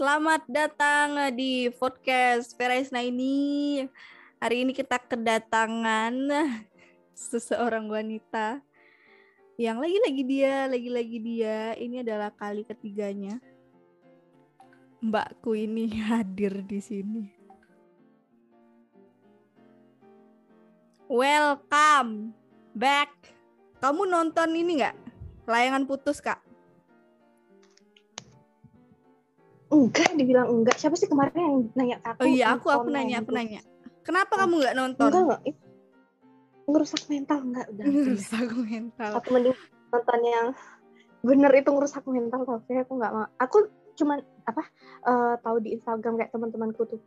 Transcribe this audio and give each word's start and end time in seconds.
Selamat 0.00 0.48
datang 0.48 1.28
di 1.36 1.68
podcast 1.76 2.56
Veraisna 2.56 3.04
ini. 3.04 3.84
Hari 4.40 4.64
ini 4.64 4.72
kita 4.72 4.96
kedatangan 4.96 6.16
seseorang 7.28 7.84
wanita 7.84 8.64
yang 9.60 9.76
lagi-lagi 9.76 10.24
dia, 10.24 10.72
lagi-lagi 10.72 11.18
dia. 11.20 11.76
Ini 11.76 12.00
adalah 12.00 12.32
kali 12.32 12.64
ketiganya. 12.64 13.44
Mbakku 15.04 15.52
ini 15.52 15.92
hadir 16.08 16.64
di 16.64 16.80
sini. 16.80 17.24
Welcome 21.12 22.32
back. 22.72 23.12
Kamu 23.84 24.08
nonton 24.08 24.48
ini 24.56 24.80
nggak? 24.80 24.96
Layangan 25.44 25.84
putus, 25.84 26.24
Kak? 26.24 26.49
Enggak 29.70 30.10
dibilang 30.18 30.48
enggak. 30.50 30.76
Siapa 30.76 30.98
sih 30.98 31.06
kemarin 31.06 31.34
yang 31.38 31.54
nanya 31.78 31.96
aku 32.02 32.26
Oh 32.26 32.28
iya, 32.28 32.46
aku 32.58 32.66
aku 32.68 32.88
nanya, 32.90 33.22
aku 33.22 33.30
gitu. 33.30 33.38
nanya. 33.38 33.60
Kenapa 34.02 34.32
kamu 34.34 34.54
nggak 34.58 34.74
nonton? 34.76 35.08
enggak 35.08 35.24
enggak. 35.24 35.42
Ngerusak 36.66 37.02
mental. 37.06 37.38
Enggak 37.46 37.66
udah 37.70 37.84
Rusak 37.86 38.48
mental. 38.58 39.10
aku 39.16 39.28
mending 39.30 39.56
nonton 39.90 40.20
yang 40.22 40.46
bener 41.20 41.52
itu 41.52 41.68
ngerusak 41.70 42.04
mental 42.08 42.40
tapi 42.42 42.72
aku 42.82 42.92
nggak 42.98 43.12
mau. 43.14 43.26
Aku 43.38 43.56
cuman 43.94 44.18
apa 44.48 44.62
eh, 45.06 45.34
tahu 45.38 45.56
di 45.62 45.78
Instagram 45.78 46.14
kayak 46.18 46.32
teman-temanku 46.32 46.82
tuh 46.88 47.00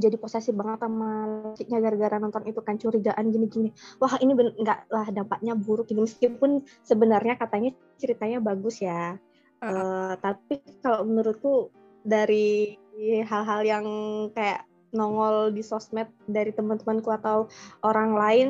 jadi 0.00 0.16
posesif 0.16 0.56
banget 0.56 0.80
sama 0.86 1.10
ciknya 1.58 1.78
gara-gara 1.82 2.16
nonton 2.22 2.42
itu 2.48 2.60
kan 2.64 2.76
curigaan 2.80 3.26
gini-gini. 3.28 3.70
Wah 4.00 4.16
ini 4.20 4.32
enggak 4.36 4.88
lah 4.88 5.06
dampaknya 5.12 5.52
buruk 5.56 5.90
ini 5.92 6.04
meskipun 6.08 6.64
sebenarnya 6.84 7.36
katanya 7.36 7.74
ceritanya 8.00 8.38
bagus 8.40 8.80
ya 8.80 9.20
Eh, 9.60 10.12
tapi 10.18 10.56
kalau 10.80 11.04
menurutku 11.04 11.68
dari 12.00 12.80
hal-hal 13.22 13.60
yang 13.60 13.86
kayak 14.32 14.64
nongol 14.90 15.52
di 15.52 15.60
sosmed 15.60 16.08
dari 16.24 16.50
teman-temanku 16.50 17.12
atau 17.12 17.44
orang 17.80 18.10
lain 18.12 18.48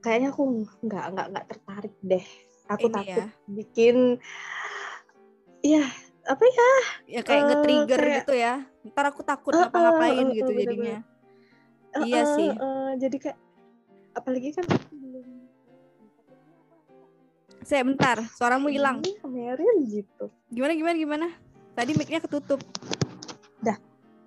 kayaknya 0.00 0.30
aku 0.30 0.42
nggak 0.82 1.04
nggak 1.14 1.26
nggak 1.30 1.46
tertarik 1.46 1.94
deh 2.00 2.26
aku 2.66 2.86
Ini 2.86 2.92
takut 2.92 3.14
ya. 3.16 3.26
bikin 3.48 3.96
ya 5.62 5.82
apa 6.26 6.44
ya 6.44 6.70
Ya 7.08 7.20
kayak 7.22 7.38
Eh, 7.38 7.46
nge-trigger 7.46 8.00
kayak- 8.00 8.16
gitu 8.20 8.34
ya. 8.34 8.54
Ntar 8.84 9.04
aku 9.08 9.22
takut 9.22 9.50
Eh, 9.50 9.58
ngapa-ngapain 9.58 10.26
eh, 10.26 10.34
gitu 10.34 10.50
bener-bener. 10.50 10.66
jadinya. 10.66 10.98
eh, 11.94 12.02
Iya 12.04 12.22
sih. 12.28 12.48
eh, 12.50 12.90
jadi 12.98 13.16
kayak 13.16 13.38
apalagi 14.12 14.48
kan 14.52 14.66
Saya 17.66 17.82
bentar, 17.82 18.22
suaramu 18.30 18.70
hilang. 18.70 19.02
Meryl 19.26 19.82
gitu 19.84 20.30
Gimana 20.46 20.72
gimana 20.72 20.94
gimana? 20.94 21.26
Tadi 21.74 21.92
mic-nya 21.92 22.22
ketutup. 22.22 22.62
Dah. 23.58 23.74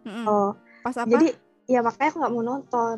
Mm-mm. 0.02 0.26
oh 0.26 0.52
Pas 0.80 0.95
apa? 0.95 1.08
jadi 1.08 1.36
ya 1.66 1.80
makanya 1.80 2.10
aku 2.10 2.17
nggak 2.20 2.34
mau 2.34 2.44
nonton 2.45 2.98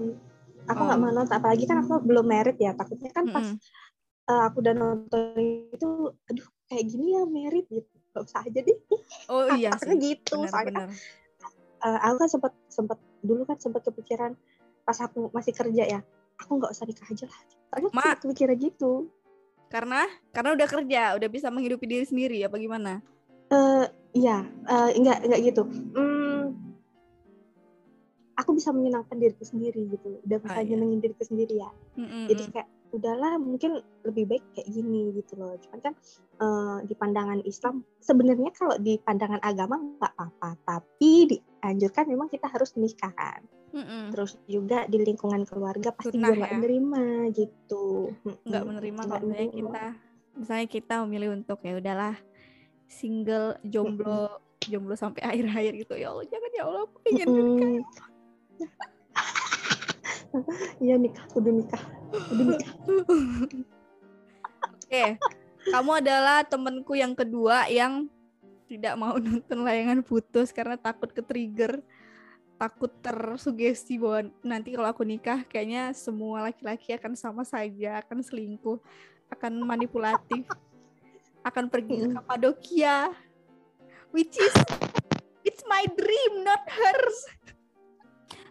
aku 0.64 0.81
nggak 0.81 0.95
Oh. 0.95 1.02
mau 1.02 1.12
nonton 1.12 1.34
apalagi 1.34 1.66
kan 1.66 1.81
aku 1.81 1.97
belum 2.00 2.23
merit 2.23 2.58
ya 2.58 2.72
takutnya 2.72 3.09
kan 3.09 3.25
pas 3.28 3.42
Mm-mm. 3.44 3.58
eh, 4.28 4.42
aku 4.45 4.58
udah 4.62 4.75
nonton 4.75 5.22
itu 5.67 5.89
aduh 6.23 6.47
kayak 6.66 6.86
gini 6.88 7.17
ya 7.17 7.25
merit 7.25 7.66
gitu 7.67 7.89
gak 8.12 8.22
usah 8.22 8.45
aja 8.45 8.59
deh 8.62 8.78
Oh 9.28 9.50
iya 9.52 9.73
takutnya 9.73 9.97
sih. 9.97 10.03
gitu 10.14 10.36
soalnya 10.45 10.94
eh, 11.81 12.00
aku 12.00 12.16
kan 12.17 12.30
sempat 12.30 12.52
sempat 12.69 12.97
dulu 13.19 13.42
kan 13.44 13.58
sempat 13.58 13.81
kepikiran 13.84 14.38
pas 14.81 14.97
aku 15.02 15.30
masih 15.30 15.52
kerja 15.52 15.84
ya 15.84 16.00
aku 16.38 16.52
nggak 16.58 16.69
usah 16.69 16.86
nikah 16.86 17.08
aja 17.09 17.25
lah 17.28 17.39
soalnya 17.67 17.89
aku 17.89 17.97
Ma. 17.97 18.14
kepikiran 18.16 18.56
gitu 18.56 19.09
Karena 19.72 20.03
karena 20.36 20.52
udah 20.52 20.67
kerja, 20.67 21.02
udah 21.16 21.30
bisa 21.31 21.47
menghidupi 21.47 21.88
diri 21.88 22.03
sendiri 22.03 22.44
apa 22.44 22.59
gimana? 22.59 23.00
eh 23.52 23.83
iya 24.16 24.47
eh, 24.47 24.89
enggak 24.95 25.28
enggak 25.28 25.41
gitu 25.44 25.63
hmm, 25.67 26.55
aku 28.39 28.55
bisa 28.55 28.72
menyenangkan 28.72 29.19
diriku 29.19 29.44
sendiri 29.44 29.91
gitu 29.91 30.23
udah 30.23 30.39
bisa 30.39 30.55
Ah, 30.55 30.63
iya. 30.63 30.72
nyenengin 30.80 31.03
diriku 31.03 31.23
sendiri 31.28 31.59
ya 31.59 31.68
Mm-mm. 32.00 32.31
jadi 32.31 32.44
kayak 32.47 32.69
udahlah 32.91 33.40
mungkin 33.40 33.79
lebih 34.03 34.28
baik 34.28 34.44
kayak 34.56 34.68
gini 34.69 35.16
gitu 35.16 35.40
loh. 35.40 35.56
Cuman 35.57 35.79
kan 35.79 35.94
eh, 36.40 36.78
di 36.88 36.94
pandangan 36.96 37.40
Islam 37.47 37.84
sebenarnya 38.03 38.52
kalau 38.56 38.75
di 38.78 39.00
pandangan 39.00 39.41
agama 39.44 39.79
nggak 39.79 40.13
apa-apa. 40.16 40.50
Tapi 40.68 41.12
dianjurkan 41.31 42.06
memang 42.07 42.28
kita 42.28 42.47
harus 42.51 42.75
menikah 42.75 43.12
kan. 43.16 43.41
Mm-mm. 43.72 44.12
terus 44.12 44.35
juga 44.51 44.84
di 44.84 45.00
lingkungan 45.00 45.47
keluarga 45.47 45.96
pasti 45.96 46.19
Sunnah 46.19 46.35
juga 46.35 46.40
nggak 46.44 46.51
ya. 46.51 46.56
menerima 46.59 47.03
gitu. 47.31 47.85
Nggak 48.44 48.63
menerima 48.68 49.01
kalau 49.07 49.24
misalnya 49.24 49.47
kita. 49.47 49.85
Misalnya 50.31 50.68
kita 50.68 50.94
memilih 51.07 51.30
untuk 51.40 51.59
ya 51.63 51.74
udahlah 51.80 52.16
single 52.91 53.56
jomblo 53.63 54.44
jomblo 54.68 54.96
sampai 55.00 55.24
akhir-akhir 55.31 55.88
gitu. 55.88 55.94
Ya 55.96 56.12
Allah 56.12 56.28
jangan 56.28 56.51
ya 56.51 56.63
Allah 56.68 56.81
aku 56.84 56.97
pengen 57.07 57.28
Mm-mm. 57.31 57.80
Iya 60.84 60.96
nikah, 60.97 61.25
udah 61.36 61.52
nikah, 61.52 61.84
udah 62.31 62.46
nikah. 62.56 62.72
Oke, 64.81 65.06
kamu 65.72 65.92
adalah 66.03 66.44
temenku 66.44 66.94
yang 66.96 67.14
kedua 67.16 67.68
yang 67.68 68.08
tidak 68.72 68.96
mau 68.96 69.19
nonton 69.19 69.59
layangan 69.68 70.00
putus 70.00 70.56
karena 70.56 70.80
takut 70.80 71.12
ke 71.12 71.19
trigger, 71.19 71.84
takut 72.56 72.92
tersugesti 73.03 74.00
bahwa 74.00 74.31
nanti 74.44 74.72
kalau 74.72 74.88
aku 74.88 75.03
nikah 75.03 75.44
kayaknya 75.47 75.92
semua 75.92 76.48
laki-laki 76.48 76.96
akan 76.96 77.13
sama 77.19 77.44
saja, 77.44 78.00
akan 78.00 78.24
selingkuh, 78.24 78.80
akan 79.28 79.63
manipulatif, 79.63 80.48
akan 81.44 81.68
pergi 81.68 82.08
ke. 82.08 82.08
Kapadokia, 82.16 83.12
which 84.16 84.40
is 84.40 84.56
it's 85.44 85.63
my 85.68 85.84
dream, 85.96 86.48
not 86.48 86.63
hers. 86.69 87.18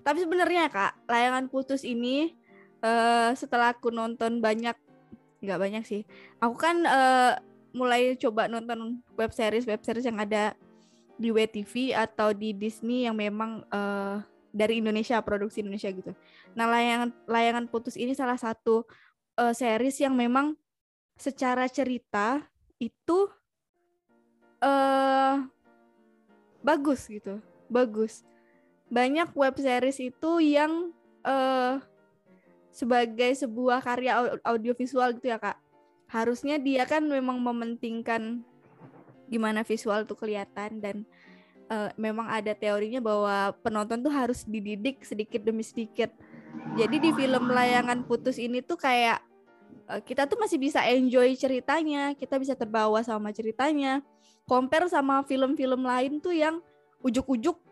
Tapi 0.00 0.19
sebenarnya 0.25 0.72
kak, 0.72 1.06
layangan 1.09 1.47
putus 1.53 1.84
ini 1.84 2.37
eh 2.81 3.31
setelah 3.37 3.77
aku 3.77 3.93
nonton 3.93 4.41
banyak, 4.41 4.72
nggak 5.44 5.61
banyak 5.61 5.84
sih. 5.84 6.03
Aku 6.41 6.56
kan 6.56 6.81
eh, 6.84 7.33
mulai 7.77 8.16
coba 8.16 8.49
nonton 8.49 9.05
web 9.15 9.31
series 9.31 9.69
web 9.69 9.84
series 9.84 10.09
yang 10.09 10.19
ada 10.19 10.56
di 11.21 11.28
WTV 11.28 11.93
atau 11.93 12.33
di 12.33 12.56
Disney 12.56 13.05
yang 13.05 13.21
memang 13.21 13.61
eh, 13.69 14.16
dari 14.50 14.83
Indonesia 14.83 15.21
produksi 15.21 15.62
Indonesia 15.62 15.93
gitu. 15.93 16.17
Nah 16.56 16.67
layangan 16.67 17.11
layangan 17.28 17.65
putus 17.69 17.94
ini 18.00 18.17
salah 18.17 18.41
satu 18.41 18.88
eh, 19.37 19.55
series 19.55 20.00
yang 20.00 20.17
memang 20.17 20.56
secara 21.21 21.69
cerita 21.69 22.41
itu 22.81 23.28
eh 24.65 25.37
bagus 26.65 27.09
gitu, 27.09 27.41
bagus. 27.69 28.25
Banyak 28.91 29.33
web 29.39 29.55
series 29.55 30.03
itu 30.03 30.33
yang 30.43 30.91
eh 31.23 31.78
sebagai 32.71 33.31
sebuah 33.34 33.83
karya 33.83 34.12
au- 34.19 34.43
audiovisual 34.55 35.15
gitu 35.19 35.31
ya 35.31 35.39
kak. 35.39 35.59
Harusnya 36.11 36.59
dia 36.59 36.87
kan 36.87 37.06
memang 37.06 37.39
mementingkan 37.39 38.43
gimana 39.31 39.62
visual 39.62 40.03
tuh 40.06 40.19
kelihatan 40.19 40.83
dan 40.83 40.97
eh, 41.71 41.91
memang 41.95 42.27
ada 42.27 42.50
teorinya 42.50 42.99
bahwa 42.99 43.55
penonton 43.62 44.03
tuh 44.03 44.11
harus 44.11 44.43
dididik 44.43 45.06
sedikit 45.06 45.43
demi 45.43 45.62
sedikit. 45.62 46.11
Jadi 46.75 46.99
di 46.99 47.11
film 47.15 47.47
layangan 47.47 48.03
putus 48.06 48.43
ini 48.43 48.59
tuh 48.59 48.75
kayak 48.75 49.23
eh, 49.87 50.03
kita 50.03 50.27
tuh 50.27 50.39
masih 50.39 50.59
bisa 50.59 50.83
enjoy 50.83 51.31
ceritanya, 51.39 52.15
kita 52.19 52.43
bisa 52.43 52.59
terbawa 52.59 53.03
sama 53.06 53.31
ceritanya. 53.31 54.03
Compare 54.50 54.91
sama 54.91 55.23
film-film 55.23 55.87
lain 55.87 56.19
tuh 56.19 56.34
yang 56.34 56.59
ujuk-ujuk 57.06 57.69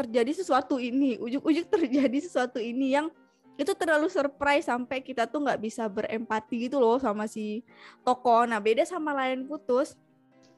terjadi 0.00 0.32
sesuatu 0.32 0.80
ini, 0.80 1.20
ujuk-ujuk 1.20 1.68
terjadi 1.68 2.18
sesuatu 2.24 2.56
ini 2.56 2.96
yang 2.96 3.12
itu 3.60 3.76
terlalu 3.76 4.08
surprise 4.08 4.72
sampai 4.72 5.04
kita 5.04 5.28
tuh 5.28 5.44
nggak 5.44 5.60
bisa 5.60 5.84
berempati 5.84 6.64
gitu 6.64 6.80
loh 6.80 6.96
sama 6.96 7.28
si 7.28 7.60
tokoh. 8.00 8.48
Nah 8.48 8.56
beda 8.56 8.88
sama 8.88 9.12
lain 9.12 9.44
putus. 9.44 10.00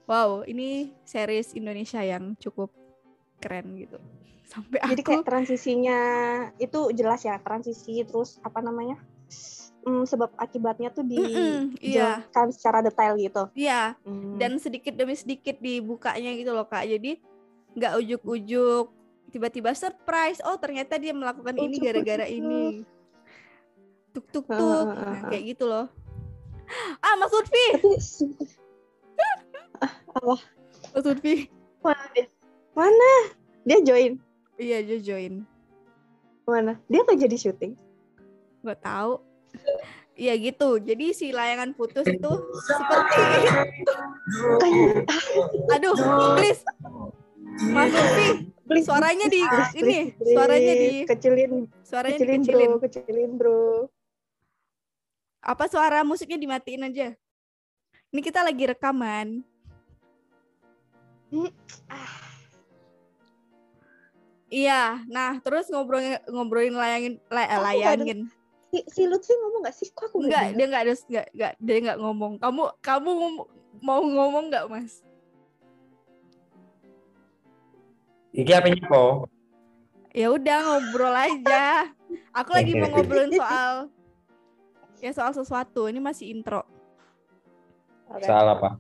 Wow, 0.07 0.47
ini 0.47 0.95
series 1.03 1.55
Indonesia 1.59 1.99
yang 1.99 2.39
cukup 2.39 2.71
keren 3.43 3.75
gitu. 3.75 3.99
Sampai 4.53 4.79
Jadi 4.85 5.03
aku 5.03 5.09
kayak 5.19 5.27
transisinya 5.27 5.99
itu 6.61 6.93
jelas 6.95 7.27
ya 7.27 7.41
transisi 7.43 8.05
terus 8.07 8.39
apa 8.45 8.61
namanya 8.61 9.01
Hmm, 9.83 10.07
sebab 10.07 10.31
akibatnya 10.39 10.95
tuh 10.95 11.03
Mm-mm, 11.03 11.75
iya, 11.83 12.23
dijelaskan 12.23 12.47
secara 12.55 12.79
detail 12.87 13.19
gitu. 13.19 13.51
iya. 13.59 13.99
Hmm. 14.07 14.39
Dan 14.39 14.63
sedikit 14.63 14.95
demi 14.95 15.19
sedikit 15.19 15.59
dibukanya 15.59 16.31
gitu 16.39 16.55
loh 16.55 16.71
kak. 16.71 16.87
Jadi 16.87 17.19
nggak 17.75 17.99
ujuk-ujuk 17.99 19.02
tiba-tiba 19.33 19.73
surprise. 19.73 20.39
Oh 20.45 20.55
ternyata 20.55 20.95
dia 20.97 21.11
melakukan 21.11 21.57
ini 21.57 21.81
Ujuk-ujuk. 21.81 21.85
gara-gara 21.89 22.27
ini. 22.29 22.85
Tuk 24.13 24.29
tuk 24.29 24.45
Heeh, 24.47 24.61
tuk. 24.61 24.87
heeh, 24.87 25.09
Nah, 25.17 25.23
kayak 25.27 25.45
gitu 25.49 25.65
loh. 25.65 25.87
Ah 27.01 27.17
Mas 27.17 27.29
Lutfi, 27.29 27.65
tapi 27.75 27.91
se- 27.97 28.37
Mas 30.93 31.03
Lutfi. 31.03 31.49
mana 31.81 32.05
dia? 32.13 32.27
Mana? 32.73 33.11
Dia 33.65 33.79
join. 33.81 34.13
Iya 34.55 34.79
dia 34.83 34.99
join. 35.01 35.45
Mana? 36.45 36.77
Dia 36.87 37.01
nggak 37.03 37.19
jadi 37.19 37.37
syuting. 37.39 37.73
Nggak 38.61 38.81
tahu. 38.81 39.21
Iya 40.13 40.37
gitu. 40.37 40.77
Jadi 40.77 41.13
si 41.13 41.33
layangan 41.33 41.73
putus 41.73 42.05
itu 42.05 42.31
seperti 42.63 43.21
Kayak 44.61 45.09
aduh, 45.73 45.97
please 46.37 46.63
Mas 47.69 47.89
Lutfi, 47.91 48.52
Please, 48.73 48.89
suaranya 48.89 49.27
di 49.29 49.41
please, 49.45 49.73
ini, 49.77 49.99
please, 50.17 50.33
suaranya 50.33 50.73
di 50.75 50.89
kecilin, 51.05 51.53
suaranya 51.85 52.17
kecilin 52.17 52.41
dikecilin. 52.41 52.69
bro, 52.73 52.81
kecilin 52.81 53.31
bro. 53.37 53.63
Apa 55.43 55.65
suara 55.69 56.01
musiknya 56.01 56.39
dimatiin 56.41 56.89
aja? 56.89 57.09
Ini 58.13 58.21
kita 58.21 58.41
lagi 58.41 58.65
rekaman. 58.65 59.45
Ah, 61.89 62.13
Iya, 64.53 65.01
nah 65.09 65.41
terus 65.41 65.73
ngobrolin 65.73 66.21
ngobrolin 66.29 66.77
layangin 66.77 67.17
la- 67.33 67.49
Aku 67.49 67.57
nggak 67.57 67.73
layangin. 67.73 68.21
si, 68.69 68.79
si 68.85 69.03
Lutfi 69.09 69.33
ngomong 69.33 69.65
gak 69.65 69.77
sih? 69.77 69.89
Kok 69.97 70.13
aku 70.13 70.17
nggak 70.29 70.53
dia 70.53 70.67
enggak 70.69 70.83
ada 70.85 70.93
enggak, 70.93 71.27
enggak 71.33 71.53
dia 71.57 71.77
enggak 71.81 71.99
ngomong. 72.05 72.33
Kamu 72.37 72.63
kamu 72.85 73.11
mau 73.81 74.01
ngomong 74.05 74.53
enggak, 74.53 74.69
Mas? 74.69 75.01
Iki 78.33 78.53
apa 78.57 78.69
kok? 78.73 79.29
Ya 80.13 80.29
udah 80.33 80.59
ngobrol 80.65 81.13
aja. 81.13 81.89
Aku 82.33 82.53
lagi 82.53 82.73
mau 82.77 82.89
ngobrolin 82.93 83.33
soal 83.37 83.93
ya 85.01 85.11
soal 85.13 85.33
sesuatu. 85.37 85.89
Ini 85.89 86.01
masih 86.01 86.33
intro. 86.33 86.65
Oke. 88.09 88.25
Salah 88.25 88.57
apa? 88.57 88.71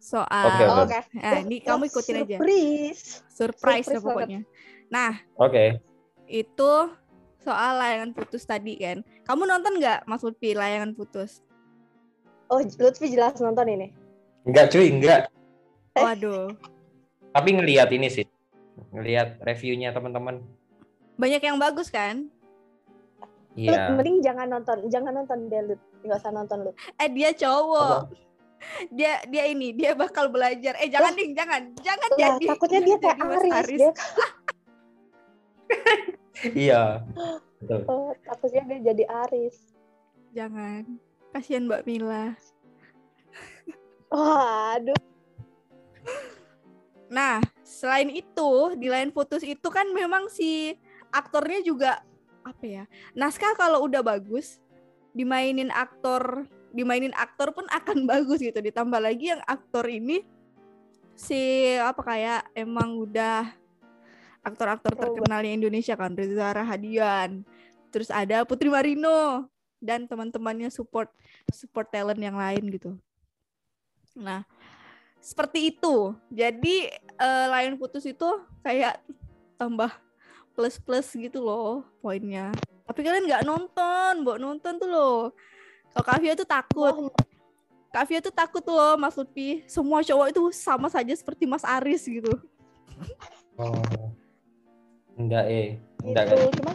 Soal 0.00 0.46
Oke, 0.50 0.64
Oh, 0.66 0.82
oke. 0.86 0.98
Oke. 0.98 1.00
Nah, 1.18 1.38
ini 1.42 1.56
kamu 1.62 1.82
ikutin 1.90 2.14
aja. 2.22 2.36
Surprise. 2.38 3.02
Surprise, 3.30 3.86
Surprise 3.86 4.02
pokoknya. 4.02 4.40
Nah, 4.90 5.12
Oke. 5.38 5.78
itu 6.26 6.72
soal 7.42 7.72
layangan 7.78 8.10
putus 8.14 8.42
tadi 8.46 8.74
kan. 8.78 9.02
Kamu 9.26 9.46
nonton 9.46 9.78
nggak 9.78 10.06
Mas 10.06 10.22
Lutfi 10.26 10.54
layangan 10.54 10.94
putus? 10.94 11.42
Oh, 12.50 12.58
Lutfi 12.58 13.06
jelas 13.10 13.38
nonton 13.38 13.66
ini. 13.70 13.94
Enggak 14.42 14.74
cuy, 14.74 14.90
enggak. 14.90 15.30
Waduh, 15.94 16.54
Tapi 17.30 17.50
ngelihat 17.54 17.90
ini 17.94 18.10
sih. 18.10 18.26
Ngelihat 18.90 19.38
reviewnya 19.40 19.90
teman-teman. 19.90 20.42
banyak 21.14 21.42
yang 21.44 21.60
bagus 21.60 21.92
kan? 21.92 22.32
Iya. 23.52 23.92
mending 23.92 24.24
jangan 24.24 24.48
nonton, 24.48 24.88
jangan 24.88 25.12
nonton 25.12 25.52
deh, 25.52 25.60
Lut. 25.68 25.80
Nggak 26.00 26.16
usah 26.16 26.32
nonton, 26.32 26.58
Lut. 26.64 26.74
Eh 26.96 27.12
dia 27.12 27.30
cowok. 27.34 28.08
Dia 28.88 29.20
dia 29.28 29.44
ini 29.48 29.72
dia 29.72 29.92
bakal 29.92 30.32
belajar. 30.32 30.80
Eh 30.80 30.88
jangan 30.88 31.12
ding, 31.12 31.36
jangan. 31.36 31.72
Jangan 31.80 32.08
Lah, 32.08 32.18
jadi. 32.18 32.46
takutnya 32.48 32.80
dia 32.80 32.96
kayak 32.96 33.16
jadi 33.16 33.28
Mas 33.28 33.36
Aris, 33.36 33.52
Aris. 33.52 33.78
dia 33.78 33.92
Iya. 36.68 36.82
Betul. 37.60 37.80
oh, 37.84 38.10
takutnya 38.24 38.62
dia 38.64 38.78
jadi 38.92 39.04
Aris. 39.28 39.56
Jangan. 40.32 40.82
Kasihan 41.30 41.68
Mbak 41.68 41.84
Mila. 41.84 42.32
Waduh, 44.08 44.98
Nah, 47.10 47.42
selain 47.70 48.10
itu, 48.10 48.74
di 48.74 48.90
lain 48.90 49.14
putus 49.14 49.46
itu 49.46 49.68
kan 49.70 49.86
memang 49.94 50.26
si 50.26 50.74
aktornya 51.14 51.62
juga 51.62 52.02
apa 52.42 52.64
ya? 52.66 52.84
Naskah 53.14 53.54
kalau 53.54 53.86
udah 53.86 54.02
bagus, 54.02 54.58
dimainin 55.14 55.70
aktor, 55.70 56.50
dimainin 56.74 57.14
aktor 57.14 57.54
pun 57.54 57.70
akan 57.70 58.02
bagus 58.10 58.42
gitu. 58.42 58.58
Ditambah 58.58 58.98
lagi 58.98 59.30
yang 59.30 59.42
aktor 59.46 59.86
ini 59.86 60.26
si 61.14 61.74
apa 61.78 62.02
kayak 62.02 62.42
emang 62.58 62.98
udah 62.98 63.46
aktor-aktor 64.40 64.96
Oh, 64.96 65.00
terkenalnya 65.14 65.52
Indonesia 65.52 65.94
kan, 65.94 66.16
Reza 66.16 66.50
Rahadian. 66.50 67.44
Terus 67.92 68.08
ada 68.08 68.42
Putri 68.48 68.72
Marino 68.72 69.46
dan 69.80 70.08
teman-temannya 70.08 70.72
support 70.72 71.12
support 71.52 71.92
talent 71.92 72.20
yang 72.20 72.36
lain 72.36 72.72
gitu. 72.72 72.96
Nah, 74.16 74.42
seperti 75.20 75.70
itu. 75.70 76.16
Jadi 76.32 76.88
eh, 77.20 77.46
Lion 77.52 77.76
Putus 77.76 78.08
itu 78.08 78.26
kayak 78.64 78.98
tambah 79.60 79.92
plus-plus 80.56 81.12
gitu 81.16 81.44
loh 81.44 81.84
poinnya. 82.00 82.50
Tapi 82.88 83.06
kalian 83.06 83.28
nggak 83.28 83.46
nonton, 83.46 84.12
Mbok 84.26 84.38
nonton 84.40 84.72
tuh 84.80 84.88
loh. 84.90 85.30
Kalau 85.94 86.04
Kavia 86.04 86.32
tuh 86.34 86.48
takut. 86.48 86.90
Oh, 86.90 87.12
Kavia 87.90 88.18
tuh 88.18 88.34
takut 88.34 88.62
tuh 88.62 88.74
loh 88.74 88.98
Mas 88.98 89.14
Lutfi. 89.14 89.62
Semua 89.70 90.02
cowok 90.02 90.26
itu 90.32 90.42
sama 90.50 90.90
saja 90.90 91.14
seperti 91.14 91.46
Mas 91.46 91.62
Aris 91.62 92.02
gitu. 92.02 92.34
Oh. 93.60 93.76
Enggak 95.20 95.46
eh. 95.52 95.76
Enggak 96.02 96.32
gitu. 96.32 96.34
kan. 96.34 96.50
Cuma 96.56 96.72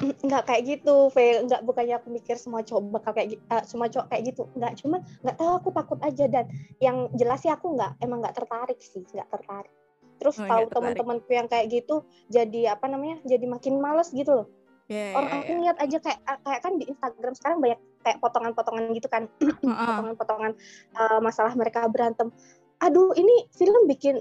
nggak 0.00 0.42
kayak 0.48 0.62
gitu, 0.66 1.08
Ve. 1.12 1.44
Nggak 1.44 1.62
bukannya 1.64 1.94
aku 2.00 2.08
mikir 2.10 2.36
semua 2.40 2.64
cowok 2.64 2.82
bakal 3.00 3.12
kayak 3.16 3.36
eh, 3.36 3.62
semua 3.64 3.86
cowok 3.86 4.06
kayak 4.10 4.22
gitu. 4.32 4.42
Nggak, 4.56 4.72
cuma 4.80 4.96
nggak 5.22 5.36
tahu 5.36 5.52
aku 5.60 5.68
takut 5.72 5.98
aja 6.00 6.24
dan 6.26 6.44
yang 6.80 7.08
jelas 7.16 7.40
sih 7.44 7.52
aku 7.52 7.76
nggak 7.76 8.00
emang 8.00 8.24
nggak 8.24 8.36
tertarik 8.36 8.78
sih, 8.80 9.04
nggak 9.04 9.28
tertarik. 9.28 9.72
Terus 10.20 10.36
Oh, 10.36 10.44
tahu 10.44 10.64
teman-temanku 10.68 11.30
yang 11.32 11.48
kayak 11.48 11.72
gitu 11.72 12.04
jadi 12.28 12.76
apa 12.76 12.86
namanya? 12.92 13.24
Jadi 13.24 13.44
makin 13.48 13.80
males 13.80 14.12
gitu 14.12 14.44
loh. 14.44 14.46
Ya, 14.90 15.14
Orang 15.14 15.30
ya, 15.30 15.38
aku 15.38 15.52
ya. 15.54 15.58
lihat 15.62 15.76
aja 15.78 15.98
kayak 16.02 16.20
kayak 16.42 16.60
kan 16.66 16.72
di 16.74 16.84
Instagram 16.90 17.32
sekarang 17.38 17.58
banyak 17.62 17.80
kayak 18.02 18.18
potongan-potongan 18.20 18.84
gitu 18.92 19.08
kan. 19.08 19.22
Potongan-potongan 19.62 20.52
uh, 20.98 21.20
masalah 21.22 21.54
mereka 21.54 21.86
berantem. 21.86 22.34
Aduh, 22.82 23.14
ini 23.14 23.46
film 23.54 23.86
bikin 23.86 24.18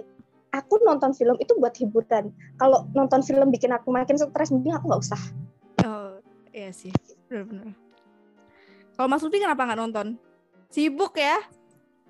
aku 0.53 0.81
nonton 0.85 1.17
film 1.17 1.37
itu 1.41 1.57
buat 1.57 1.73
hiburan. 1.73 2.29
Kalau 2.61 2.85
nonton 2.93 3.25
film 3.25 3.49
bikin 3.49 3.73
aku 3.73 3.89
makin 3.89 4.17
stres, 4.17 4.53
mending 4.53 4.77
aku 4.77 4.93
nggak 4.93 5.03
usah. 5.09 5.21
Oh, 5.85 6.19
iya 6.51 6.71
sih. 6.73 6.91
Benar-benar. 7.27 7.71
Kalau 8.95 9.07
Mas 9.07 9.23
Lutfi 9.23 9.39
kenapa 9.39 9.63
nggak 9.63 9.79
nonton? 9.79 10.07
Sibuk 10.67 11.15
ya? 11.15 11.39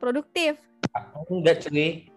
Produktif. 0.02 0.58
Enggak 1.30 1.68
cuy. 1.68 2.10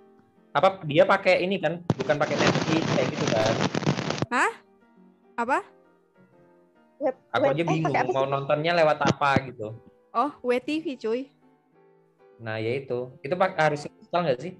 Apa 0.53 0.81
dia 0.85 1.05
pakai 1.05 1.45
ini 1.45 1.61
kan? 1.61 1.81
Bukan 1.97 2.17
pakai 2.17 2.37
Netflix 2.37 2.85
kayak 2.97 3.09
gitu 3.13 3.27
kan. 3.29 3.55
Apa? 5.37 5.59
Web, 7.03 7.17
Aku 7.35 7.43
web- 7.45 7.53
aja 7.57 7.63
eh, 7.63 7.69
bingung 7.69 7.95
apa 7.97 8.11
mau 8.15 8.27
nontonnya 8.29 8.73
lewat 8.79 8.99
apa 9.03 9.31
gitu. 9.51 9.75
Oh, 10.13 10.31
WTV 10.45 10.87
cuy. 11.01 11.21
Nah, 12.39 12.61
ya 12.61 12.79
itu. 12.79 13.13
Itu 13.25 13.35
pak 13.35 13.57
harus 13.59 13.85
install 13.89 14.25
nggak 14.29 14.41
sih? 14.41 14.55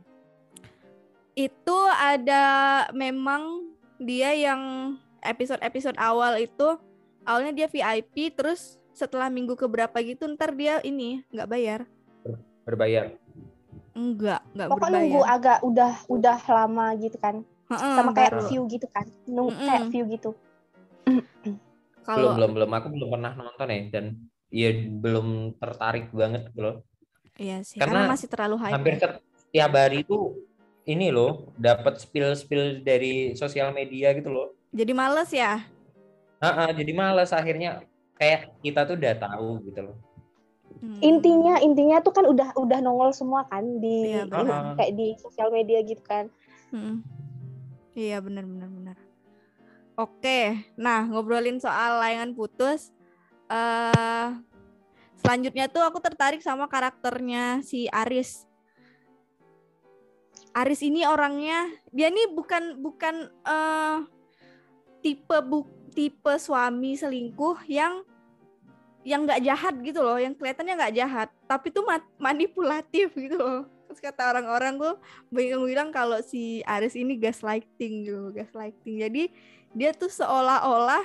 itu 1.33 1.79
ada 1.97 2.45
memang 2.93 3.73
dia 3.97 4.37
yang 4.37 4.93
episode-episode 5.23 5.97
awal 5.97 6.37
itu 6.37 6.69
awalnya 7.23 7.53
dia 7.55 7.67
VIP 7.67 8.35
terus 8.35 8.77
setelah 8.93 9.27
minggu 9.27 9.55
keberapa 9.55 9.95
gitu 9.99 10.29
ntar 10.35 10.53
dia 10.53 10.83
ini 10.83 11.23
nggak 11.31 11.49
bayar 11.49 11.81
Berbayar. 12.63 13.11
enggak 13.93 14.39
enggak 14.55 14.69
Pokoknya 14.71 15.03
nunggu 15.03 15.19
berbayar 15.19 15.35
agak 15.35 15.59
udah 15.67 15.93
udah 16.07 16.39
lama 16.47 16.87
gitu 16.95 17.19
kan. 17.19 17.43
Heeh, 17.67 17.95
Sama 17.99 18.11
kayak 18.15 18.33
baru. 18.33 18.47
view 18.47 18.63
gitu 18.71 18.87
kan. 18.87 19.07
Nunggu 19.27 19.51
Mm-mm. 19.53 19.67
kayak 19.67 19.85
view 19.91 20.05
gitu. 20.07 20.31
Belum 21.11 21.59
kalau 22.03 22.35
belum 22.35 22.51
belum 22.55 22.71
aku 22.73 22.87
belum 22.91 23.09
pernah 23.11 23.33
nonton 23.35 23.67
ya 23.67 23.81
dan 23.91 24.05
ya 24.51 24.71
belum 24.75 25.27
tertarik 25.55 26.11
banget 26.11 26.51
gitu 26.51 26.61
loh. 26.61 26.77
iya 27.35 27.63
sih 27.63 27.79
Karena 27.79 28.07
karena 28.07 28.11
masih 28.11 28.29
terlalu 28.31 28.57
hype 28.59 28.75
Hampir 28.75 28.95
ya. 28.95 29.01
set- 29.03 29.23
tiap 29.51 29.73
hari 29.75 30.03
itu 30.03 30.19
ini 30.85 31.11
loh 31.11 31.51
dapat 31.55 31.99
spill-spill 31.99 32.83
dari 32.83 33.35
sosial 33.35 33.71
media 33.71 34.15
gitu 34.15 34.31
loh. 34.31 34.55
Jadi 34.73 34.93
males 34.97 35.31
ya 35.31 35.63
Ah, 36.43 36.67
ah, 36.67 36.71
jadi 36.75 36.91
males 36.91 37.31
akhirnya 37.31 37.87
kayak 38.19 38.51
kita 38.67 38.83
tuh 38.83 38.99
udah 38.99 39.15
tahu 39.15 39.63
gitu 39.63 39.79
loh. 39.87 39.97
Hmm. 40.83 40.99
Intinya 40.99 41.63
intinya 41.63 42.03
tuh 42.03 42.11
kan 42.11 42.27
udah 42.27 42.59
udah 42.59 42.83
nongol 42.83 43.15
semua 43.15 43.47
kan 43.47 43.63
di 43.79 44.11
Iya, 44.11 44.27
benar. 44.27 44.75
kayak 44.75 44.93
di 44.99 45.15
sosial 45.23 45.55
media 45.55 45.79
gitu 45.87 46.03
kan. 46.03 46.27
Mm-mm. 46.75 46.99
Iya 47.95 48.19
benar 48.19 48.43
benar 48.43 48.69
benar. 48.75 48.97
Oke, 49.95 50.67
nah 50.75 51.07
ngobrolin 51.07 51.63
soal 51.63 52.03
layangan 52.03 52.35
putus, 52.35 52.91
eh 53.47 54.29
selanjutnya 55.23 55.71
tuh 55.71 55.87
aku 55.87 56.03
tertarik 56.03 56.43
sama 56.43 56.67
karakternya 56.67 57.63
si 57.63 57.87
Aris. 57.87 58.51
Aris 60.59 60.83
ini 60.83 61.07
orangnya 61.07 61.71
dia 61.95 62.11
nih 62.11 62.35
bukan 62.35 62.83
bukan 62.83 63.31
eh 63.47 63.99
tipe 65.03 65.37
bu, 65.43 65.67
tipe 65.93 66.33
suami 66.39 66.97
selingkuh 66.97 67.67
yang 67.69 68.07
yang 69.03 69.27
nggak 69.27 69.43
jahat 69.43 69.75
gitu 69.83 69.99
loh, 69.99 70.15
yang 70.15 70.33
kelihatannya 70.39 70.79
nggak 70.79 70.95
jahat, 70.95 71.29
tapi 71.51 71.75
tuh 71.75 71.83
ma- 71.83 72.11
manipulatif 72.23 73.11
gitu 73.19 73.35
loh. 73.35 73.67
Terus 73.91 73.99
kata 73.99 74.31
orang-orang 74.31 74.79
tuh 74.79 74.95
banyak 75.29 75.59
bilang 75.59 75.91
kalau 75.91 76.23
si 76.23 76.63
Aris 76.65 76.95
ini 76.95 77.19
gaslighting 77.19 78.09
gitu, 78.09 78.31
gaslighting. 78.31 79.03
Jadi 79.03 79.23
dia 79.75 79.91
tuh 79.93 80.09
seolah-olah 80.09 81.05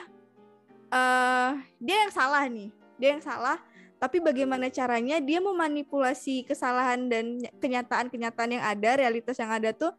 eh 0.87 1.51
dia 1.81 1.95
yang 2.07 2.13
salah 2.13 2.45
nih, 2.47 2.69
dia 2.95 3.17
yang 3.17 3.23
salah. 3.25 3.59
Tapi 3.97 4.21
bagaimana 4.21 4.69
caranya 4.69 5.17
dia 5.17 5.41
memanipulasi 5.41 6.45
kesalahan 6.45 7.09
dan 7.09 7.41
kenyataan-kenyataan 7.57 8.61
yang 8.61 8.63
ada, 8.63 8.93
realitas 8.93 9.41
yang 9.41 9.49
ada 9.49 9.73
tuh 9.73 9.89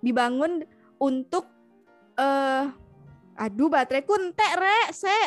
dibangun 0.00 0.64
untuk 0.96 1.44
eh 2.16 2.64
aduh 3.42 3.66
bateraiku 3.66 4.14
entek 4.22 4.52
rek, 4.54 4.88
se. 4.94 5.18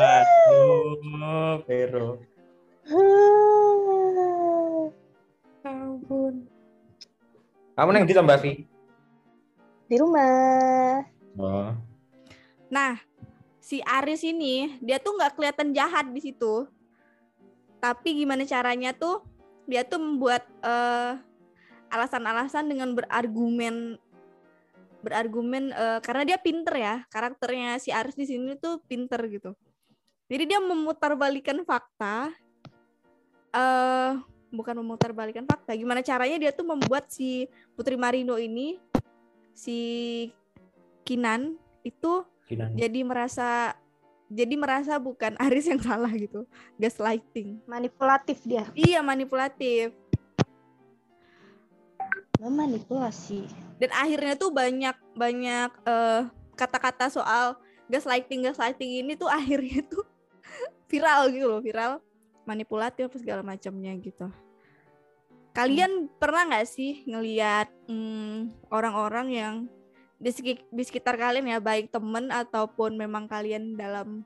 Aduh, 0.00 1.60
Vero. 1.68 2.24
ampun. 5.66 6.46
Kamu 7.76 7.90
neng 7.92 8.06
di 8.08 8.14
Mbak 8.14 8.38
Vi? 8.40 8.52
Di 9.86 9.96
rumah. 10.00 11.04
Oh. 11.36 11.74
Nah, 12.72 12.96
si 13.60 13.84
Aris 13.84 14.24
ini 14.24 14.78
dia 14.80 14.96
tuh 14.96 15.18
nggak 15.18 15.36
kelihatan 15.36 15.76
jahat 15.76 16.08
di 16.08 16.20
situ. 16.22 16.64
Tapi 17.82 18.24
gimana 18.24 18.48
caranya 18.48 18.96
tuh 18.96 19.20
dia 19.68 19.84
tuh 19.84 20.00
membuat 20.00 20.46
eh, 20.64 21.12
alasan-alasan 21.92 22.66
dengan 22.66 22.96
berargumen 22.96 24.00
berargumen 25.04 25.72
eh, 25.72 25.98
karena 26.02 26.22
dia 26.24 26.38
pinter 26.40 26.74
ya 26.76 26.94
karakternya 27.08 27.78
si 27.80 27.92
Aris 27.92 28.16
di 28.16 28.26
sini 28.28 28.56
tuh 28.56 28.80
pinter 28.84 29.20
gitu. 29.28 29.52
Jadi 30.26 30.44
dia 30.48 30.58
memutarbalikan 30.58 31.62
fakta 31.62 32.34
eh 33.56 34.12
bukan 34.50 34.74
memutarbalikkan 34.80 35.44
fakta. 35.44 35.74
Gimana 35.76 36.00
caranya 36.00 36.36
dia 36.40 36.52
tuh 36.54 36.66
membuat 36.66 37.10
si 37.10 37.50
Putri 37.74 37.98
Marino 37.98 38.38
ini 38.40 38.78
si 39.56 39.78
Kinan 41.06 41.56
itu 41.86 42.26
Kinan. 42.50 42.74
jadi 42.74 43.00
merasa 43.06 43.78
jadi 44.26 44.54
merasa 44.58 44.98
bukan 44.98 45.38
Aris 45.44 45.70
yang 45.70 45.78
salah 45.82 46.10
gitu. 46.14 46.44
Gaslighting. 46.78 47.62
Manipulatif 47.66 48.42
dia. 48.42 48.66
Iya, 48.74 49.00
manipulatif. 49.02 49.94
Memanipulasi. 52.42 53.65
Dan 53.76 53.90
akhirnya 53.92 54.34
tuh 54.36 54.50
banyak 54.52 54.96
banyak 55.12 55.70
eh, 55.84 56.22
kata-kata 56.56 57.12
soal 57.12 57.60
gaslighting 57.86 58.48
gaslighting 58.48 59.04
ini 59.04 59.12
tuh 59.14 59.28
akhirnya 59.28 59.84
tuh 59.86 60.04
viral 60.90 61.28
gitu 61.30 61.46
loh, 61.46 61.60
viral 61.60 62.00
manipulatif 62.48 63.12
segala 63.18 63.44
macamnya 63.44 63.92
gitu. 63.98 64.30
Kalian 65.52 66.12
pernah 66.20 66.52
nggak 66.52 66.68
sih 66.68 67.04
ngelihat 67.08 67.72
hmm, 67.88 68.68
orang-orang 68.68 69.28
yang 69.32 69.54
di, 70.16 70.32
di 70.52 70.82
sekitar 70.84 71.16
kalian 71.16 71.48
ya 71.48 71.58
baik 71.60 71.92
temen 71.92 72.28
ataupun 72.28 72.96
memang 72.96 73.28
kalian 73.28 73.76
dalam 73.76 74.24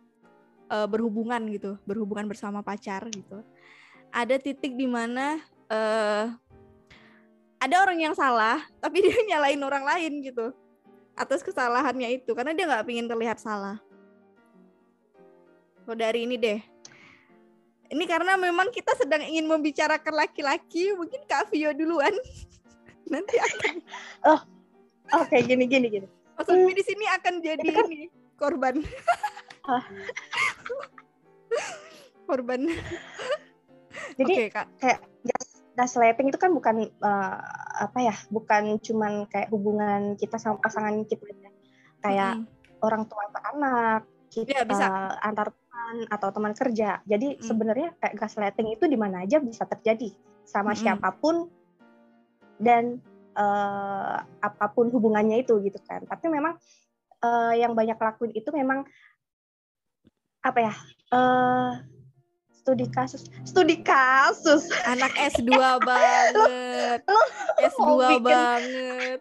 eh, 0.70 0.86
berhubungan 0.86 1.42
gitu, 1.50 1.78
berhubungan 1.86 2.30
bersama 2.30 2.62
pacar 2.62 3.06
gitu. 3.10 3.42
Ada 4.10 4.42
titik 4.42 4.74
di 4.74 4.86
mana 4.90 5.38
eh 5.70 6.34
ada 7.60 7.76
orang 7.84 7.98
yang 8.00 8.14
salah 8.16 8.64
tapi 8.82 9.04
dia 9.04 9.14
nyalain 9.28 9.60
orang 9.60 9.84
lain 9.84 10.12
gitu 10.24 10.50
atas 11.14 11.44
kesalahannya 11.44 12.16
itu 12.16 12.32
karena 12.32 12.56
dia 12.56 12.64
nggak 12.64 12.86
pingin 12.88 13.04
terlihat 13.04 13.36
salah. 13.36 13.76
Oh 15.84 15.92
dari 15.92 16.24
ini 16.24 16.40
deh. 16.40 16.56
Ini 17.90 18.04
karena 18.06 18.38
memang 18.38 18.70
kita 18.70 18.94
sedang 18.94 19.20
ingin 19.26 19.50
membicarakan 19.50 20.14
laki-laki, 20.14 20.94
mungkin 20.94 21.20
Kak 21.26 21.50
Vio 21.50 21.74
duluan. 21.74 22.14
Nanti 23.12 23.36
akan 23.36 23.74
Oke, 25.20 25.42
gini 25.42 25.66
gini 25.66 25.90
gini. 25.90 26.06
Mas 26.38 26.46
Lutfi 26.46 26.72
di 26.72 26.84
sini 26.86 27.04
akan 27.10 27.34
jadi 27.42 27.68
kan- 27.74 27.90
ini 27.90 28.06
korban. 28.38 28.80
Ah. 29.66 29.82
korban. 32.24 32.70
Jadi 34.16 34.32
Oke, 34.38 34.44
Kak. 34.54 34.66
gas 35.26 35.49
gaslighting 35.74 36.28
itu 36.30 36.38
kan 36.38 36.50
bukan 36.52 36.86
eh, 36.86 37.38
apa 37.80 37.98
ya, 38.02 38.14
bukan 38.28 38.76
cuman 38.82 39.26
kayak 39.30 39.48
hubungan 39.54 40.18
kita 40.18 40.36
sama 40.36 40.58
pasangan 40.58 40.92
kita 41.06 41.24
aja. 41.24 41.50
Kayak 42.00 42.32
Mm-mm. 42.40 42.80
orang 42.80 43.02
tua 43.06 43.24
ke 43.28 43.40
anak, 43.54 44.00
kita 44.32 44.50
Iya, 44.50 44.62
bisa. 44.64 44.86
antar 45.20 45.52
teman 45.52 45.96
atau 46.08 46.28
teman 46.32 46.52
kerja. 46.56 47.04
Jadi 47.04 47.38
Mm. 47.38 47.44
sebenarnya 47.44 47.88
kayak 48.00 48.14
gaslighting 48.18 48.68
itu 48.74 48.84
di 48.88 48.96
mana 48.96 49.24
aja 49.24 49.38
bisa 49.38 49.64
terjadi 49.68 50.10
sama 50.46 50.72
Mm-mm. 50.72 50.80
siapa 50.80 51.10
pun 51.18 51.48
dan 52.60 52.98
eh, 53.36 54.16
apa 54.20 54.66
pun 54.74 54.90
hubungannya 54.90 55.42
itu 55.44 55.60
gitu 55.62 55.78
kan. 55.86 56.02
Tapi 56.08 56.26
memang 56.28 56.58
eh, 57.20 57.54
yang 57.62 57.72
banyak 57.76 57.96
lakuin 57.96 58.32
itu 58.34 58.50
memang 58.50 58.84
apa 60.40 60.58
ya? 60.60 60.74
eh 61.10 61.70
studi 62.70 62.86
kasus, 62.86 63.22
studi 63.42 63.76
kasus. 63.82 64.70
anak 64.86 65.10
S2 65.18 65.50
banget. 65.82 67.02
S2 67.58 67.82
mau 67.82 67.98
bikin- 67.98 68.22
banget. 68.22 69.18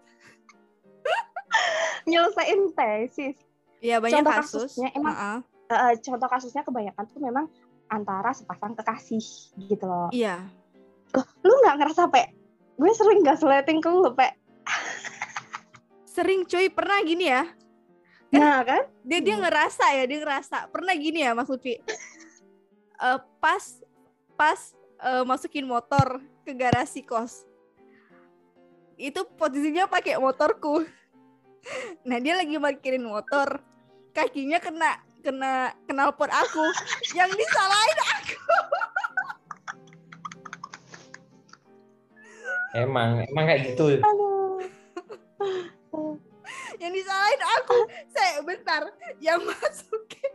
nyelesain 2.05 2.61
tesis. 2.71 3.35
Iya, 3.79 3.97
banyak 3.97 4.21
Contoh 4.21 4.33
kasus. 4.37 4.69
kasusnya 4.69 4.93
emang- 4.93 5.17
Heeh. 5.17 5.37
Eh, 5.69 5.93
contoh 5.99 6.27
kasusnya 6.27 6.61
kebanyakan 6.61 7.05
tuh 7.05 7.17
memang 7.17 7.45
antara 7.87 8.29
sepasang 8.31 8.73
kekasih 8.73 9.25
gitu 9.59 9.85
loh. 9.85 10.09
Iya. 10.09 10.45
Lu 11.41 11.53
nggak 11.55 11.75
ngerasa 11.79 12.05
pe? 12.05 12.29
Gue 12.75 12.93
sering 12.93 13.25
gaslighting 13.25 13.77
ke 13.77 13.89
lu 13.89 14.13
pe. 14.13 14.29
Sering 16.05 16.45
cuy, 16.45 16.69
pernah 16.69 17.01
gini 17.01 17.25
ya. 17.27 17.49
Nah 18.29 18.61
kan? 18.61 18.85
dia 19.01 19.17
dia 19.19 19.41
ngerasa 19.41 19.89
ya 19.91 20.05
dia 20.05 20.21
ngerasa 20.21 20.69
pernah 20.69 20.93
gini 20.93 21.17
ya 21.19 21.33
Mas 21.33 21.49
Lutfi 21.49 21.81
Eh, 22.99 23.19
pas 23.39 23.63
pas 24.35 24.59
eh, 24.99 25.23
masukin 25.23 25.63
motor 25.63 26.19
ke 26.43 26.51
garasi 26.51 26.99
kos. 26.99 27.47
Itu 28.99 29.23
posisinya 29.39 29.87
pakai 29.87 30.19
motorku. 30.19 30.83
Nah 32.07 32.23
dia 32.23 32.39
lagi 32.39 32.55
parkirin 32.55 33.03
motor. 33.03 33.59
Kakinya 34.15 34.63
kena 34.63 34.95
kena 35.19 35.75
kenal 35.83 36.15
pot 36.15 36.31
aku. 36.31 36.65
Yang 37.11 37.35
disalahin 37.35 37.99
Emang, 42.79 43.27
emang 43.27 43.43
kayak 43.43 43.75
gitu. 43.75 43.99
Aduh. 43.99 44.63
yang 46.81 46.95
disalahin 46.95 47.43
aku. 47.59 47.91
Saya 48.07 48.39
bentar. 48.39 48.87
Yang 49.19 49.51
masukin. 49.51 50.31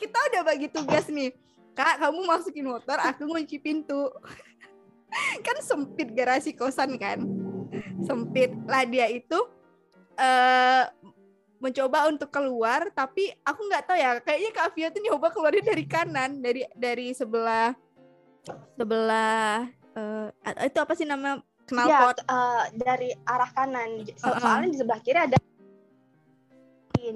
Kita 0.00 0.18
udah 0.32 0.40
bagi 0.40 0.72
tugas 0.72 1.12
nih 1.12 1.36
kak 1.72 2.00
kamu 2.00 2.20
masukin 2.28 2.66
motor 2.68 2.98
aku 3.00 3.24
ngunci 3.28 3.56
pintu. 3.58 4.12
Kan 5.44 5.56
sempit 5.60 6.08
garasi 6.16 6.56
kosan 6.56 6.96
kan? 6.96 7.20
Sempit. 8.04 8.52
Lah 8.64 8.84
dia 8.88 9.08
itu 9.12 9.36
eh 10.16 10.84
mencoba 11.62 12.10
untuk 12.10 12.26
keluar 12.32 12.90
tapi 12.90 13.30
aku 13.44 13.60
nggak 13.68 13.84
tahu 13.86 13.96
ya. 14.00 14.10
Kayaknya 14.24 14.50
kak 14.56 14.68
Via 14.72 14.88
tuh 14.88 15.02
nyoba 15.04 15.28
keluarnya 15.30 15.62
dari 15.62 15.84
kanan 15.84 16.40
dari 16.40 16.64
dari 16.72 17.12
sebelah 17.12 17.76
sebelah 18.74 19.68
eh 19.94 20.66
itu 20.66 20.78
apa 20.80 20.92
sih 20.96 21.04
nama? 21.04 21.38
Ya, 21.72 21.78
knalpot 21.78 22.18
eh, 22.26 22.62
dari 22.74 23.10
arah 23.24 23.50
kanan. 23.54 24.04
So- 24.18 24.28
Uh-uh. 24.28 24.40
Soalnya 24.42 24.68
di 24.74 24.78
sebelah 24.80 25.00
kiri 25.00 25.20
ada 25.22 25.38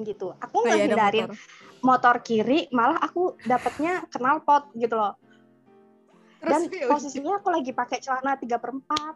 gitu. 0.02 0.35
Aku 0.43 0.62
Oh, 0.62 0.66
iya, 0.66 0.90
ada 0.90 0.99
ngehindarin 0.99 1.28
motor. 1.31 1.38
motor. 1.83 2.16
kiri, 2.26 2.66
malah 2.75 2.99
aku 2.99 3.38
dapetnya 3.47 4.02
knalpot 4.11 4.75
gitu 4.75 4.99
loh. 4.99 5.14
Dan 6.43 6.66
Terus, 6.66 6.90
posisinya 6.90 7.38
aku 7.38 7.49
lagi 7.55 7.71
pakai 7.71 7.99
celana 8.02 8.35
3 8.35 8.59
per 8.59 8.71
4. 8.75 9.14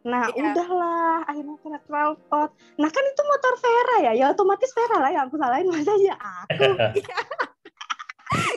Nah, 0.00 0.32
Iya. 0.32 0.56
udahlah, 0.56 1.28
akhirnya 1.28 1.56
kena 1.60 1.78
knalpot. 1.84 2.50
Nah, 2.78 2.88
kan 2.88 3.04
itu 3.04 3.22
motor 3.26 3.54
Vera 3.58 3.96
ya, 4.06 4.12
ya 4.16 4.26
otomatis 4.30 4.70
Vera 4.72 4.96
lah 5.02 5.10
yang 5.10 5.26
aku 5.28 5.36
salahin, 5.36 5.66
masa 5.68 5.92
ya 5.98 6.14
aku. 6.16 6.64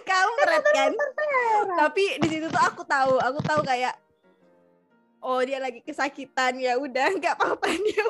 kamu 0.06 0.32
keren 0.38 0.64
kan 0.70 0.92
tapi 1.74 2.04
di 2.22 2.28
situ 2.30 2.46
tuh 2.46 2.62
aku 2.62 2.86
tahu 2.86 3.18
aku 3.18 3.40
tahu 3.42 3.62
kayak 3.66 3.98
oh 5.18 5.42
dia 5.42 5.58
lagi 5.58 5.82
kesakitan 5.82 6.62
ya 6.62 6.78
udah 6.78 7.10
nggak 7.18 7.34
apa-apa 7.40 7.68
dia 7.88 8.06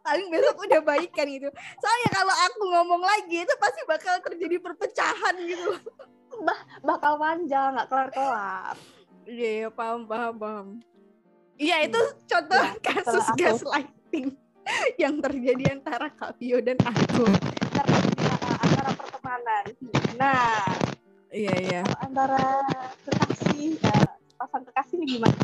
paling 0.00 0.26
besok 0.28 0.56
udah 0.60 0.80
baikan 0.80 1.26
gitu. 1.26 1.48
Soalnya 1.78 2.08
kalau 2.10 2.34
aku 2.34 2.60
ngomong 2.66 3.02
lagi 3.02 3.42
itu 3.42 3.54
pasti 3.56 3.80
bakal 3.84 4.18
terjadi 4.20 4.56
perpecahan 4.58 5.34
gitu. 5.40 5.78
Bakal 6.80 7.12
panjang, 7.16 7.74
nggak 7.74 7.88
kelar-kelar. 7.88 8.74
iya 9.24 9.50
iya, 9.58 9.68
paham 9.68 10.04
paham 10.04 10.34
paham. 10.34 10.66
Iya 11.54 11.84
itu 11.84 12.00
contoh 12.24 12.56
Ya, 12.56 12.72
kasus 12.80 13.26
aku- 13.26 13.36
gaslighting 13.36 14.26
yang 15.02 15.18
terjadi 15.18 15.74
antara 15.74 16.06
Kak 16.08 16.38
Vio 16.38 16.62
dan 16.62 16.78
aku. 16.80 17.26
Antara 18.62 18.90
pertemanan. 18.94 19.64
Nah, 20.14 20.62
iya 21.28 21.54
iya. 21.58 21.82
antara 21.98 22.62
kekasih, 23.02 23.76
uh, 23.82 24.06
pasang 24.36 24.62
kekasih 24.64 24.94
ini 24.96 25.06
gimana? 25.18 25.36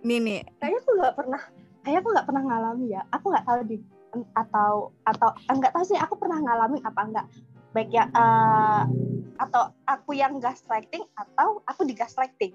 nih 0.00 0.18
nih. 0.18 0.40
Kayaknya 0.56 0.78
aku 0.80 0.90
nggak 0.96 1.14
pernah, 1.14 1.42
kayaknya 1.82 2.00
aku 2.04 2.10
nggak 2.12 2.26
pernah 2.28 2.42
ngalami 2.46 2.86
ya. 2.92 3.02
Aku 3.14 3.24
nggak 3.32 3.46
tahu 3.46 3.60
di 3.66 3.76
atau 4.34 4.90
atau 5.06 5.28
enggak 5.46 5.70
tahu 5.70 5.84
sih 5.86 5.94
aku 5.94 6.18
pernah 6.18 6.42
ngalami 6.42 6.82
apa 6.82 7.00
enggak 7.06 7.26
baik 7.70 7.94
ya 7.94 8.10
uh, 8.10 8.82
atau 9.38 9.70
aku 9.86 10.18
yang 10.18 10.42
gaslighting 10.42 11.06
atau 11.14 11.62
aku 11.62 11.86
di 11.86 11.94
gaslighting 11.94 12.50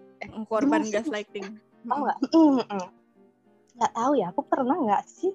korban 0.51 0.83
Gimana 0.83 0.91
sih? 0.91 0.95
gaslighting. 0.99 1.45
Tahu 1.87 1.99
nggak? 2.01 2.17
Nggak 3.77 3.91
tahu 3.93 4.11
ya 4.19 4.27
aku 4.35 4.41
pernah 4.43 4.75
nggak 4.75 5.03
sih? 5.07 5.31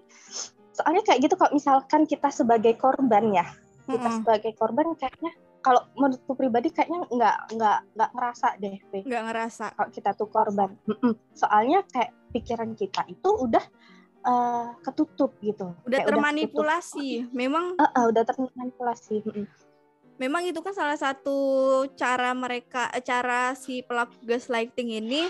Soalnya 0.76 1.00
kayak 1.06 1.24
gitu 1.24 1.34
kalau 1.40 1.56
misalkan 1.56 2.04
kita 2.04 2.28
sebagai 2.28 2.76
korban 2.76 3.32
ya 3.32 3.46
kita 3.88 4.06
Mm-mm. 4.06 4.18
sebagai 4.22 4.52
korban 4.54 4.92
kayaknya 4.94 5.32
kalau 5.60 5.84
menurutku 5.96 6.32
pribadi 6.36 6.72
kayaknya 6.72 7.04
nggak 7.08 7.36
nggak 7.56 7.78
nggak 7.96 8.10
ngerasa 8.12 8.48
deh 8.60 8.76
nggak 8.92 9.22
ngerasa. 9.30 9.64
Kalau 9.72 9.90
kita 9.92 10.10
tuh 10.12 10.28
korban. 10.28 10.76
Soalnya 11.32 11.80
kayak 11.88 12.12
pikiran 12.30 12.72
kita 12.72 13.04
itu 13.06 13.28
udah 13.28 13.64
eh, 14.20 14.66
ketutup 14.80 15.34
gitu. 15.40 15.74
Udah 15.82 15.98
Kayak 16.00 16.08
termanipulasi. 16.08 17.28
Memang 17.30 17.74
ketutup. 17.74 17.86
Eh, 17.86 17.98
eh, 17.98 18.04
udah 18.06 18.22
termanipulasi. 18.24 19.16
Mm-mm. 19.24 19.46
memang 20.16 20.44
itu 20.44 20.60
kan 20.60 20.76
salah 20.76 21.00
satu 21.00 21.32
cara 21.96 22.36
mereka 22.36 22.92
eh, 22.92 23.00
cara 23.00 23.56
si 23.56 23.80
pelaku 23.80 24.20
gaslighting 24.20 25.00
ini 25.00 25.24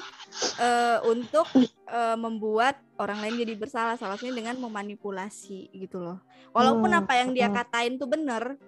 eh, 0.58 0.98
untuk 1.06 1.46
eh, 1.86 2.18
membuat 2.18 2.74
orang 2.98 3.22
lain 3.22 3.38
jadi 3.38 3.54
bersalah 3.54 3.94
salah 3.94 4.18
satunya 4.18 4.34
dengan 4.34 4.58
memanipulasi 4.58 5.70
gitu 5.78 6.02
loh 6.02 6.18
walaupun 6.50 6.90
Hmm, 6.90 7.06
apa 7.06 7.22
yang 7.22 7.30
dia 7.30 7.46
hmm. 7.46 7.54
katain 7.54 7.94
tuh 7.96 8.10
bener 8.10 8.58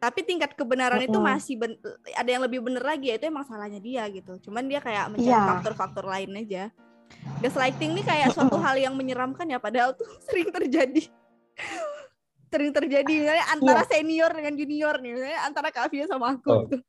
tapi 0.00 0.24
tingkat 0.24 0.56
kebenaran 0.56 0.96
itu 1.00 1.12
Mm-mm. 1.12 1.28
masih 1.28 1.60
ben- 1.60 1.76
ada 2.16 2.24
yang 2.28 2.40
lebih 2.40 2.64
bener 2.64 2.80
lagi 2.80 3.12
yaitu 3.12 3.28
emang 3.28 3.44
salahnya 3.44 3.76
dia 3.76 4.08
gitu 4.08 4.48
cuman 4.48 4.64
dia 4.64 4.80
kayak 4.80 5.12
mencari 5.12 5.28
Iya. 5.28 5.44
faktor-faktor 5.44 6.08
lain 6.08 6.40
aja 6.40 6.72
gaslighting 7.38 7.92
ini 7.94 8.02
kayak 8.02 8.32
suatu 8.32 8.56
hal 8.56 8.76
yang 8.76 8.94
menyeramkan 8.96 9.44
ya 9.44 9.58
padahal 9.58 9.92
tuh 9.92 10.06
sering 10.26 10.48
terjadi 10.48 11.06
sering 12.46 12.70
terjadi 12.70 13.12
misalnya 13.26 13.46
antara 13.50 13.82
senior 13.84 14.30
dengan 14.30 14.54
junior 14.54 14.94
nih 15.02 15.12
misalnya 15.12 15.40
antara 15.44 15.68
Kak 15.74 15.90
Fia 15.90 16.06
sama 16.06 16.38
aku 16.38 16.48
Oh. 16.48 16.62
gitu. 16.64 16.78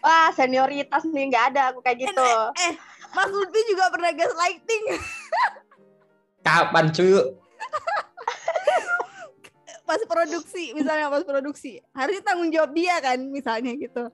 Wah, 0.00 0.32
senioritas 0.32 1.04
nih 1.04 1.28
nggak 1.28 1.44
ada 1.52 1.76
aku 1.76 1.84
kayak 1.84 2.08
gitu. 2.08 2.28
Mas 3.12 3.28
Lutfi 3.28 3.60
juga 3.68 3.92
pernah 3.92 4.16
gaslighting 4.16 4.84
Kapan 6.46 6.88
cuy? 6.88 7.36
pas 9.84 9.98
produksi 10.06 10.70
misalnya 10.70 11.10
pas 11.10 11.26
produksi 11.26 11.82
harusnya 11.90 12.22
tanggung 12.22 12.46
jawab 12.54 12.70
dia 12.70 13.02
kan 13.02 13.18
misalnya 13.26 13.74
gitu 13.74 14.06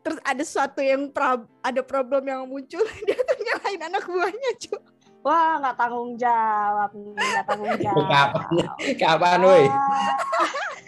terus 0.00 0.18
ada 0.22 0.40
sesuatu 0.40 0.80
yang 0.80 1.08
pra- 1.08 1.44
ada 1.60 1.80
problem 1.80 2.24
yang 2.24 2.42
muncul 2.44 2.80
dia 3.06 3.18
tuh 3.18 3.36
nyalahin 3.38 3.82
anak 3.84 4.04
buahnya 4.04 4.52
cuy 4.58 4.80
Wah, 5.20 5.60
nggak 5.60 5.76
tanggung 5.76 6.16
jawab 6.16 6.96
nih, 6.96 7.12
nggak 7.12 7.44
tanggung 7.44 7.76
jawab. 7.84 8.08
Kapan? 8.08 8.56
Kapan 8.96 9.40
woi? 9.44 9.64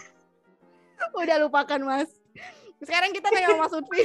Udah 1.21 1.37
lupakan 1.37 1.81
mas 1.85 2.09
sekarang 2.81 3.15
kita 3.15 3.31
nanya 3.31 3.53
sama 3.53 3.63
Mas 3.63 3.75
Lutfi 3.77 4.03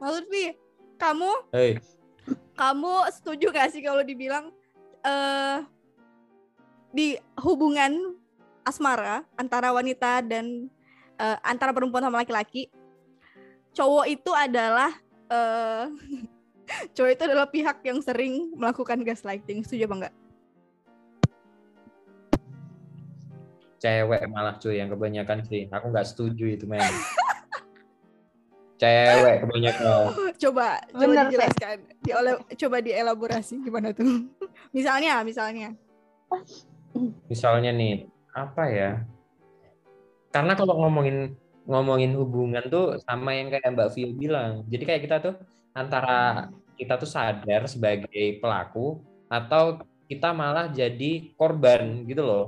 Mas 0.00 0.12
Lutfi 0.18 0.44
kamu 0.98 1.30
Hei, 1.54 1.78
kamu 2.58 2.92
setuju 3.14 3.46
gak 3.52 3.70
sih 3.70 3.78
kalau 3.78 4.02
dibilang 4.02 4.50
eh 5.04 5.62
di 6.90 7.14
hubungan 7.38 8.18
asmara 8.66 9.22
antara 9.38 9.70
wanita 9.70 10.18
dan 10.26 10.66
eh, 11.14 11.36
antara 11.46 11.70
perempuan 11.70 12.02
sama 12.02 12.26
laki-laki 12.26 12.66
cowok 13.78 14.06
itu 14.10 14.32
adalah 14.34 14.90
eh 15.30 15.86
cowok 16.98 17.10
itu 17.14 17.22
adalah 17.30 17.46
pihak 17.46 17.78
yang 17.86 18.02
sering 18.02 18.50
melakukan 18.58 18.98
gaslighting 19.06 19.62
setuju 19.62 19.86
apa 19.86 19.94
enggak 19.94 20.14
cewek 23.78 24.26
malah 24.26 24.58
cuy 24.58 24.82
yang 24.82 24.90
kebanyakan 24.90 25.46
sih. 25.46 25.70
Aku 25.70 25.94
nggak 25.94 26.02
setuju 26.10 26.50
itu 26.50 26.66
men. 26.66 26.82
cewek 28.78 29.46
kebanyakan. 29.46 29.86
coba 29.86 30.10
coba 30.34 30.66
Bener, 30.98 31.14
Teh. 31.14 31.22
dijelaskan 31.30 31.76
Diole- 32.02 32.42
coba 32.58 32.76
dielaborasi 32.82 33.54
gimana 33.62 33.90
tuh 33.94 34.26
misalnya 34.76 35.22
misalnya 35.22 35.78
Misalnya 37.30 37.70
nih, 37.70 38.10
apa 38.34 38.64
ya? 38.66 38.90
Karena 40.34 40.58
kalau 40.58 40.74
ngomongin 40.82 41.38
ngomongin 41.68 42.16
hubungan 42.16 42.64
tuh 42.72 42.96
sama 43.04 43.36
yang 43.36 43.52
kayak 43.52 43.76
Mbak 43.76 43.88
Vio 43.92 44.08
bilang. 44.16 44.64
Jadi 44.72 44.82
kayak 44.88 45.02
kita 45.04 45.16
tuh 45.20 45.34
antara 45.76 46.48
kita 46.80 46.96
tuh 46.96 47.06
sadar 47.06 47.68
sebagai 47.68 48.40
pelaku 48.40 49.04
atau 49.28 49.84
kita 50.08 50.32
malah 50.32 50.72
jadi 50.72 51.36
korban 51.36 52.08
gitu 52.08 52.24
loh. 52.24 52.44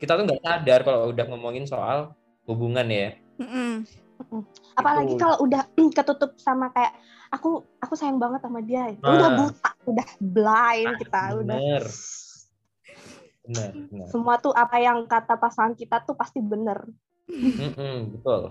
Kita 0.00 0.16
tuh 0.16 0.24
nggak 0.24 0.40
sadar 0.40 0.80
kalau 0.80 1.12
udah 1.12 1.24
ngomongin 1.28 1.68
soal 1.68 2.16
hubungan 2.48 2.88
ya. 2.88 3.12
Mm-mm. 3.38 3.86
apalagi 4.74 5.14
Itu. 5.14 5.22
kalau 5.22 5.36
udah 5.46 5.62
ketutup 6.00 6.34
sama 6.42 6.74
kayak 6.74 6.90
aku 7.30 7.62
aku 7.78 7.94
sayang 7.94 8.16
banget 8.16 8.40
sama 8.42 8.64
dia. 8.64 8.96
Ah. 9.04 9.12
Udah 9.12 9.30
buta, 9.36 9.70
udah 9.84 10.08
blind 10.18 10.92
kita, 11.04 11.22
udah. 11.36 11.56
Bener. 11.60 11.84
Bener, 13.48 13.70
bener. 13.92 14.06
Semua 14.08 14.40
tuh 14.40 14.56
apa 14.56 14.76
yang 14.80 15.04
kata 15.04 15.36
pasangan 15.36 15.76
kita 15.76 16.02
tuh 16.02 16.16
pasti 16.16 16.40
bener. 16.40 16.88
Mm-mm, 17.28 17.96
betul. 18.12 18.42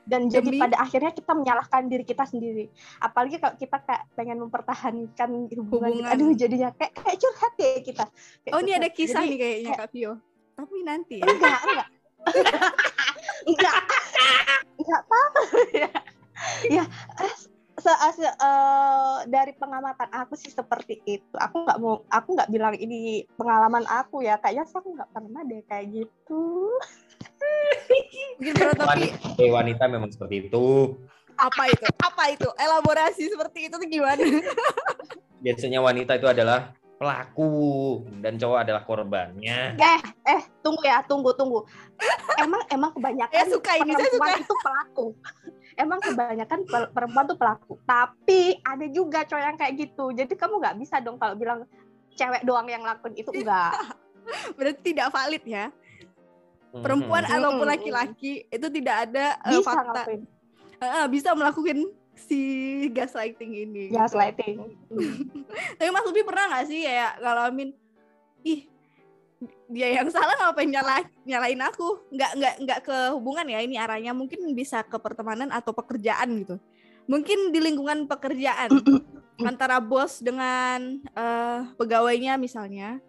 Dan 0.00 0.26
jadi 0.26 0.42
Demi- 0.44 0.58
pada 0.58 0.76
akhirnya 0.76 1.12
kita 1.12 1.32
menyalahkan 1.32 1.86
diri 1.86 2.02
kita 2.02 2.24
sendiri. 2.24 2.66
Apalagi 2.98 3.36
kalau 3.36 3.54
kita 3.54 3.78
kayak 3.80 4.02
pengen 4.12 4.38
mempertahankan 4.40 5.28
hubungan, 5.52 5.62
Hubungan. 5.64 5.92
kita. 5.94 6.12
Aduh 6.12 6.30
jadinya 6.34 6.68
kayak 6.72 6.92
kayak 6.94 7.16
curhat 7.16 7.52
ya 7.56 7.70
kita. 7.78 8.04
Kayak 8.42 8.52
oh 8.52 8.60
ini 8.60 8.72
ada 8.72 8.80
curhat. 8.82 8.96
kisah 8.96 9.20
Jadi, 9.20 9.30
nih 9.30 9.38
kayaknya 9.38 9.68
kayak- 9.68 9.80
Kak 9.80 9.90
Vio 9.92 10.12
tapi 10.50 10.76
nanti 10.84 11.16
ya 11.16 11.24
enggak 11.24 11.60
enggak 11.64 11.88
enggak 13.48 13.74
enggak 14.76 15.00
apa 15.00 15.20
ya 15.72 15.88
ya 16.68 16.84
se- 17.74 18.00
se- 18.12 18.36
eh, 18.36 19.18
dari 19.24 19.56
pengamatan 19.56 20.12
aku 20.12 20.36
sih 20.36 20.52
seperti 20.52 21.00
itu 21.02 21.32
aku 21.32 21.64
nggak 21.64 21.80
mau 21.80 22.04
aku 22.12 22.36
nggak 22.36 22.52
bilang 22.52 22.76
ini 22.76 23.24
pengalaman 23.34 23.88
aku 23.88 24.20
ya 24.20 24.36
kayaknya 24.36 24.68
sih 24.68 24.76
aku 24.76 24.92
nggak 24.92 25.08
pernah 25.08 25.40
deh 25.48 25.64
kayak 25.64 25.86
gitu 25.88 26.76
mungkin 28.40 28.54
berat 28.56 28.74
tapi 28.76 28.88
Wanita, 28.88 29.26
eh, 29.36 29.50
wanita 29.50 29.84
memang 29.86 30.10
seperti 30.10 30.48
itu. 30.48 30.96
apa 31.36 31.62
itu? 31.68 31.84
Apa 31.96 32.24
itu? 32.28 32.48
Elaborasi 32.52 33.22
seperti 33.28 33.58
itu 33.68 33.76
tuh 33.76 33.88
gimana? 33.88 34.20
Biasanya 35.44 35.80
wanita 35.80 36.20
itu 36.20 36.28
adalah 36.28 36.76
pelaku 37.00 37.52
dan 38.20 38.36
cowok 38.36 38.58
adalah 38.60 38.82
korbannya. 38.84 39.72
eh 39.72 40.00
eh 40.28 40.42
tunggu 40.60 40.84
ya 40.84 41.00
tunggu 41.00 41.32
tunggu. 41.32 41.64
Emang 42.36 42.60
emang 42.68 42.92
kebanyakan 42.92 43.32
saya 43.32 43.48
suka 43.48 43.72
ini 43.80 43.88
saya 43.88 44.04
suka. 44.04 44.20
perempuan 44.20 44.36
itu 44.36 44.54
pelaku. 44.60 45.06
Emang 45.80 45.98
kebanyakan 45.98 46.58
per- 46.68 46.90
perempuan 46.92 47.24
tuh 47.24 47.38
pelaku. 47.40 47.72
Tapi 47.88 48.60
ada 48.60 48.86
juga 48.92 49.24
cowok 49.24 49.40
yang 49.42 49.56
kayak 49.56 49.74
gitu. 49.80 50.04
Jadi 50.12 50.32
kamu 50.36 50.60
nggak 50.60 50.76
bisa 50.76 51.00
dong 51.00 51.16
kalau 51.16 51.40
bilang 51.40 51.64
cewek 52.12 52.42
doang 52.44 52.68
yang 52.68 52.84
lakuin 52.84 53.16
itu 53.16 53.30
enggak 53.32 53.72
berarti 54.60 54.80
tidak 54.92 55.08
valid 55.08 55.40
ya 55.46 55.72
perempuan 56.72 57.22
Mhm. 57.22 57.34
ataupun 57.34 57.58
Mm-mm. 57.60 57.74
laki-laki 57.74 58.32
itu 58.46 58.66
tidak 58.70 58.96
ada 59.04 59.26
bisa 59.44 59.66
fakta. 59.66 59.82
ngelakuin. 59.84 60.20
Eh, 60.80 61.06
bisa 61.10 61.30
melakukan 61.34 61.78
si 62.14 62.40
gaslighting 62.88 63.52
ini. 63.58 63.82
Gitu. 63.88 63.96
gaslighting 63.96 64.56
tapi 65.78 65.88
Mas 65.88 66.04
Ubi 66.04 66.20
pernah 66.20 66.48
nggak 66.48 66.66
sih 66.66 66.84
kayak 66.84 67.18
ngalamin 67.18 67.70
ih 68.42 68.60
dia 69.66 69.88
yang 69.88 70.10
salah 70.10 70.36
ngapain 70.36 70.68
nyala 70.68 71.00
nyalain 71.24 71.62
aku? 71.62 72.04
Nggak 72.10 72.30
nggak 72.36 72.54
nggak 72.60 72.80
ke 72.82 72.96
hubungan 73.14 73.46
ya 73.46 73.62
ini 73.62 73.76
arahnya. 73.76 74.12
Mungkin 74.12 74.52
bisa 74.52 74.84
ke 74.84 74.98
pertemanan 74.98 75.48
atau 75.48 75.72
pekerjaan 75.72 76.28
gitu. 76.36 76.60
Mungkin 77.06 77.48
di 77.48 77.58
lingkungan 77.58 78.04
pekerjaan 78.04 78.68
antara 79.48 79.80
bos 79.80 80.20
dengan 80.20 81.00
eh, 81.00 81.60
pegawainya 81.74 82.36
misalnya 82.36 83.00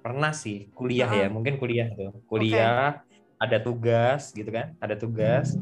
Pernah 0.00 0.32
sih 0.32 0.70
kuliah 0.72 1.10
Heeh. 1.10 1.26
ya, 1.26 1.28
mungkin 1.28 1.58
kuliah 1.58 1.88
tuh. 1.92 2.14
Kuliah 2.24 3.02
ada 3.38 3.58
tugas 3.62 4.34
gitu 4.34 4.50
kan, 4.50 4.74
ada 4.82 4.94
tugas, 4.98 5.54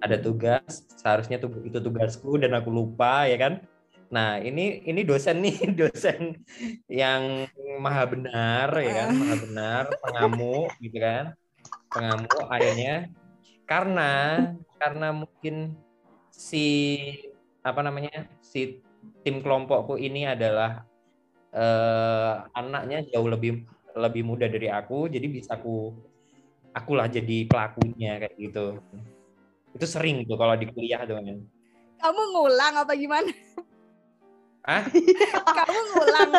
ada 0.00 0.16
tugas. 0.20 0.84
Seharusnya 1.00 1.40
tuh 1.40 1.64
itu 1.64 1.78
tugasku 1.80 2.36
dan 2.36 2.56
aku 2.56 2.68
lupa 2.68 3.24
ya 3.28 3.36
kan. 3.40 3.64
Nah 4.12 4.38
ini 4.38 4.86
ini 4.86 5.02
dosen 5.02 5.42
nih 5.42 5.56
dosen 5.80 6.40
yang 6.86 7.48
maha 7.80 8.04
benar 8.06 8.68
ya 8.78 8.92
kan, 9.02 9.08
maha 9.16 9.36
benar, 9.42 9.84
pengamuk 9.98 10.70
gitu 10.78 10.98
kan, 11.02 11.34
pengamuk 11.90 12.46
akhirnya 12.46 13.10
karena 13.66 14.10
karena 14.78 15.08
mungkin 15.10 15.74
si 16.30 16.66
apa 17.66 17.82
namanya 17.82 18.30
si 18.38 18.78
tim 19.26 19.42
kelompokku 19.42 19.98
ini 19.98 20.22
adalah 20.22 20.86
eh, 21.56 22.32
anaknya 22.52 23.00
jauh 23.08 23.26
lebih 23.26 23.64
lebih 23.96 24.22
muda 24.22 24.44
dari 24.44 24.68
aku 24.68 25.08
jadi 25.08 25.24
bisa 25.24 25.56
aku 25.56 25.96
akulah 26.76 27.08
jadi 27.08 27.48
pelakunya 27.48 28.20
kayak 28.20 28.36
gitu. 28.36 28.76
Itu 29.72 29.86
sering 29.88 30.28
tuh 30.28 30.36
kalau 30.36 30.52
di 30.54 30.68
kuliah 30.68 31.00
tuh 31.04 31.16
kan 31.16 31.40
kamu 31.96 32.22
ngulang 32.36 32.74
apa 32.76 32.92
gimana? 32.92 33.32
Ah 34.62 34.84
kamu 35.58 35.80
ngulang. 35.96 36.30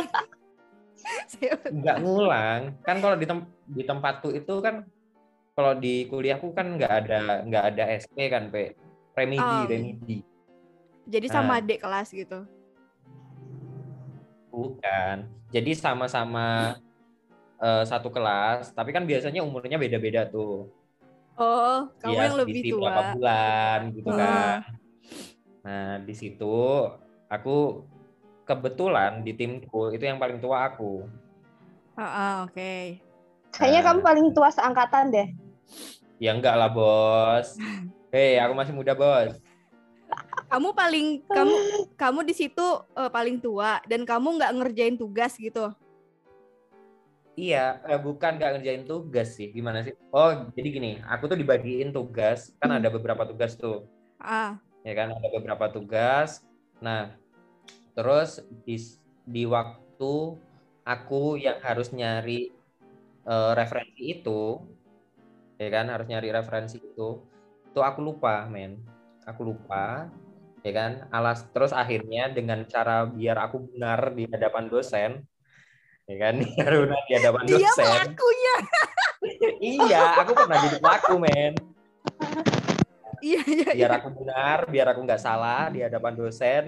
Nggak 1.72 1.98
ngulang. 2.04 2.62
Kan 2.86 2.98
kalau 3.02 3.16
di 3.18 3.26
tem- 3.26 3.50
di 3.66 3.82
tempatku 3.82 4.30
itu 4.32 4.54
kan 4.62 4.86
kalau 5.58 5.74
di 5.74 6.06
kuliahku 6.06 6.54
kan 6.54 6.78
nggak 6.78 6.94
ada 6.94 7.20
nggak 7.42 7.64
ada 7.74 7.84
SP 7.98 8.30
kan 8.30 8.54
pe? 8.54 8.78
Remedi 9.18 9.42
Oh. 9.42 9.66
remedi. 9.66 10.18
Jadi 11.10 11.26
sama 11.26 11.58
Ah. 11.58 11.60
adik 11.64 11.82
kelas 11.82 12.14
gitu 12.14 12.46
bukan 14.58 15.16
jadi 15.54 15.72
sama-sama 15.78 16.74
eh, 17.58 17.84
satu 17.86 18.10
kelas 18.10 18.74
tapi 18.74 18.90
kan 18.90 19.06
biasanya 19.06 19.46
umurnya 19.46 19.78
beda-beda 19.78 20.26
tuh 20.26 20.74
oh 21.38 21.86
kamu 22.02 22.10
Iya, 22.12 22.22
yang 22.26 22.38
lebih 22.42 22.62
tua 22.68 22.82
berapa 22.82 23.02
bulan 23.14 23.80
gitu 23.94 24.10
Ah. 24.10 24.18
kan. 24.18 24.58
Nah, 25.62 26.00
di 26.00 26.14
situ 26.16 26.58
aku 27.28 27.84
kebetulan 28.42 29.20
di 29.22 29.36
timku 29.36 29.92
itu 29.92 30.02
yang 30.02 30.16
paling 30.16 30.40
tua 30.40 30.66
aku. 30.66 31.04
Ah, 31.94 32.08
ah, 32.08 32.34
oke. 32.48 32.98
Kayaknya 33.52 33.82
Nah. 33.82 33.86
kamu 33.86 34.00
paling 34.00 34.28
tua 34.32 34.48
seangkatan 34.48 35.12
deh. 35.12 35.28
Ya 36.18 36.32
enggak 36.32 36.56
lah 36.56 36.72
bos. 36.72 37.54
Hei, 38.16 38.40
aku 38.40 38.54
masih 38.56 38.72
muda 38.72 38.96
bos. 38.96 39.36
Kamu 40.48 40.72
paling 40.72 41.28
kamu 41.28 41.56
kamu 42.00 42.20
di 42.24 42.34
situ 42.34 42.68
eh, 42.96 43.12
paling 43.12 43.44
tua 43.44 43.84
dan 43.84 44.08
kamu 44.08 44.40
nggak 44.40 44.54
ngerjain 44.56 44.96
tugas 44.96 45.36
gitu. 45.36 45.76
Iya, 47.38 47.84
eh, 47.86 48.00
bukan 48.02 48.40
nggak 48.40 48.52
ngerjain 48.58 48.84
tugas 48.90 49.38
sih. 49.38 49.54
Gimana 49.54 49.86
sih? 49.86 49.94
Oh, 50.10 50.50
jadi 50.58 50.68
gini, 50.74 50.92
aku 51.06 51.30
tuh 51.30 51.38
dibagiin 51.38 51.94
tugas. 51.94 52.56
Kan 52.58 52.74
Hmm. 52.74 52.80
ada 52.82 52.90
beberapa 52.90 53.28
tugas 53.30 53.54
tuh. 53.60 53.86
Ah, 54.18 54.58
ya 54.82 54.94
kan 54.98 55.14
ada 55.14 55.28
beberapa 55.36 55.70
tugas. 55.70 56.42
Nah, 56.82 57.14
terus 57.94 58.42
di 58.66 58.82
di 59.28 59.44
waktu 59.46 60.14
aku 60.88 61.38
yang 61.38 61.60
harus 61.62 61.92
nyari 61.94 62.56
eh, 63.28 63.52
referensi 63.54 64.02
itu, 64.18 64.64
ya 65.60 65.68
kan 65.70 65.92
harus 65.94 66.08
nyari 66.08 66.32
referensi 66.32 66.80
itu, 66.80 67.22
itu 67.68 67.80
aku 67.84 68.00
lupa, 68.02 68.48
men, 68.48 68.80
aku 69.28 69.44
lupa, 69.52 70.08
ya 70.68 70.74
kan. 70.76 70.92
Alas 71.08 71.48
terus 71.56 71.72
akhirnya 71.72 72.28
dengan 72.36 72.68
cara 72.68 73.08
biar 73.08 73.40
aku 73.48 73.72
benar 73.72 74.12
di 74.12 74.28
hadapan 74.28 74.68
dosen, 74.68 75.12
ya 76.04 76.16
kan, 76.20 76.36
biar 76.60 76.74
benar 76.84 77.02
di 77.08 77.14
hadapan 77.16 77.44
dia 77.48 77.56
dosen. 77.56 77.86
pelakunya. 77.88 78.56
iya, 79.88 80.02
aku 80.20 80.32
pernah 80.36 80.58
jadi 80.60 80.78
pelaku, 80.84 81.16
men 81.18 81.54
Iya, 83.18 83.42
iya, 83.50 83.70
iya. 83.74 83.74
biar 83.74 83.92
aku 83.98 84.10
benar, 84.14 84.58
biar 84.70 84.88
aku 84.94 85.02
nggak 85.02 85.22
salah 85.22 85.74
di 85.74 85.82
hadapan 85.82 86.14
dosen. 86.14 86.66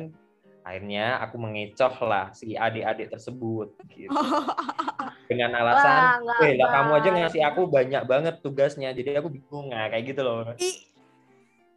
Akhirnya 0.65 1.21
aku 1.21 1.35
mengecoh 1.37 1.93
lah 2.05 2.33
si 2.33 2.57
adik-adik 2.57 3.13
tersebut 3.13 3.73
gitu. 3.93 4.09
dengan 5.29 5.53
alasan, 5.61 6.25
"Eh, 6.41 6.57
lah 6.57 6.69
kamu 6.73 6.91
aja 6.97 7.09
baik." 7.13 7.17
ngasih 7.21 7.41
aku 7.45 7.61
banyak 7.69 8.03
banget 8.09 8.35
tugasnya, 8.41 8.89
jadi 8.97 9.21
aku 9.21 9.29
bingung 9.29 9.69
nah 9.69 9.85
kayak 9.93 10.09
gitu 10.09 10.21
loh. 10.25 10.57
Ih, 10.57 10.89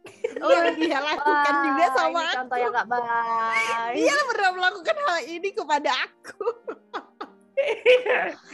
Oh, 0.43 0.51
yang 0.51 0.75
dia 0.75 0.99
lakukan 0.99 1.53
Wah, 1.55 1.63
juga 1.63 1.85
sama 1.95 2.19
ini 2.19 2.27
aku. 2.27 2.35
contoh 2.35 2.57
yang 2.59 2.71
nggak 2.75 2.89
baik. 2.91 3.93
Dia 3.95 4.17
pernah 4.27 4.51
melakukan 4.51 4.97
hal 5.07 5.19
ini 5.23 5.49
kepada 5.55 5.91
aku. 6.03 6.43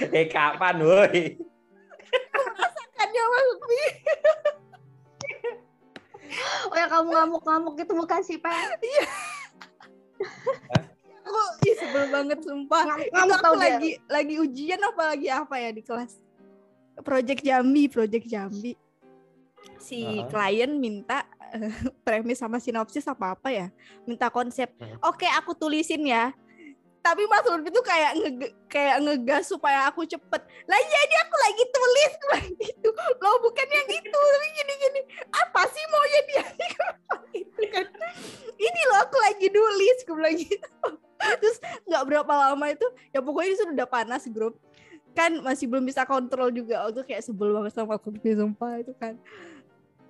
eh 0.20 0.28
kapan, 0.30 0.76
woi? 0.86 1.22
Kan 2.94 3.10
ya 3.10 3.24
maksudnya. 3.26 3.90
Oh 6.70 6.76
yang 6.78 6.92
kamu 6.94 7.10
ngamuk-ngamuk 7.10 7.76
itu 7.82 7.94
bukan 7.98 8.22
sih, 8.22 8.38
Pak? 8.38 8.54
Aku 11.30 11.42
ih, 11.62 11.76
sebel 11.78 12.06
banget 12.10 12.40
sumpah. 12.42 12.86
Itu 13.02 13.14
Ngamuk 13.14 13.38
aku 13.38 13.46
tau 13.46 13.56
dia. 13.58 13.62
lagi 13.78 13.92
lagi 14.10 14.36
ujian 14.42 14.82
apa 14.82 15.14
lagi 15.14 15.28
apa 15.30 15.56
ya 15.58 15.70
di 15.70 15.82
kelas. 15.82 16.18
Project 17.02 17.42
Jambi, 17.42 17.86
Project 17.86 18.26
Jambi. 18.26 18.74
Si 19.78 20.02
Heeh. 20.02 20.26
klien 20.28 20.74
minta 20.76 21.24
premis 22.06 22.40
sama 22.40 22.58
sinopsis 22.58 23.06
apa 23.08 23.34
apa 23.38 23.50
ya, 23.50 23.68
minta 24.06 24.30
konsep. 24.30 24.70
Hmm. 24.78 24.98
Oke, 25.06 25.26
aku 25.26 25.54
tulisin 25.58 26.06
ya. 26.06 26.32
Tapi 27.00 27.24
Mas 27.32 27.48
Lutfi 27.48 27.72
tuh 27.72 27.86
kayak 27.86 28.12
nge 28.20 28.30
kayak 28.68 28.98
ngegas 29.00 29.48
supaya 29.48 29.88
aku 29.88 30.04
cepet. 30.04 30.42
Lah 30.68 30.80
iya 30.84 31.00
ini 31.08 31.16
aku 31.24 31.36
lagi 31.40 31.64
tulis 31.72 32.14
gitu. 32.68 32.90
Loh 33.24 33.40
bukan 33.40 33.68
yang 33.72 33.88
itu, 33.88 34.20
tapi 34.36 34.48
gini-gini. 34.60 35.02
Apa 35.32 35.64
sih 35.72 35.84
maunya 35.88 36.22
dia? 36.28 36.46
itu 37.40 37.64
kan. 37.72 37.86
Ini 38.60 38.82
loh 38.92 39.00
aku 39.08 39.18
lagi 39.24 39.48
nulis, 39.48 39.98
aku 40.04 40.12
bilang 40.20 40.36
gitu. 40.36 40.70
Terus 41.20 41.58
nggak 41.88 42.04
berapa 42.04 42.34
lama 42.36 42.66
itu, 42.68 42.88
ya 43.16 43.20
pokoknya 43.24 43.52
itu 43.56 43.64
udah 43.72 43.88
panas 43.88 44.24
grup. 44.28 44.60
Kan 45.16 45.40
masih 45.40 45.72
belum 45.72 45.88
bisa 45.88 46.04
kontrol 46.04 46.52
juga. 46.52 46.84
Aku 46.84 47.00
tuh 47.00 47.06
kayak 47.08 47.24
sebel 47.24 47.56
banget 47.56 47.80
sama 47.80 47.96
aku 47.96 48.12
sumpah 48.20 48.84
itu 48.84 48.92
kan. 49.00 49.16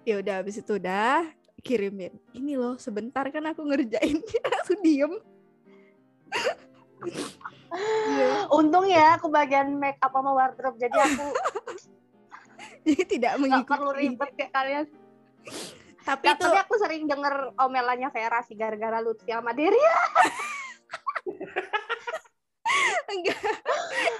Ya 0.09 0.17
udah 0.17 0.41
habis 0.41 0.57
itu 0.57 0.81
udah 0.81 1.21
kirimin. 1.61 2.09
Ini 2.33 2.57
loh 2.57 2.81
sebentar 2.81 3.29
kan 3.29 3.45
aku 3.45 3.61
ngerjain. 3.61 4.17
aku 4.57 4.73
diem. 4.81 5.13
Iya. 7.69 8.49
Untung 8.49 8.89
ya 8.89 9.21
aku 9.21 9.29
bagian 9.29 9.77
make 9.77 10.01
up 10.01 10.09
sama 10.09 10.33
wardrobe 10.33 10.81
jadi 10.81 10.97
aku 10.97 11.29
Jadi 12.89 13.05
tidak 13.05 13.37
nggak 13.37 13.69
perlu 13.69 13.93
mengikuti. 13.93 14.01
ribet 14.01 14.31
kayak 14.33 14.49
kalian. 14.49 14.85
Tapi 16.01 16.25
Ya, 16.25 16.33
itu 16.33 16.41
tapi 16.41 16.57
aku 16.57 16.73
sering 16.81 17.05
denger 17.05 17.53
omelannya 17.61 18.09
Vera 18.09 18.41
sih 18.41 18.57
gara-gara 18.57 18.97
Lutfi 18.97 19.29
sama 19.29 19.53
Deria. 19.53 19.77
enggak. 23.13 23.37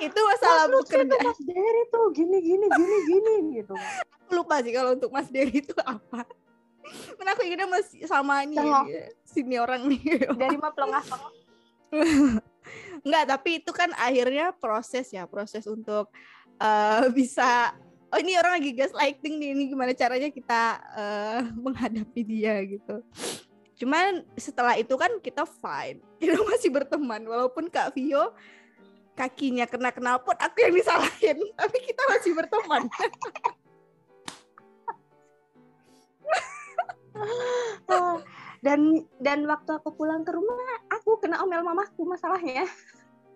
itu 0.06 0.20
masalah 0.22 0.70
Mas 0.70 0.74
Lutfi 0.78 1.02
tuh 1.02 1.10
pekerjaan. 1.10 1.26
Mas 1.26 1.40
Deri 1.42 1.82
tuh 1.90 2.06
gini 2.14 2.38
gini 2.46 2.66
gini 2.70 2.98
gini 3.10 3.34
gitu. 3.58 3.74
Aku 4.30 4.46
lupa 4.46 4.62
sih 4.62 4.70
kalau 4.70 4.94
untuk 4.94 5.10
Mas 5.10 5.26
Dery 5.34 5.66
itu 5.66 5.74
apa. 5.82 6.22
Mana 7.18 7.34
aku 7.34 7.42
ingatnya 7.50 7.66
masih 7.66 8.06
sama 8.06 8.46
nih 8.46 8.62
Cengok. 8.62 8.86
sini 9.26 9.58
orang 9.58 9.90
nih. 9.90 10.22
Dari 10.38 10.58
pelengah. 10.62 11.06
Enggak, 13.02 13.26
tapi 13.34 13.50
itu 13.58 13.74
kan 13.74 13.90
akhirnya 13.98 14.54
proses 14.54 15.10
ya, 15.10 15.26
proses 15.26 15.66
untuk 15.66 16.14
eh, 16.62 17.10
bisa 17.10 17.74
oh 18.14 18.22
ini 18.22 18.38
orang 18.38 18.62
lagi 18.62 18.78
gaslighting 18.78 19.42
nih, 19.42 19.50
ini 19.58 19.64
gimana 19.74 19.98
caranya 19.98 20.30
kita 20.30 20.78
eh, 20.94 21.42
menghadapi 21.58 22.22
dia 22.22 22.62
gitu. 22.70 23.02
Cuman 23.82 24.30
setelah 24.38 24.78
itu 24.78 24.94
kan 24.94 25.10
kita 25.26 25.50
fine, 25.50 26.06
kita 26.22 26.38
masih 26.46 26.70
berteman 26.70 27.26
walaupun 27.26 27.66
Kak 27.66 27.98
Vio 27.98 28.30
kakinya 29.18 29.66
kena 29.66 29.90
knalpot 29.90 30.38
aku 30.38 30.70
yang 30.70 30.78
disalahin, 30.78 31.42
tapi 31.58 31.78
kita 31.82 32.02
masih 32.14 32.32
berteman. 32.38 32.86
Dan 38.60 38.80
dan 39.18 39.40
waktu 39.44 39.72
aku 39.72 39.96
pulang 39.96 40.22
ke 40.22 40.32
rumah 40.32 40.56
aku 40.90 41.16
kena 41.18 41.40
omel 41.40 41.62
mamaku 41.62 42.04
masalahnya. 42.04 42.68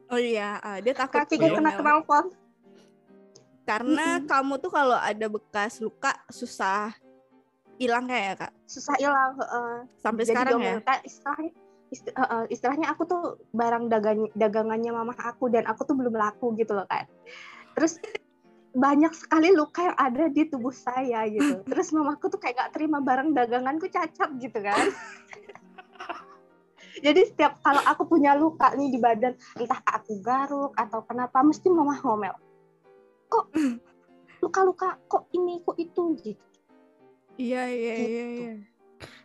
Oh 0.08 0.20
iya, 0.20 0.60
eh, 0.60 0.78
dia 0.80 0.92
takut 0.94 1.24
Kakiku 1.24 1.40
diomel. 1.42 1.58
kena 1.58 1.72
knalpot. 1.74 2.28
karena 3.64 4.20
Mm-mm. 4.20 4.28
kamu 4.28 4.54
tuh 4.60 4.68
kalau 4.68 4.92
ada 4.94 5.24
bekas 5.26 5.80
luka 5.80 6.12
susah 6.28 6.92
hilang 7.78 8.04
kayak 8.04 8.26
ya, 8.26 8.34
kak 8.38 8.52
Susah 8.66 8.96
hilang. 9.00 9.40
heeh. 9.40 9.74
sampai 9.96 10.22
Jadi 10.22 10.32
sekarang 10.36 10.52
ya. 10.52 10.60
diomel- 10.60 10.84
kayak 10.84 11.02
istilahnya 11.06 11.52
ist- 11.88 12.12
eh, 12.12 12.20
eh, 12.20 12.44
istilahnya 12.50 12.88
aku 12.92 13.04
tuh 13.06 13.24
barang 13.50 13.88
dagang 13.88 14.28
dagangannya 14.34 14.92
mama 14.92 15.16
aku 15.16 15.48
dan 15.48 15.64
aku 15.64 15.88
tuh 15.88 15.96
belum 15.96 16.12
laku 16.12 16.52
gitu 16.54 16.76
loh 16.76 16.84
kan. 16.84 17.08
Terus 17.72 18.04
banyak 18.74 19.14
sekali 19.14 19.54
luka 19.54 19.86
yang 19.86 19.98
ada 19.98 20.26
di 20.34 20.50
tubuh 20.50 20.74
saya 20.74 21.30
gitu. 21.30 21.62
Terus 21.70 21.94
mamaku 21.94 22.34
tuh 22.34 22.42
kayak 22.42 22.58
gak 22.58 22.72
terima 22.74 23.00
barang 23.00 23.32
daganganku 23.32 23.88
cacat 23.88 24.30
gitu 24.42 24.60
kan. 24.60 24.90
Jadi 27.06 27.22
setiap 27.26 27.58
kalau 27.62 27.82
aku 27.86 28.06
punya 28.06 28.38
luka 28.38 28.74
nih 28.78 28.94
di 28.94 29.00
badan, 29.02 29.34
entah 29.58 29.82
aku 29.82 30.22
garuk 30.22 30.78
atau 30.78 31.02
kenapa, 31.06 31.42
mesti 31.42 31.66
mama 31.68 31.98
ngomel. 32.00 32.38
Kok 33.34 33.46
luka-luka, 34.46 35.02
kok 35.10 35.26
ini, 35.34 35.58
kok 35.66 35.74
itu 35.82 36.04
gitu. 36.22 36.46
Iya 37.34 37.66
iya 37.66 37.94
iya. 37.98 37.98
Gitu. 37.98 38.42
iya. 38.46 38.56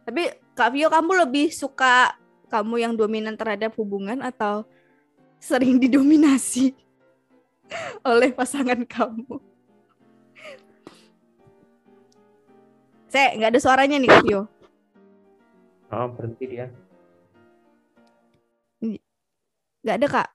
Tapi 0.08 0.22
Kak 0.56 0.72
Vio 0.72 0.88
kamu 0.88 1.28
lebih 1.28 1.52
suka 1.52 2.16
kamu 2.48 2.80
yang 2.80 2.92
dominan 2.96 3.36
terhadap 3.36 3.76
hubungan 3.76 4.24
atau 4.24 4.64
sering 5.36 5.76
didominasi 5.76 6.72
oleh 8.10 8.30
pasangan 8.32 8.80
kamu? 8.84 9.40
Saya 13.08 13.32
nggak 13.40 13.50
ada 13.56 13.60
suaranya 13.60 13.96
nih 13.96 14.10
Kak 14.12 14.22
Vio. 14.24 14.42
Oh, 15.88 16.06
berhenti 16.12 16.44
dia. 16.44 16.68
Nggak 19.80 19.96
ada 20.04 20.08
kak. 20.10 20.28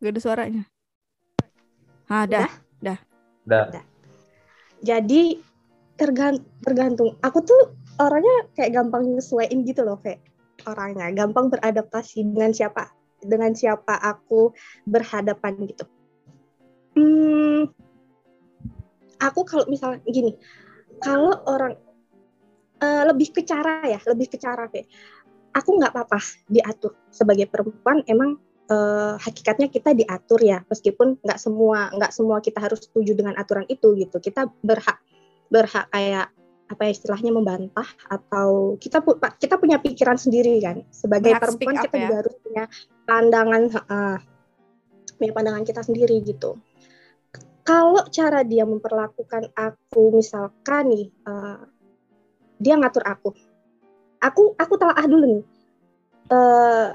Nggak 0.00 0.12
ada 0.16 0.20
suaranya. 0.22 0.62
Ah, 2.08 2.24
dah. 2.24 2.48
Udah. 2.80 2.98
Jadi 4.80 5.44
tergan- 6.00 6.44
tergantung. 6.64 7.20
Aku 7.20 7.44
tuh 7.44 7.76
orangnya 8.00 8.48
kayak 8.56 8.72
gampang 8.72 9.04
nyesuaiin 9.04 9.68
gitu 9.68 9.84
loh, 9.84 10.00
Ve. 10.00 10.16
Orangnya 10.64 11.12
gampang 11.12 11.52
beradaptasi 11.52 12.24
dengan 12.24 12.56
siapa 12.56 12.93
dengan 13.24 13.56
siapa 13.56 13.96
aku 13.96 14.52
berhadapan 14.84 15.56
gitu. 15.64 15.84
Hmm, 16.94 17.72
aku 19.18 19.40
kalau 19.42 19.64
misalnya 19.66 20.04
gini, 20.06 20.36
kalau 21.02 21.34
orang 21.48 21.74
eh, 22.78 23.02
lebih 23.08 23.34
ke 23.34 23.42
cara 23.42 23.82
ya, 23.88 23.98
lebih 24.06 24.30
ke 24.30 24.38
cara 24.38 24.68
Ve. 24.70 24.86
Aku 25.54 25.78
nggak 25.78 25.94
apa-apa 25.94 26.18
diatur 26.50 26.94
sebagai 27.10 27.50
perempuan. 27.50 28.04
Emang 28.06 28.38
eh, 28.70 29.14
hakikatnya 29.18 29.72
kita 29.72 29.96
diatur 29.96 30.38
ya, 30.44 30.62
meskipun 30.68 31.18
nggak 31.24 31.38
semua 31.40 31.90
nggak 31.94 32.12
semua 32.14 32.38
kita 32.38 32.62
harus 32.62 32.84
setuju 32.86 33.16
dengan 33.18 33.34
aturan 33.40 33.66
itu 33.66 33.96
gitu. 33.98 34.22
Kita 34.22 34.46
berhak 34.62 35.00
berhak 35.50 35.90
kayak 35.90 36.30
apa 36.74 36.90
ya 36.90 36.90
istilahnya 36.92 37.30
membantah 37.30 37.86
atau 38.10 38.74
kita 38.82 38.98
pu- 39.00 39.18
kita 39.18 39.56
punya 39.56 39.78
pikiran 39.78 40.18
sendiri 40.18 40.58
kan. 40.58 40.82
Sebagai 40.90 41.32
Berhak 41.32 41.42
perempuan 41.46 41.76
up 41.78 41.84
kita 41.86 41.96
ya. 41.96 42.02
juga 42.02 42.16
harus 42.20 42.34
punya 42.42 42.64
pandangan 43.06 43.62
uh, 43.86 44.18
punya 45.16 45.32
pandangan 45.32 45.64
kita 45.64 45.80
sendiri 45.86 46.16
gitu. 46.26 46.58
Kalau 47.64 48.04
cara 48.12 48.44
dia 48.44 48.68
memperlakukan 48.68 49.54
aku 49.56 50.12
misalkan 50.12 50.90
nih 50.92 51.06
uh, 51.24 51.64
dia 52.60 52.74
ngatur 52.76 53.06
aku. 53.06 53.30
Aku 54.20 54.58
aku 54.58 54.74
telah 54.76 54.98
dulu 55.06 55.24
nih 55.38 55.44
uh, 56.32 56.88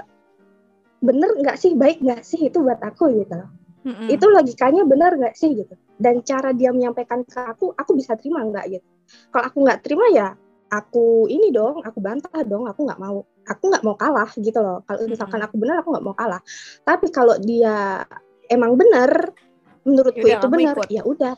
bener 1.00 1.30
nggak 1.40 1.56
sih 1.56 1.72
baik 1.76 2.02
nggak 2.02 2.22
sih 2.26 2.50
itu 2.50 2.58
buat 2.60 2.80
aku 2.82 3.24
gitu 3.24 3.40
Mm-mm. 3.80 4.08
itu 4.12 4.26
logikanya 4.28 4.82
benar 4.84 5.16
nggak 5.16 5.34
sih 5.36 5.56
gitu? 5.56 5.74
Dan 5.96 6.20
cara 6.24 6.52
dia 6.52 6.72
menyampaikan 6.72 7.24
ke 7.24 7.40
aku 7.40 7.72
aku 7.72 7.92
bisa 7.96 8.16
terima 8.16 8.44
nggak 8.44 8.66
gitu? 8.76 8.86
Kalau 9.32 9.44
aku 9.48 9.58
nggak 9.64 9.80
terima 9.84 10.06
ya 10.12 10.28
aku 10.70 11.26
ini 11.26 11.50
dong 11.50 11.82
aku 11.82 11.98
bantah 11.98 12.30
dong 12.46 12.70
aku 12.70 12.86
nggak 12.86 13.00
mau 13.02 13.26
aku 13.42 13.62
nggak 13.66 13.84
mau 13.84 13.96
kalah 13.98 14.30
gitu 14.38 14.58
loh. 14.60 14.84
Kalau 14.86 15.08
misalkan 15.08 15.40
aku 15.42 15.54
benar 15.58 15.82
aku 15.82 15.88
nggak 15.96 16.06
mau 16.06 16.16
kalah. 16.16 16.40
Tapi 16.86 17.06
kalau 17.10 17.34
dia 17.42 18.04
emang 18.46 18.78
benar 18.78 19.34
menurutku 19.82 20.28
Yaudah, 20.28 20.38
itu 20.38 20.46
benar 20.52 20.76
ya 20.92 21.02
udah. 21.02 21.34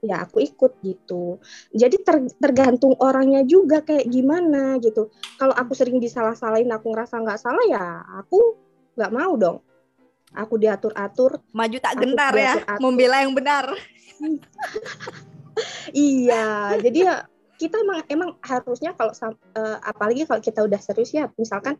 Ya 0.00 0.24
aku 0.24 0.40
ikut 0.40 0.80
gitu. 0.80 1.36
Jadi 1.76 2.00
ter- 2.00 2.32
tergantung 2.40 2.96
orangnya 3.04 3.44
juga 3.44 3.84
kayak 3.84 4.08
gimana 4.08 4.80
gitu. 4.80 5.12
Kalau 5.36 5.52
aku 5.52 5.76
sering 5.76 6.00
disalah-salahin 6.00 6.72
aku 6.72 6.88
ngerasa 6.88 7.20
nggak 7.20 7.40
salah 7.40 7.64
ya 7.68 8.00
aku 8.16 8.56
nggak 8.96 9.12
mau 9.12 9.32
dong 9.36 9.60
aku 10.32 10.54
diatur-atur 10.56 11.42
maju 11.50 11.76
tak 11.78 11.94
gentar 11.98 12.32
ya 12.32 12.54
membela 12.78 13.20
yang 13.20 13.34
benar 13.34 13.70
Iya, 15.92 16.78
jadi 16.80 16.98
ya 17.04 17.14
kita 17.60 17.76
emang 17.82 18.00
emang 18.08 18.30
harusnya 18.40 18.96
kalau 18.96 19.12
eh, 19.52 19.78
apalagi 19.84 20.24
kalau 20.24 20.40
kita 20.40 20.64
udah 20.64 20.80
serius 20.80 21.12
ya, 21.12 21.28
misalkan 21.36 21.76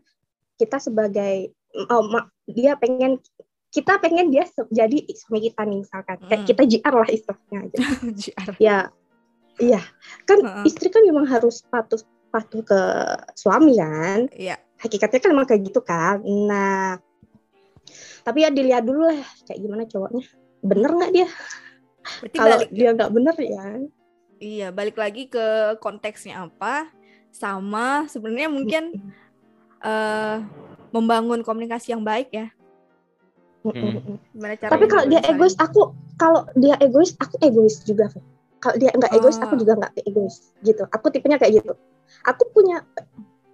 kita 0.59 0.77
sebagai 0.77 1.49
oh, 1.89 2.05
ma- 2.05 2.29
dia 2.45 2.77
pengen 2.77 3.17
kita 3.71 3.97
pengen 3.97 4.29
dia 4.29 4.45
jadi 4.69 4.97
suami 5.15 5.47
kita 5.49 5.63
nih 5.63 5.79
misalkan 5.81 6.17
kayak 6.27 6.41
Mm. 6.43 6.47
kita 6.53 6.61
JR 6.67 6.93
lah 6.93 7.09
istilahnya 7.09 7.57
aja. 7.65 7.77
JR. 8.21 8.47
ya, 8.59 8.77
iya 9.57 9.81
kan 10.27 10.37
Heeh. 10.43 10.67
istri 10.69 10.91
kan 10.91 11.01
memang 11.07 11.25
harus 11.25 11.63
patuh 11.65 12.03
patuh 12.29 12.61
ke 12.61 12.81
suami 13.33 13.79
kan. 13.79 14.27
Iya. 14.29 14.59
Hakikatnya 14.77 15.19
kan 15.23 15.31
emang 15.33 15.47
kayak 15.49 15.61
gitu 15.65 15.81
kan. 15.81 16.21
Nah, 16.21 16.99
tapi 18.21 18.45
ya 18.45 18.49
dilihat 18.53 18.83
dulu 18.85 19.09
lah 19.09 19.21
kayak 19.45 19.59
gimana 19.59 19.83
cowoknya. 19.89 20.23
Bener 20.61 20.91
nggak 20.93 21.11
dia? 21.13 21.27
Berarti 22.21 22.37
Kalau 22.37 22.57
balik 22.57 22.71
dia 22.73 22.89
nggak 22.93 23.11
bener 23.13 23.35
ya 23.37 23.65
iya 24.41 24.67
balik 24.73 24.97
lagi 24.97 25.29
ke 25.29 25.77
konteksnya 25.77 26.49
apa 26.49 26.89
sama 27.29 28.09
sebenarnya 28.09 28.49
mungkin 28.49 28.83
eh 29.85 30.37
membangun 30.91 31.45
komunikasi 31.45 31.95
yang 31.95 32.03
baik 32.03 32.29
ya. 32.35 32.51
Hmm. 33.61 34.17
Gimana 34.33 34.57
cara 34.57 34.73
Tapi 34.73 34.85
kalau 34.89 35.05
dia 35.07 35.21
egois, 35.29 35.53
aku 35.55 35.93
kalau 36.17 36.49
dia 36.57 36.75
egois, 36.81 37.13
aku 37.21 37.37
egois 37.39 37.79
juga. 37.85 38.09
Kalau 38.61 38.75
dia 38.77 38.89
nggak 38.93 39.13
egois, 39.15 39.37
aku 39.39 39.55
Ah. 39.55 39.59
juga 39.61 39.73
nggak 39.77 39.93
egois. 40.03 40.51
Gitu. 40.65 40.83
Aku 40.89 41.13
tipenya 41.13 41.37
kayak 41.37 41.61
gitu. 41.63 41.73
Aku 42.25 42.43
punya 42.51 42.83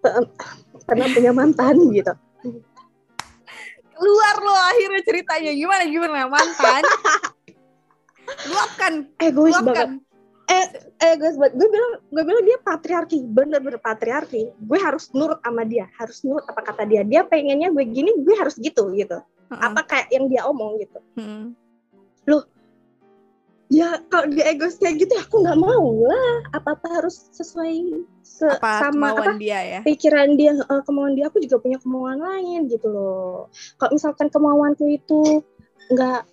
eh, 0.07 0.25
pernah 0.87 1.07
punya 1.11 1.31
mantan 1.35 1.75
gitu. 1.97 2.13
Keluar 3.97 4.35
lo 4.39 4.53
akhirnya 4.53 5.01
ceritanya 5.03 5.51
gimana 5.57 5.83
gimana 5.89 6.29
mantan 6.29 6.83
luapkan 8.47 8.93
Egois 9.19 9.55
banget. 9.63 9.97
luapkan 9.97 10.07
Egois 10.97 11.35
banget. 11.35 11.53
Gue 11.59 11.67
bilang, 11.67 11.91
gue 12.07 12.23
bilang 12.23 12.43
dia 12.47 12.57
patriarki, 12.63 13.19
bener-bener 13.27 13.79
patriarki. 13.83 14.51
Gue 14.63 14.79
harus 14.79 15.11
nurut 15.11 15.39
sama 15.43 15.67
dia, 15.67 15.91
harus 15.99 16.23
nurut 16.23 16.43
apa 16.47 16.61
kata 16.63 16.83
dia. 16.87 17.03
Dia 17.03 17.27
pengennya 17.27 17.71
gue 17.71 17.85
gini, 17.87 18.15
gue 18.23 18.35
harus 18.35 18.55
gitu 18.55 18.91
gitu. 18.95 19.19
Heeh. 19.51 19.61
Apa 19.63 19.83
kayak 19.83 20.07
yang 20.11 20.27
dia 20.31 20.47
omong 20.47 20.79
gitu. 20.79 20.99
Hmm. 21.19 21.51
Ya 23.67 23.99
kalau 24.07 24.31
dia 24.31 24.47
egois 24.55 24.79
kayak 24.79 24.95
gitu, 25.03 25.13
aku 25.19 25.43
nggak 25.43 25.59
mau 25.59 26.07
lah. 26.07 26.55
Apa 26.55 26.79
apa 26.79 26.87
harus 27.03 27.27
sesuai 27.35 27.99
se- 28.23 28.47
apa 28.47 28.87
sama 28.87 29.11
kemauan 29.11 29.35
apa 29.35 29.43
dia 29.43 29.59
ya? 29.59 29.79
pikiran 29.83 30.39
dia 30.39 30.55
eh, 30.55 30.81
kemauan 30.87 31.13
dia. 31.19 31.27
Aku 31.27 31.43
juga 31.43 31.59
punya 31.59 31.77
kemauan 31.83 32.23
lain 32.23 32.71
gitu 32.71 32.87
loh. 32.87 33.51
Kalau 33.75 33.91
misalkan 33.91 34.31
kemauanku 34.31 34.87
itu 34.87 35.43
nggak 35.91 36.23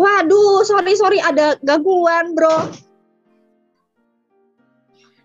waduh 0.00 0.64
sorry 0.64 0.96
sorry 0.96 1.20
ada 1.20 1.60
gangguan 1.60 2.32
bro. 2.32 2.56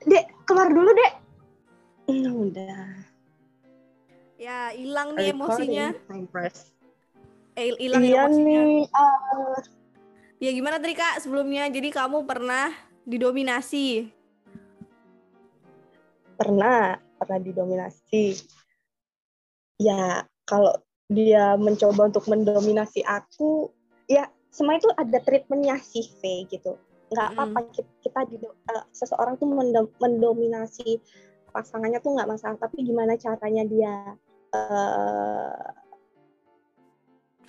Dek 0.04 0.28
keluar 0.44 0.68
dulu 0.68 0.92
dek. 0.92 1.14
Nah, 2.12 2.34
udah. 2.44 2.88
Ya 4.36 4.72
hilang 4.76 5.16
nih 5.16 5.32
emosinya. 5.32 5.88
eh 7.58 7.74
hilang 7.80 8.04
iya 8.04 8.28
emosinya. 8.28 8.62
nih 8.68 8.84
ah. 8.94 9.60
Ya 10.38 10.52
gimana 10.54 10.78
tadi 10.78 10.94
kak 10.94 11.22
sebelumnya? 11.26 11.66
Jadi 11.70 11.90
kamu 11.90 12.26
pernah 12.26 12.70
didominasi? 13.06 14.10
Pernah 16.38 17.02
pernah 17.18 17.40
didominasi. 17.42 18.38
Ya 19.82 20.26
kalau 20.46 20.74
dia 21.10 21.58
mencoba 21.58 22.14
untuk 22.14 22.30
mendominasi 22.30 23.02
aku 23.02 23.74
ya 24.06 24.30
semua 24.54 24.78
itu 24.78 24.90
ada 24.94 25.18
treatmentnya 25.22 25.82
sih 25.82 26.06
V 26.22 26.46
gitu. 26.50 26.78
Nggak 27.08 27.28
apa-apa 27.34 27.60
kita, 27.72 27.92
kita 28.04 28.22
dido- 28.28 28.58
eh, 28.68 28.86
seseorang 28.92 29.40
tuh 29.40 29.48
mendo- 29.48 29.96
mendominasi 29.98 31.00
pasangannya 31.50 32.04
tuh 32.04 32.14
nggak 32.14 32.30
masalah 32.30 32.58
tapi 32.60 32.84
gimana 32.86 33.18
caranya 33.18 33.64
dia 33.66 33.96
eh 34.54 35.66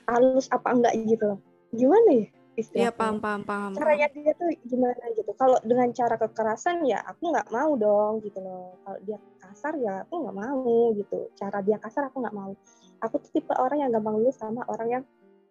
halus 0.09 0.49
apa 0.49 0.69
enggak 0.73 0.95
gitu. 1.05 1.37
Loh 1.37 1.41
gimana 1.75 2.25
ya 2.25 2.38
Iya 2.59 2.91
istilahnya 2.91 2.91
paham 2.91 3.17
paham 3.23 3.43
paham. 3.47 3.71
caranya 3.79 4.11
dia 4.11 4.35
tuh 4.35 4.51
gimana 4.67 5.05
gitu? 5.15 5.31
Kalau 5.39 5.63
dengan 5.63 5.95
cara 5.95 6.19
kekerasan 6.19 6.83
ya 6.91 6.99
aku 7.07 7.31
nggak 7.31 7.55
mau 7.55 7.71
dong 7.79 8.19
gitu 8.27 8.43
loh. 8.43 8.75
Kalau 8.83 8.99
dia 9.07 9.19
kasar 9.39 9.79
ya 9.79 10.03
aku 10.03 10.27
nggak 10.27 10.37
mau 10.37 10.91
gitu. 10.99 11.31
Cara 11.39 11.63
dia 11.63 11.79
kasar 11.79 12.11
aku 12.11 12.19
nggak 12.19 12.35
mau. 12.35 12.51
Aku 12.99 13.15
tuh 13.23 13.31
tipe 13.31 13.55
orang 13.55 13.87
yang 13.87 13.91
gampang 13.95 14.19
lulus 14.19 14.35
sama 14.43 14.67
orang 14.67 14.89
yang 14.91 15.05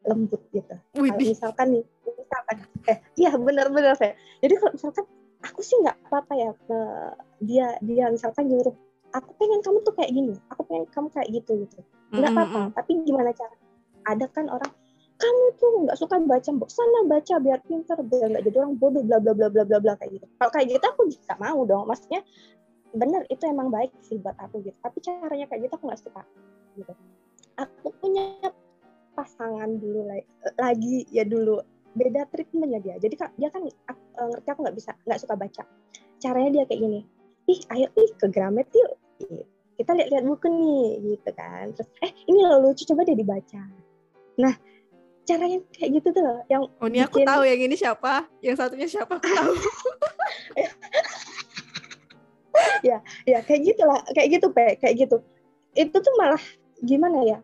lembut 0.04 0.44
gitu. 0.52 0.76
Kalau 0.92 1.16
misalkan 1.16 1.68
nih 1.80 1.84
misalkan 2.28 2.56
eh 2.92 2.98
iya 3.16 3.32
benar-benar 3.40 3.96
saya 3.96 4.20
jadi 4.44 4.60
kalau 4.60 4.72
misalkan 4.76 5.06
aku 5.40 5.60
sih 5.64 5.80
nggak 5.80 5.98
apa-apa 6.12 6.34
ya 6.36 6.52
ke 6.68 6.80
dia 7.40 7.68
dia 7.80 8.06
misalkan 8.12 8.52
nyuruh 8.52 8.76
aku 9.16 9.32
pengen 9.40 9.64
kamu 9.64 9.80
tuh 9.88 9.96
kayak 9.96 10.12
gini 10.12 10.36
aku 10.52 10.68
pengen 10.68 10.86
kamu 10.92 11.08
kayak 11.16 11.30
gitu 11.32 11.52
gitu. 11.64 11.80
Nggak 12.12 12.36
apa-apa 12.36 12.60
tapi 12.76 12.92
gimana 13.08 13.32
cara? 13.32 13.56
Ada 14.08 14.26
kan 14.32 14.52
orang 14.52 14.72
kamu 15.18 15.46
tuh 15.58 15.72
nggak 15.86 15.98
suka 15.98 16.16
baca 16.22 16.50
mbok. 16.54 16.70
Sana 16.70 17.00
baca 17.10 17.36
biar 17.42 17.60
pintar 17.66 17.98
biar 18.06 18.28
nggak 18.38 18.44
jadi 18.46 18.58
orang 18.62 18.78
bodoh 18.78 19.02
bla 19.02 19.18
bla 19.18 19.34
bla 19.34 19.50
bla 19.50 19.64
bla 19.66 19.78
bla 19.82 19.94
kayak 19.98 20.22
gitu. 20.22 20.26
Kalau 20.38 20.52
kayak 20.54 20.68
gitu 20.70 20.86
aku 20.86 21.02
nggak 21.10 21.40
mau 21.42 21.60
dong. 21.66 21.86
Maksudnya 21.90 22.22
bener 22.94 23.22
itu 23.28 23.44
emang 23.50 23.74
baik 23.74 23.92
sih 24.06 24.22
buat 24.22 24.38
aku 24.38 24.62
gitu. 24.62 24.78
Tapi 24.80 24.98
caranya 25.02 25.46
kayak 25.50 25.62
gitu 25.66 25.74
aku 25.74 25.86
nggak 25.90 26.02
suka 26.02 26.22
gitu. 26.78 26.94
Aku 27.58 27.88
punya 27.98 28.26
pasangan 29.18 29.82
dulu 29.82 30.06
la- 30.06 30.30
lagi 30.62 31.10
ya 31.10 31.26
dulu. 31.26 31.58
Beda 31.98 32.30
treatmentnya 32.30 32.80
dia. 32.80 32.96
Jadi 33.02 33.18
dia 33.18 33.50
kan 33.50 33.66
eh, 33.66 34.28
ngerti 34.30 34.50
aku 34.54 34.60
nggak 34.62 34.78
bisa 34.78 34.92
nggak 35.02 35.20
suka 35.26 35.34
baca. 35.34 35.64
Caranya 36.22 36.62
dia 36.62 36.64
kayak 36.70 36.82
gini. 36.86 37.00
Ih 37.50 37.60
ayo 37.74 37.88
ih 37.98 38.12
ke 38.14 38.30
Gramet 38.30 38.70
yuk. 38.74 38.94
Gitu. 39.18 39.42
kita 39.78 39.94
lihat-lihat 39.94 40.26
buku 40.26 40.50
nih 40.50 40.86
gitu 41.06 41.30
kan. 41.38 41.70
Terus 41.74 41.90
eh 42.02 42.10
ini 42.26 42.42
loh 42.42 42.66
lucu 42.66 42.82
coba 42.90 43.06
deh 43.06 43.14
dibaca. 43.14 43.62
Nah 44.42 44.54
caranya 45.28 45.60
kayak 45.76 45.92
gitu 46.00 46.08
tuh 46.10 46.24
loh, 46.24 46.40
yang 46.48 46.64
Oh 46.80 46.88
ini 46.88 47.04
aku 47.04 47.20
bikin- 47.20 47.28
tahu 47.28 47.42
yang 47.44 47.60
ini 47.62 47.76
siapa, 47.76 48.14
yang 48.40 48.56
satunya 48.56 48.88
siapa 48.88 49.20
aku 49.20 49.28
tahu. 49.28 49.54
ya 52.82 52.98
kayak 53.44 53.62
gitulah 53.64 54.02
kayak 54.12 54.28
gitu 54.34 54.48
pe 54.50 54.80
kayak 54.80 54.96
gitu 54.98 55.18
itu 55.78 55.94
tuh 55.94 56.14
malah 56.18 56.42
gimana 56.82 57.22
ya 57.22 57.40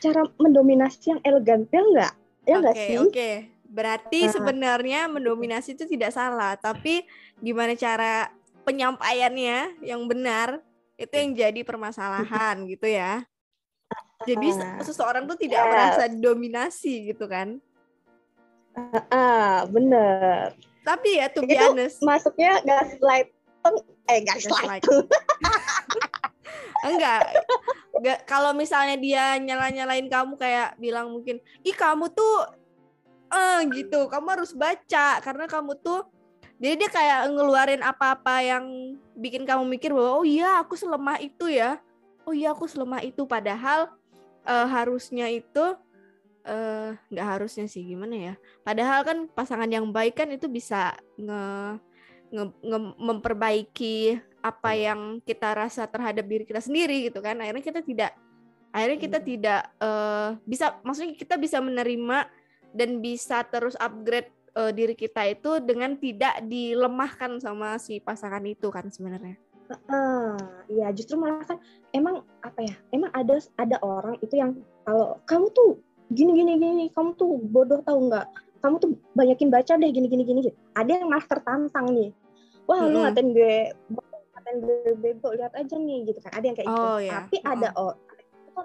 cara 0.00 0.20
mendominasi 0.36 1.16
yang 1.16 1.20
elegan 1.22 1.64
ya 1.64 1.80
enggak 1.80 2.12
ya 2.44 2.54
enggak 2.58 2.74
Oke 2.76 2.84
sih 2.84 2.96
oke. 3.00 3.30
Berarti 3.64 4.20
Nah. 4.22 4.30
sebenarnya 4.30 5.00
mendominasi 5.10 5.74
itu 5.74 5.82
tidak 5.88 6.14
salah, 6.14 6.54
tapi 6.54 7.02
gimana 7.40 7.74
cara 7.74 8.30
penyampaiannya 8.62 9.82
yang 9.82 10.06
benar 10.06 10.62
itu 10.94 11.10
yang 11.10 11.34
jadi 11.34 11.60
permasalahan 11.66 12.70
gitu 12.70 12.86
ya. 12.86 13.26
Jadi 14.26 14.48
se- 14.50 14.62
Ah. 14.62 14.80
seseorang 14.80 15.24
tuh 15.24 15.36
tidak 15.36 15.60
Yes. 15.60 15.68
merasa 15.68 16.02
dominasi 16.08 16.94
gitu 17.08 17.24
kan. 17.24 17.58
ah 19.08 19.62
bener 19.66 20.50
Tapi 20.82 21.16
ya 21.16 21.30
Itu 21.30 21.46
honest, 21.46 22.02
masuknya 22.02 22.58
gaslight 22.60 23.30
eh 24.04 24.20
gaslight 24.20 24.82
Gaslight. 24.82 24.84
enggak. 26.84 27.22
Enggak 27.94 28.18
kalau 28.26 28.52
misalnya 28.52 28.98
dia 28.98 29.38
nyala-nyalain 29.38 30.04
kamu 30.04 30.34
kayak 30.34 30.76
bilang 30.76 31.08
mungkin, 31.08 31.38
"Ih, 31.62 31.72
kamu 31.72 32.10
tuh 32.10 32.50
eh 33.30 33.60
gitu, 33.72 34.06
kamu 34.06 34.26
harus 34.30 34.52
baca 34.52 35.18
karena 35.18 35.46
kamu 35.46 35.74
tuh 35.78 36.04
jadi 36.54 36.74
dia 36.76 36.86
kayak 36.88 37.20
ngeluarin 37.30 37.80
apa-apa 37.80 38.40
yang 38.40 38.64
bikin 39.14 39.42
kamu 39.42 39.64
mikir 39.66 39.90
bahwa 39.90 40.18
oh 40.18 40.24
iya 40.24 40.60
aku 40.60 40.74
selemah 40.74 41.18
itu 41.18 41.48
ya 41.48 41.80
oh 42.22 42.30
iya 42.30 42.52
aku 42.52 42.64
selemah 42.64 43.00
itu 43.00 43.24
padahal 43.24 43.90
uh, 44.44 44.66
harusnya 44.68 45.28
itu 45.32 45.76
eh, 46.44 46.92
nggak 47.08 47.26
uh, 47.26 47.32
harusnya 47.36 47.64
sih 47.64 47.84
gimana 47.84 48.32
ya? 48.32 48.34
Padahal 48.60 49.00
kan 49.02 49.18
pasangan 49.32 49.68
yang 49.68 49.88
baik 49.88 50.20
kan 50.20 50.28
itu 50.28 50.44
bisa 50.44 50.92
nge, 51.16 51.42
nge, 52.28 52.44
nge 52.60 52.78
memperbaiki 53.00 54.20
apa 54.44 54.70
yang 54.76 55.24
kita 55.24 55.56
rasa 55.56 55.88
terhadap 55.88 56.28
diri 56.28 56.44
kita 56.44 56.60
sendiri 56.60 57.08
gitu 57.08 57.24
kan. 57.24 57.40
Akhirnya 57.40 57.64
kita 57.64 57.80
tidak 57.80 58.12
akhirnya 58.74 58.98
kita 58.98 59.18
hmm. 59.22 59.26
tidak 59.26 59.62
uh, 59.78 60.36
bisa 60.44 60.76
maksudnya 60.82 61.14
kita 61.16 61.38
bisa 61.40 61.62
menerima 61.62 62.28
dan 62.74 62.98
bisa 62.98 63.46
terus 63.46 63.78
upgrade 63.78 64.28
uh, 64.58 64.74
diri 64.74 64.98
kita 64.98 65.30
itu 65.30 65.62
dengan 65.62 65.94
tidak 65.94 66.42
dilemahkan 66.42 67.38
sama 67.38 67.78
si 67.78 68.02
pasangan 68.02 68.42
itu 68.42 68.66
kan 68.74 68.90
sebenarnya 68.90 69.38
Uh, 69.64 70.36
ya 70.68 70.92
justru 70.92 71.16
malah 71.16 71.40
kan 71.40 71.56
emang 71.96 72.20
apa 72.44 72.60
ya 72.60 72.76
emang 72.92 73.08
ada 73.16 73.40
ada 73.56 73.80
orang 73.80 74.20
itu 74.20 74.36
yang 74.36 74.60
kalau 74.84 75.16
kamu 75.24 75.48
tuh 75.56 75.80
gini 76.12 76.36
gini 76.36 76.52
gini 76.60 76.84
kamu 76.92 77.16
tuh 77.16 77.40
bodoh 77.48 77.80
tahu 77.80 78.12
nggak 78.12 78.28
kamu 78.60 78.76
tuh 78.76 78.90
banyakin 79.16 79.48
baca 79.48 79.72
deh 79.80 79.88
gini 79.88 80.08
gini 80.08 80.24
gini 80.24 80.40
gitu 80.44 80.56
ada 80.76 80.90
yang 81.00 81.08
malah 81.08 81.24
tertantang 81.24 81.96
nih 81.96 82.10
wah 82.68 82.76
mm 82.76 82.84
-hmm. 82.84 82.92
lu 82.92 82.98
ngatain 83.04 83.28
gue 83.32 83.56
ngatain 84.36 84.56
gue 84.60 84.78
bego 85.00 85.28
lihat 85.32 85.52
aja 85.56 85.76
nih 85.80 85.98
gitu 86.12 86.18
kan 86.20 86.32
ada 86.36 86.44
yang 86.44 86.56
kayak 86.56 86.68
gitu. 86.68 86.80
oh, 86.80 86.96
gitu 87.00 87.08
yeah. 87.08 87.12
tapi 87.24 87.36
mm 87.36 87.44
-hmm. 87.44 87.54
ada 87.56 87.68
oh, 87.80 87.94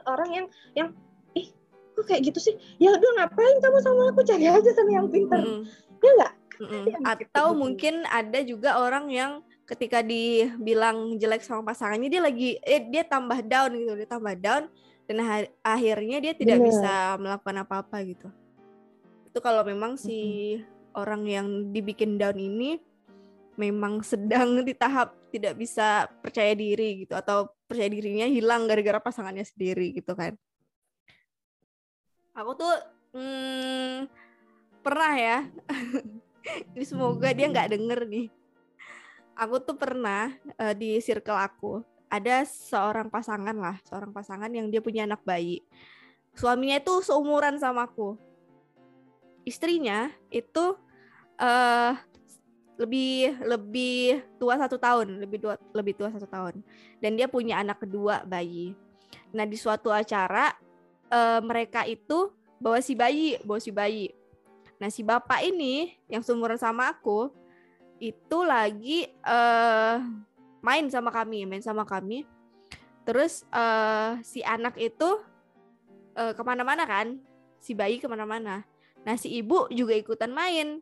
orang 0.07 0.29
yang 0.35 0.45
yang 0.75 0.88
ih 1.35 1.47
kok 1.95 2.05
kayak 2.12 2.21
gitu 2.27 2.39
sih 2.43 2.55
ya 2.75 2.91
udah 2.91 3.12
ngapain 3.23 3.57
kamu 3.63 3.77
sama 3.79 4.01
aku 4.12 4.21
cari 4.27 4.45
aja 4.47 4.71
sama 4.75 4.91
yang 4.91 5.07
pintar 5.07 5.39
mm 5.39 5.47
-hmm. 5.47 5.63
ya 6.03 6.09
enggak 6.12 6.33
mm 6.59 6.67
-hmm. 6.67 7.03
atau 7.07 7.47
gitu. 7.55 7.59
mungkin 7.59 7.95
ada 8.07 8.39
juga 8.43 8.69
orang 8.83 9.07
yang 9.07 9.31
ketika 9.69 10.01
dibilang 10.01 11.21
jelek 11.21 11.45
sama 11.45 11.62
pasangannya 11.62 12.10
dia 12.10 12.21
lagi 12.25 12.58
eh 12.65 12.82
dia 12.89 13.05
tambah 13.05 13.38
down 13.45 13.69
gitu 13.77 13.93
dia 14.01 14.10
tambah 14.10 14.34
down 14.34 14.65
dan 15.05 15.17
akhirnya 15.62 16.17
dia 16.17 16.34
tidak 16.34 16.58
Bener. 16.58 16.67
bisa 16.73 16.93
melakukan 17.21 17.58
apa-apa 17.65 17.97
gitu. 18.05 18.29
Itu 19.29 19.41
kalau 19.41 19.62
memang 19.62 19.97
si 19.97 20.17
mm-hmm. 20.58 20.97
orang 20.97 21.21
yang 21.29 21.47
dibikin 21.69 22.17
down 22.17 22.38
ini 22.38 22.82
memang 23.58 24.01
sedang 24.01 24.62
di 24.65 24.73
tahap 24.73 25.13
tidak 25.29 25.58
bisa 25.58 26.10
percaya 26.21 26.53
diri 26.58 27.05
gitu 27.05 27.13
atau 27.13 27.49
percaya 27.65 27.89
dirinya 27.89 28.25
hilang 28.25 28.65
gara-gara 28.65 28.97
pasangannya 29.01 29.45
sendiri 29.45 29.93
gitu 29.93 30.13
kan. 30.17 30.34
Aku 32.34 32.58
tuh 32.58 32.73
hmm, 33.13 34.10
pernah 34.82 35.13
ya. 35.13 35.38
Ini 36.73 36.86
semoga 36.86 37.29
dia 37.34 37.49
nggak 37.49 37.69
denger 37.77 37.99
nih 38.10 38.38
aku 39.39 39.63
tuh 39.63 39.80
pernah 39.80 40.36
uh, 40.60 40.75
di 40.75 40.99
circle 40.99 41.39
aku 41.39 41.80
ada 42.12 42.43
seorang 42.43 43.08
pasangan 43.08 43.56
lah, 43.56 43.80
seorang 43.88 44.12
pasangan 44.12 44.52
yang 44.52 44.67
dia 44.67 44.84
punya 44.84 45.08
anak 45.08 45.23
bayi. 45.23 45.63
Suaminya 46.36 46.82
itu 46.82 46.99
seumuran 47.06 47.56
sama 47.56 47.88
aku. 47.88 48.19
Istrinya 49.47 50.12
itu 50.28 50.75
uh, 51.39 51.93
lebih 52.75 53.39
lebih 53.45 54.25
tua 54.36 54.60
satu 54.60 54.75
tahun, 54.75 55.23
lebih 55.23 55.39
tua 55.39 55.56
lebih 55.71 55.93
tua 55.95 56.10
satu 56.12 56.28
tahun, 56.28 56.60
dan 56.99 57.15
dia 57.15 57.32
punya 57.32 57.62
anak 57.63 57.80
kedua 57.88 58.28
bayi. 58.28 58.75
Nah 59.32 59.45
di 59.47 59.56
suatu 59.56 59.93
acara 59.93 60.52
uh, 61.13 61.39
mereka 61.45 61.86
itu 61.86 62.34
bawa 62.60 62.84
si 62.84 62.97
bayi, 62.97 63.39
bawa 63.45 63.60
si 63.62 63.71
bayi. 63.71 64.12
Nah 64.82 64.89
si 64.91 65.06
bapak 65.06 65.45
ini 65.45 65.93
yang 66.10 66.23
seumuran 66.25 66.58
sama 66.58 66.89
aku 66.89 67.32
itu 67.99 68.38
lagi 68.47 69.12
uh, 69.27 69.99
main 70.63 70.88
sama 70.88 71.12
kami, 71.12 71.43
main 71.43 71.63
sama 71.63 71.83
kami. 71.83 72.23
Terus 73.03 73.43
uh, 73.51 74.19
si 74.23 74.39
anak 74.43 74.79
itu 74.79 75.19
uh, 76.15 76.31
ke 76.33 76.41
mana-mana 76.43 76.88
kan, 76.88 77.19
si 77.59 77.75
bayi 77.75 77.99
ke 77.99 78.07
mana-mana. 78.07 78.63
Nah 79.03 79.15
si 79.19 79.35
ibu 79.35 79.67
juga 79.71 79.95
ikutan 79.95 80.31
main. 80.31 80.79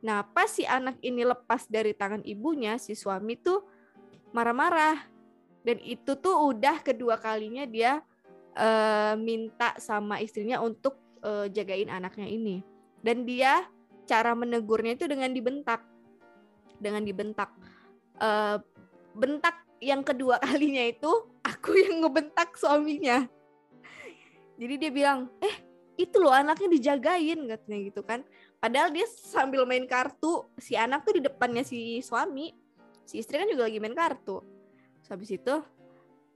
Nah 0.00 0.22
pas 0.24 0.50
si 0.50 0.64
anak 0.64 0.98
ini 1.02 1.26
lepas 1.26 1.66
dari 1.66 1.92
tangan 1.94 2.22
ibunya, 2.22 2.78
si 2.78 2.94
suami 2.94 3.34
tuh 3.38 3.66
marah-marah. 4.30 5.10
Dan 5.60 5.76
itu 5.84 6.16
tuh 6.16 6.54
udah 6.54 6.80
kedua 6.80 7.20
kalinya 7.20 7.68
dia 7.68 8.00
uh, 8.56 9.14
minta 9.20 9.76
sama 9.76 10.16
istrinya 10.22 10.56
untuk 10.62 10.96
uh, 11.20 11.44
jagain 11.52 11.92
anaknya 11.92 12.24
ini. 12.24 12.64
Dan 13.00 13.28
dia 13.28 13.68
cara 14.08 14.32
menegurnya 14.36 14.96
itu 14.96 15.04
dengan 15.08 15.30
dibentak 15.32 15.89
dengan 16.80 17.04
dibentak. 17.04 17.52
Uh, 18.16 18.58
bentak 19.14 19.60
yang 19.80 20.04
kedua 20.04 20.40
kalinya 20.44 20.84
itu 20.84 21.10
aku 21.44 21.76
yang 21.76 22.02
ngebentak 22.04 22.56
suaminya. 22.56 23.28
Jadi 24.60 24.74
dia 24.76 24.92
bilang, 24.92 25.32
eh 25.40 25.56
itu 25.96 26.16
loh 26.20 26.32
anaknya 26.32 26.68
dijagain 26.68 27.40
katanya 27.48 27.78
gitu 27.84 28.00
kan. 28.04 28.20
Padahal 28.60 28.92
dia 28.92 29.08
sambil 29.08 29.64
main 29.64 29.88
kartu, 29.88 30.44
si 30.60 30.76
anak 30.76 31.04
tuh 31.04 31.16
di 31.16 31.22
depannya 31.24 31.64
si 31.64 32.00
suami. 32.04 32.52
Si 33.08 33.20
istri 33.20 33.40
kan 33.40 33.48
juga 33.48 33.68
lagi 33.68 33.80
main 33.80 33.96
kartu. 33.96 34.44
Terus 35.00 35.08
habis 35.08 35.30
itu 35.32 35.54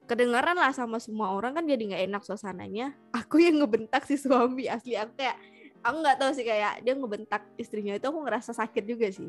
kedengaran 0.04 0.56
lah 0.56 0.72
sama 0.72 1.00
semua 1.00 1.32
orang 1.32 1.56
kan 1.56 1.64
jadi 1.64 1.80
nggak 1.84 2.02
enak 2.08 2.22
suasananya. 2.24 2.96
Aku 3.12 3.40
yang 3.40 3.60
ngebentak 3.60 4.08
si 4.08 4.16
suami 4.16 4.68
asli 4.68 4.96
aku 4.96 5.20
kayak 5.20 5.36
aku 5.84 5.96
nggak 6.00 6.16
tahu 6.16 6.30
sih 6.32 6.44
kayak 6.48 6.80
dia 6.80 6.94
ngebentak 6.96 7.42
istrinya 7.60 7.92
itu 7.92 8.08
aku 8.08 8.20
ngerasa 8.24 8.56
sakit 8.56 8.84
juga 8.88 9.08
sih. 9.12 9.28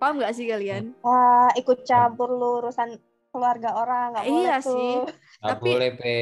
Paham 0.00 0.16
gak 0.16 0.32
sih 0.32 0.48
kalian? 0.48 0.96
Uh, 1.04 1.52
ikut 1.60 1.84
campur 1.84 2.32
lu 2.32 2.64
urusan 2.64 2.96
keluarga 3.30 3.76
orang 3.76 4.16
nggak 4.16 4.24
boleh 4.26 4.40
iya 4.40 4.56
tuh. 4.58 4.72
sih. 4.72 4.92
Gak 5.44 5.48
Tapi 5.60 5.70
boleh, 5.76 5.90
Pe. 5.92 6.18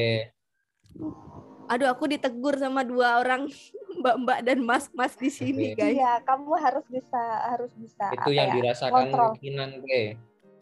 Aduh, 1.70 1.88
aku 1.94 2.04
ditegur 2.10 2.58
sama 2.58 2.82
dua 2.82 3.22
orang 3.22 3.46
mbak-mbak 4.02 4.42
dan 4.42 4.58
mas-mas 4.66 5.14
di 5.14 5.30
sini, 5.30 5.78
guys. 5.78 5.94
Iya, 5.94 6.18
kamu 6.26 6.58
harus 6.58 6.82
bisa 6.90 7.22
harus 7.54 7.70
bisa. 7.78 8.10
Itu 8.18 8.34
yang 8.34 8.50
ya, 8.50 8.54
dirasakan 8.58 9.14
mungkinan, 9.14 9.70
Pe. 9.86 10.18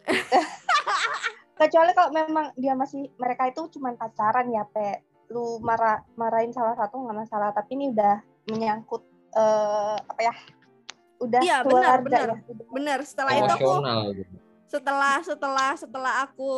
Kecuali 1.57 1.91
kalau 1.97 2.13
memang 2.13 2.53
dia 2.53 2.77
masih 2.77 3.09
mereka 3.17 3.49
itu 3.49 3.65
cuma 3.73 3.97
pacaran 3.97 4.45
ya, 4.53 4.61
Pe. 4.69 5.01
Lu 5.33 5.57
marah 5.65 6.05
marahin 6.13 6.53
salah 6.53 6.77
satu 6.77 7.01
nggak 7.01 7.17
masalah, 7.25 7.49
tapi 7.49 7.81
ini 7.81 7.97
udah 7.97 8.21
menyangkut 8.47 9.03
uh, 9.33 9.97
apa 9.99 10.21
ya 10.21 10.33
udah 11.17 11.41
iya, 11.41 11.65
benar 11.65 11.97
benar. 12.05 12.27
ya. 12.29 12.65
benar 12.69 12.99
setelah 13.01 13.33
itu 13.33 13.53
aku 13.57 13.71
gitu. 14.13 14.23
setelah 14.67 15.17
setelah 15.25 15.71
setelah 15.73 16.13
aku 16.29 16.51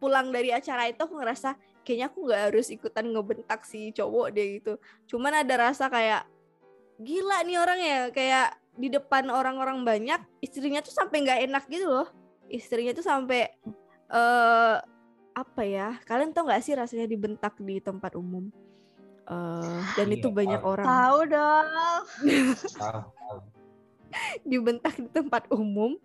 pulang 0.00 0.32
dari 0.32 0.54
acara 0.54 0.88
itu 0.88 1.00
aku 1.02 1.18
ngerasa 1.18 1.58
kayaknya 1.88 2.06
aku 2.12 2.18
nggak 2.28 2.42
harus 2.52 2.66
ikutan 2.68 3.04
ngebentak 3.08 3.64
si 3.64 3.88
cowok 3.96 4.28
deh 4.36 4.60
gitu. 4.60 4.76
Cuman 5.08 5.40
ada 5.40 5.54
rasa 5.56 5.88
kayak 5.88 6.28
gila 7.00 7.40
nih 7.48 7.56
orang 7.56 7.80
ya 7.80 7.98
kayak 8.12 8.60
di 8.76 8.92
depan 8.92 9.32
orang-orang 9.32 9.82
banyak 9.82 10.20
istrinya 10.44 10.84
tuh 10.84 10.92
sampai 10.92 11.24
nggak 11.24 11.40
enak 11.48 11.64
gitu 11.72 11.88
loh. 11.88 12.08
Istrinya 12.52 12.92
tuh 12.92 13.08
sampai 13.08 13.48
uh, 14.12 14.76
apa 15.32 15.62
ya 15.64 15.96
kalian 16.04 16.36
tau 16.36 16.44
nggak 16.44 16.60
sih 16.60 16.76
rasanya 16.76 17.08
dibentak 17.08 17.56
di 17.56 17.80
tempat 17.80 18.12
umum? 18.20 18.52
Uh, 19.28 19.84
dan 19.96 20.08
iya, 20.08 20.16
itu 20.20 20.28
banyak 20.28 20.60
orang. 20.60 20.84
Tahu 20.84 21.18
dong 21.28 21.66
dibentak 24.50 24.94
di 24.96 25.08
tempat 25.10 25.46
umum. 25.52 25.96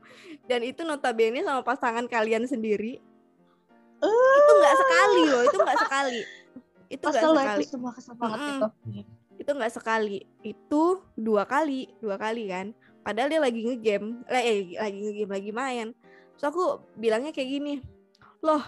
Dan 0.45 0.63
itu 0.65 0.83
notabene 0.83 1.41
sama 1.41 1.63
pasangan 1.63 2.05
kalian 2.07 2.45
sendiri. 2.47 2.99
Uh. 4.03 4.35
itu 4.35 4.53
nggak 4.59 4.75
sekali 4.75 5.21
loh 5.31 5.41
itu 5.47 5.57
nggak 5.63 5.79
sekali. 5.79 6.21
Itu 6.91 7.05
nggak 7.07 7.23
sekali 7.23 7.63
itu 7.63 7.71
semua 7.71 7.91
kesel 7.95 8.13
banget 8.19 8.37
mm 8.37 8.43
-hmm. 8.43 8.59
itu 8.59 8.67
itu 9.39 9.51
nggak 9.55 9.73
sekali. 9.73 10.17
Itu 10.43 10.83
dua 11.15 11.47
kali 11.47 11.87
dua 12.03 12.19
kali 12.19 12.51
kan. 12.51 12.75
Padahal 13.03 13.31
dia 13.31 13.39
lagi 13.39 13.63
ngegame. 13.63 14.19
Eh, 14.27 14.75
lagi 14.75 14.99
ngegame 14.99 15.31
lagi 15.31 15.51
main. 15.55 15.87
So 16.35 16.51
aku 16.51 16.83
bilangnya 16.99 17.31
kayak 17.31 17.49
gini. 17.49 17.73
Loh 18.43 18.63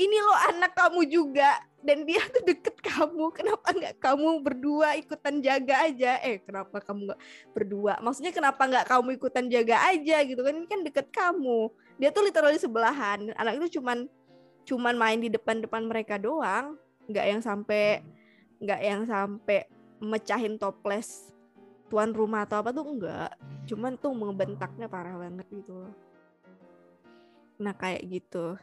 ini 0.00 0.16
lo 0.18 0.34
anak 0.50 0.74
kamu 0.74 1.06
juga 1.06 1.62
dan 1.84 2.08
dia 2.08 2.24
tuh 2.32 2.42
deket 2.42 2.80
kamu. 2.80 3.28
Kenapa 3.36 3.68
nggak 3.70 3.94
kamu 4.00 4.28
berdua 4.40 4.96
ikutan 4.96 5.44
jaga 5.44 5.84
aja? 5.84 6.16
Eh 6.24 6.40
kenapa 6.40 6.80
kamu 6.80 7.12
nggak 7.12 7.20
berdua? 7.52 8.00
Maksudnya 8.00 8.32
kenapa 8.32 8.64
nggak 8.64 8.86
kamu 8.88 9.08
ikutan 9.20 9.44
jaga 9.52 9.76
aja 9.92 10.16
gitu 10.24 10.40
kan? 10.40 10.56
Ini 10.56 10.66
kan 10.66 10.80
deket 10.80 11.06
kamu. 11.12 11.68
Dia 12.00 12.08
tuh 12.10 12.24
literally 12.24 12.56
sebelahan. 12.56 13.36
Anak 13.36 13.60
itu 13.60 13.78
cuman 13.78 14.08
cuman 14.64 14.96
main 14.96 15.20
di 15.20 15.28
depan-depan 15.28 15.84
mereka 15.84 16.16
doang. 16.16 16.80
Nggak 17.04 17.26
yang 17.28 17.40
sampai 17.44 18.00
nggak 18.64 18.80
yang 18.80 19.02
sampai 19.04 19.68
mecahin 20.00 20.56
toples 20.56 21.36
tuan 21.92 22.16
rumah 22.16 22.48
atau 22.48 22.64
apa 22.64 22.72
tuh 22.72 22.86
enggak 22.88 23.30
cuman 23.68 23.96
tuh 24.00 24.12
ngebentaknya 24.12 24.88
parah 24.88 25.16
banget 25.20 25.46
gitu. 25.52 25.88
Nah 27.60 27.72
kayak 27.76 28.02
gitu 28.08 28.56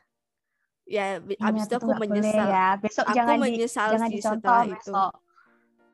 ya 0.92 1.24
abis 1.24 1.64
itu 1.72 1.76
aku 1.80 1.96
menyesal 1.96 2.48
ya. 2.52 2.70
besok 2.76 3.06
aku 3.08 3.16
jangan 3.16 3.38
menyesal 3.40 3.88
di, 3.88 3.94
jangan 3.96 4.10
sih 4.12 4.20
setelah 4.20 4.64
besok. 4.68 4.76
itu 4.76 4.94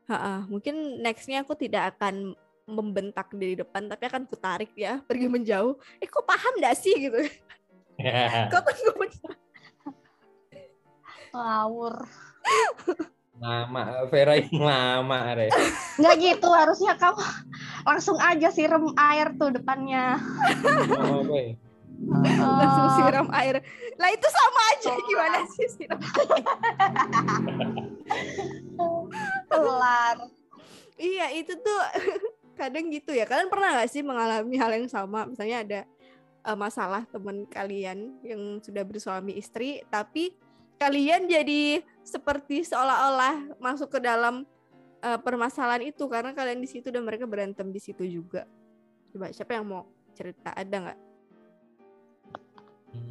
Ha 0.08 0.16
-ha. 0.16 0.34
mungkin 0.48 0.76
nextnya 1.04 1.44
aku 1.44 1.54
tidak 1.60 1.94
akan 1.96 2.32
membentak 2.66 3.28
dari 3.36 3.60
depan 3.60 3.92
tapi 3.92 4.04
akan 4.10 4.24
kutarik 4.26 4.72
ya 4.74 4.98
pergi 5.08 5.30
menjauh 5.30 5.78
eh 6.02 6.08
kok 6.10 6.26
paham 6.26 6.54
gak 6.58 6.76
sih 6.80 6.96
gitu 6.98 7.22
kok 8.52 8.62
tuh 8.66 8.74
ngebentak 8.74 9.38
Ngawur. 11.38 11.96
lama 13.38 14.10
Vera 14.10 14.34
yang 14.42 14.66
lama 14.66 15.20
Re. 15.38 15.54
Nggak 16.02 16.16
gitu, 16.18 16.50
harusnya 16.50 16.98
kamu 16.98 17.22
langsung 17.86 18.18
aja 18.18 18.50
siram 18.50 18.90
air 18.98 19.38
tuh 19.38 19.54
depannya. 19.54 20.18
Oh, 20.98 21.22
boy. 21.22 21.54
Langsung 22.06 22.86
Oh. 22.88 22.94
siram 23.02 23.28
air. 23.34 23.56
Lah 23.98 24.10
itu 24.14 24.28
sama 24.30 24.62
aja. 24.76 24.94
Gimana 25.02 25.38
sih 25.50 25.68
siram? 25.74 26.00
Kelar. 29.50 30.18
iya 30.98 31.30
itu 31.30 31.54
tuh 31.62 31.80
kadang 32.60 32.90
gitu 32.90 33.14
ya. 33.14 33.26
Kalian 33.30 33.50
pernah 33.50 33.78
gak 33.78 33.90
sih 33.90 34.02
mengalami 34.02 34.56
hal 34.58 34.72
yang 34.74 34.90
sama? 34.90 35.26
Misalnya 35.30 35.58
ada 35.62 35.80
eh, 36.46 36.58
masalah 36.58 37.06
teman 37.10 37.46
kalian 37.50 38.18
yang 38.26 38.62
sudah 38.62 38.82
bersuami 38.86 39.38
istri 39.38 39.82
tapi 39.94 40.34
kalian 40.78 41.26
jadi 41.26 41.82
seperti 42.06 42.62
seolah-olah 42.66 43.58
masuk 43.62 43.98
ke 43.98 44.00
dalam 44.02 44.46
eh, 45.02 45.20
permasalahan 45.22 45.90
itu. 45.90 46.06
Karena 46.10 46.34
kalian 46.34 46.62
di 46.62 46.70
situ 46.70 46.90
dan 46.90 47.06
mereka 47.06 47.26
berantem 47.30 47.70
di 47.70 47.82
situ 47.82 48.06
juga. 48.06 48.46
Coba 49.14 49.30
siapa 49.34 49.54
yang 49.58 49.66
mau 49.70 49.86
cerita? 50.18 50.50
Ada 50.54 50.76
nggak 50.82 51.00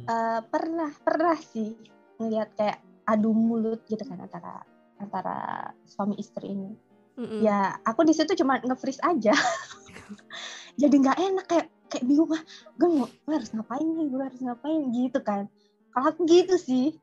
Eh, 0.07 0.41
pernah, 0.47 0.91
pernah 1.03 1.35
sih 1.35 1.75
ngeliat 2.15 2.55
kayak 2.55 2.79
adu 3.03 3.35
mulut 3.35 3.83
gitu 3.91 3.99
kan 4.07 4.23
antara 4.23 4.63
antara 5.03 5.37
suami 5.83 6.15
istri 6.15 6.55
ini. 6.55 6.71
Mm-mm. 7.19 7.43
Ya, 7.43 7.75
aku 7.83 8.07
di 8.07 8.15
situ 8.15 8.31
cuma 8.39 8.63
nge-freeze 8.63 9.03
aja. 9.03 9.35
Jadi 10.81 10.95
nggak 10.95 11.17
enak 11.19 11.45
kayak 11.49 11.67
kayak 11.91 12.05
bingung 12.07 12.31
ah, 12.31 12.43
gue 12.79 12.87
mau 12.87 13.07
gue 13.09 13.33
harus 13.35 13.51
ngapain 13.51 13.83
nih, 13.83 14.07
gue 14.07 14.23
harus 14.23 14.39
ngapain 14.39 14.81
gitu 14.95 15.19
kan. 15.19 15.43
Kalau 15.91 16.05
aku 16.07 16.23
gitu 16.23 16.55
sih, 16.55 16.95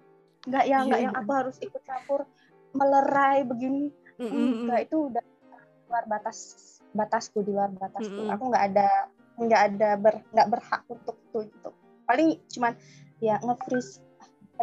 nggak 0.48 0.64
yang 0.64 0.88
nggak 0.88 1.00
Iya, 1.04 1.06
yang 1.10 1.14
iya. 1.18 1.20
aku 1.20 1.30
harus 1.36 1.56
ikut 1.60 1.82
campur 1.84 2.24
melerai 2.72 3.44
begini. 3.44 3.92
Mm-mm. 4.16 4.64
Enggak 4.64 4.88
itu 4.88 5.12
udah 5.12 5.24
luar 5.92 6.04
batas 6.08 6.38
batasku 6.96 7.44
di 7.44 7.52
luar 7.52 7.68
batasku. 7.68 8.16
Mm-mm. 8.16 8.32
Aku 8.32 8.48
nggak 8.48 8.64
ada 8.72 8.88
nggak 9.34 9.62
ada 9.76 9.88
ber 10.00 10.14
nggak 10.32 10.48
berhak 10.48 10.82
untuk 10.88 11.20
itu 11.20 11.38
gitu. 11.52 11.70
Paling 12.04 12.36
cuman 12.52 12.76
ya 13.18 13.40
nge-freeze 13.40 14.04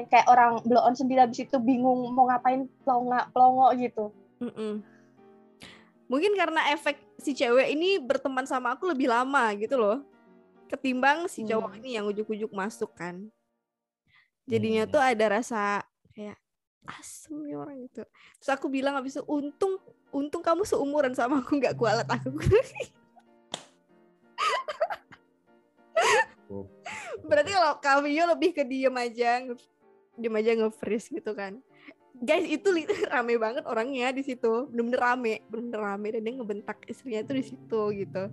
kayak 0.07 0.27
orang 0.31 0.63
blow 0.63 0.81
on 0.81 0.95
sendiri 0.95 1.19
habis 1.19 1.43
itu 1.43 1.57
bingung 1.59 2.15
mau 2.15 2.29
ngapain 2.29 2.69
pelongo 2.85 3.19
pelongo 3.35 3.67
gitu. 3.75 4.05
Mm-mm. 4.39 4.73
Mungkin 6.07 6.35
karena 6.35 6.71
efek 6.75 6.99
si 7.19 7.31
cewek 7.31 7.71
ini 7.71 7.99
berteman 7.99 8.43
sama 8.43 8.75
aku 8.75 8.87
lebih 8.87 9.07
lama 9.07 9.51
gitu 9.55 9.79
loh. 9.79 10.03
Ketimbang 10.67 11.27
si 11.27 11.43
cowok 11.43 11.75
Hmm. 11.75 11.79
ini 11.83 11.89
yang 11.99 12.07
ujuk-ujuk 12.07 12.51
masuk 12.51 12.91
kan. 12.95 13.27
Jadinya 14.47 14.87
Hmm. 14.87 14.91
tuh 14.95 15.01
ada 15.03 15.25
rasa 15.27 15.83
kayak 16.15 16.39
asem 16.87 17.35
nih 17.45 17.55
orang 17.55 17.77
itu. 17.85 18.03
Terus 18.39 18.51
aku 18.51 18.71
bilang 18.71 18.95
habis 18.95 19.15
itu 19.15 19.23
untung 19.27 19.79
untung 20.11 20.43
kamu 20.43 20.63
seumuran 20.63 21.15
sama 21.15 21.43
aku 21.43 21.59
nggak 21.59 21.75
kualat 21.75 22.07
aku. 22.07 22.31
Oh. 26.51 26.67
Berarti 27.23 27.55
kalau 27.55 27.79
Cameo 27.79 28.27
lebih 28.27 28.51
ke 28.51 28.61
diem 28.61 28.91
aja, 28.91 29.39
diem 30.13 30.35
aja 30.35 30.51
nge-freeze 30.53 31.07
gitu 31.09 31.31
kan. 31.31 31.63
Guys 32.13 32.43
itu 32.45 32.67
rame 33.09 33.39
banget 33.39 33.63
orangnya 33.63 34.11
di 34.11 34.21
situ, 34.21 34.67
bener-bener 34.67 34.99
rame, 34.99 35.33
bener-bener 35.47 35.79
rame 35.79 36.07
dan 36.11 36.21
dia 36.21 36.33
ngebentak 36.35 36.77
istrinya 36.85 37.23
tuh 37.23 37.35
di 37.35 37.45
situ 37.45 37.81
gitu. 37.95 38.23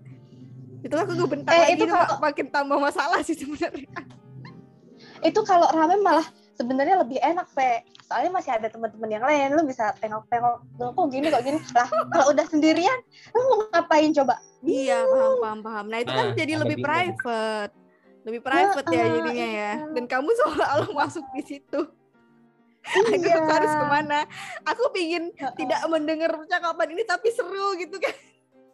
Itu 0.78 0.94
aku 0.94 1.14
ngebentak 1.14 1.50
Eh, 1.50 1.58
lagi 1.62 1.72
itu 1.74 1.84
tuh 1.86 1.94
kalau- 1.94 2.18
makin 2.20 2.46
tambah 2.50 2.78
masalah 2.78 3.22
sih 3.22 3.34
sebenarnya. 3.34 3.86
Itu 5.18 5.42
kalau 5.42 5.66
rame 5.70 5.98
malah 5.98 6.26
sebenarnya 6.54 6.98
lebih 6.98 7.18
enak, 7.18 7.46
Pe. 7.50 7.82
Soalnya 8.02 8.30
masih 8.32 8.50
ada 8.52 8.66
teman-teman 8.66 9.10
yang 9.10 9.22
lain, 9.22 9.52
lu 9.52 9.62
bisa 9.62 9.90
tengok-tengok, 9.96 10.56
"Loh, 10.74 10.90
kok 10.90 11.06
gini 11.08 11.26
kok 11.28 11.42
gini. 11.42 11.58
Lah, 11.70 11.86
kalau 12.08 12.30
udah 12.30 12.46
sendirian, 12.46 12.98
lu 13.30 13.40
mau 13.44 13.56
ngapain 13.68 14.10
coba? 14.12 14.38
Iya 14.60 15.02
paham 15.02 15.34
paham 15.38 15.58
paham. 15.60 15.84
Nah 15.86 15.98
itu 15.98 16.10
kan 16.10 16.24
Nah, 16.24 16.34
jadi 16.34 16.52
agak 16.52 16.62
lebih 16.62 16.76
bingung. 16.76 16.88
private, 17.14 17.72
lebih 18.28 18.44
private 18.44 18.84
ya 18.86 18.92
Heeh, 18.94 19.08
jadinya 19.08 19.32
ya. 19.34 19.46
iya. 19.48 19.70
Dan 19.90 20.04
kamu 20.04 20.28
seolah-olah 20.36 20.90
masuk 21.00 21.24
di 21.32 21.42
situ. 21.42 21.80
Aku 22.88 23.12
Iya. 23.20 23.40
harus 23.42 23.68
ke 23.70 23.84
mana? 23.84 24.18
Aku 24.64 24.92
pingin 24.92 25.32
Heeh. 25.32 25.52
tidak 25.56 25.80
mendengar 25.88 26.30
percakapan 26.34 26.92
ini 26.92 27.02
tapi 27.02 27.28
seru 27.32 27.72
gitu 27.76 27.96
kan. 27.96 28.14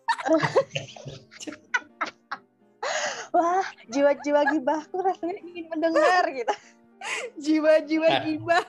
Wah, 3.33 3.65
jiwa-jiwa 3.89 4.41
gibahku 4.53 4.97
rasanya 5.01 5.41
ingin 5.41 5.67
mendengar 5.67 6.23
gitu. 6.31 6.55
jiwa-jiwa 7.45 8.09
gibah. 8.23 8.65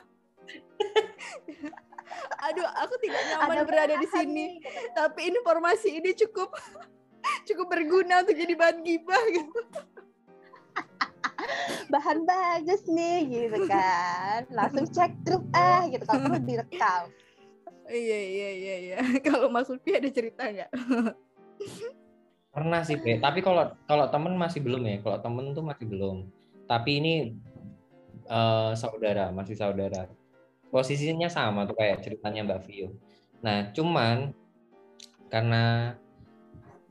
Aduh, 2.45 2.65
aku 2.79 2.95
tidak 3.03 3.21
nyaman 3.27 3.65
berada 3.65 3.95
di 3.95 4.07
sini. 4.07 4.33
nih, 4.33 4.49
gitu. 4.63 4.81
Tapi 4.95 5.19
informasi 5.29 5.89
ini 5.99 6.11
cukup 6.15 6.49
cukup 7.43 7.67
berguna 7.69 8.21
untuk 8.21 8.33
jadi 8.33 8.53
bahan 8.55 8.81
gibah 8.81 9.21
gitu. 9.29 9.59
Bahan 11.93 12.25
bagus 12.25 12.81
nih 12.89 13.17
gitu 13.29 13.59
kan. 13.69 14.45
Langsung 14.49 14.85
cek 14.89 15.11
grup 15.25 15.43
ah 15.53 15.85
gitu 15.89 16.03
kalau 16.03 16.21
perlu 16.29 16.41
direkam. 16.43 17.03
Iya 17.85 18.19
iya 18.19 18.49
iya 18.49 18.75
iya. 18.81 18.97
Kalau 19.25 19.47
Mas 19.53 19.69
Lutfi 19.69 19.93
ada 19.93 20.09
cerita 20.09 20.49
nggak? 20.49 20.71
Pernah 22.55 22.81
sih, 22.87 22.97
Pe. 22.97 23.19
Tapi 23.19 23.43
kalau 23.43 23.67
kalau 23.83 24.07
temen 24.07 24.33
masih 24.39 24.63
belum 24.63 24.81
ya. 24.87 24.97
Kalau 25.03 25.19
temen 25.19 25.51
tuh 25.53 25.61
masih 25.61 25.85
belum. 25.85 26.25
Tapi 26.65 26.91
ini 27.03 27.13
eh, 28.25 28.71
saudara, 28.73 29.29
masih 29.35 29.59
saudara. 29.59 30.09
Posisinya 30.71 31.29
sama 31.29 31.67
tuh 31.69 31.77
kayak 31.77 32.01
ceritanya 32.01 32.41
Mbak 32.47 32.61
Vio. 32.65 32.89
Nah, 33.43 33.69
cuman 33.75 34.33
karena 35.29 35.93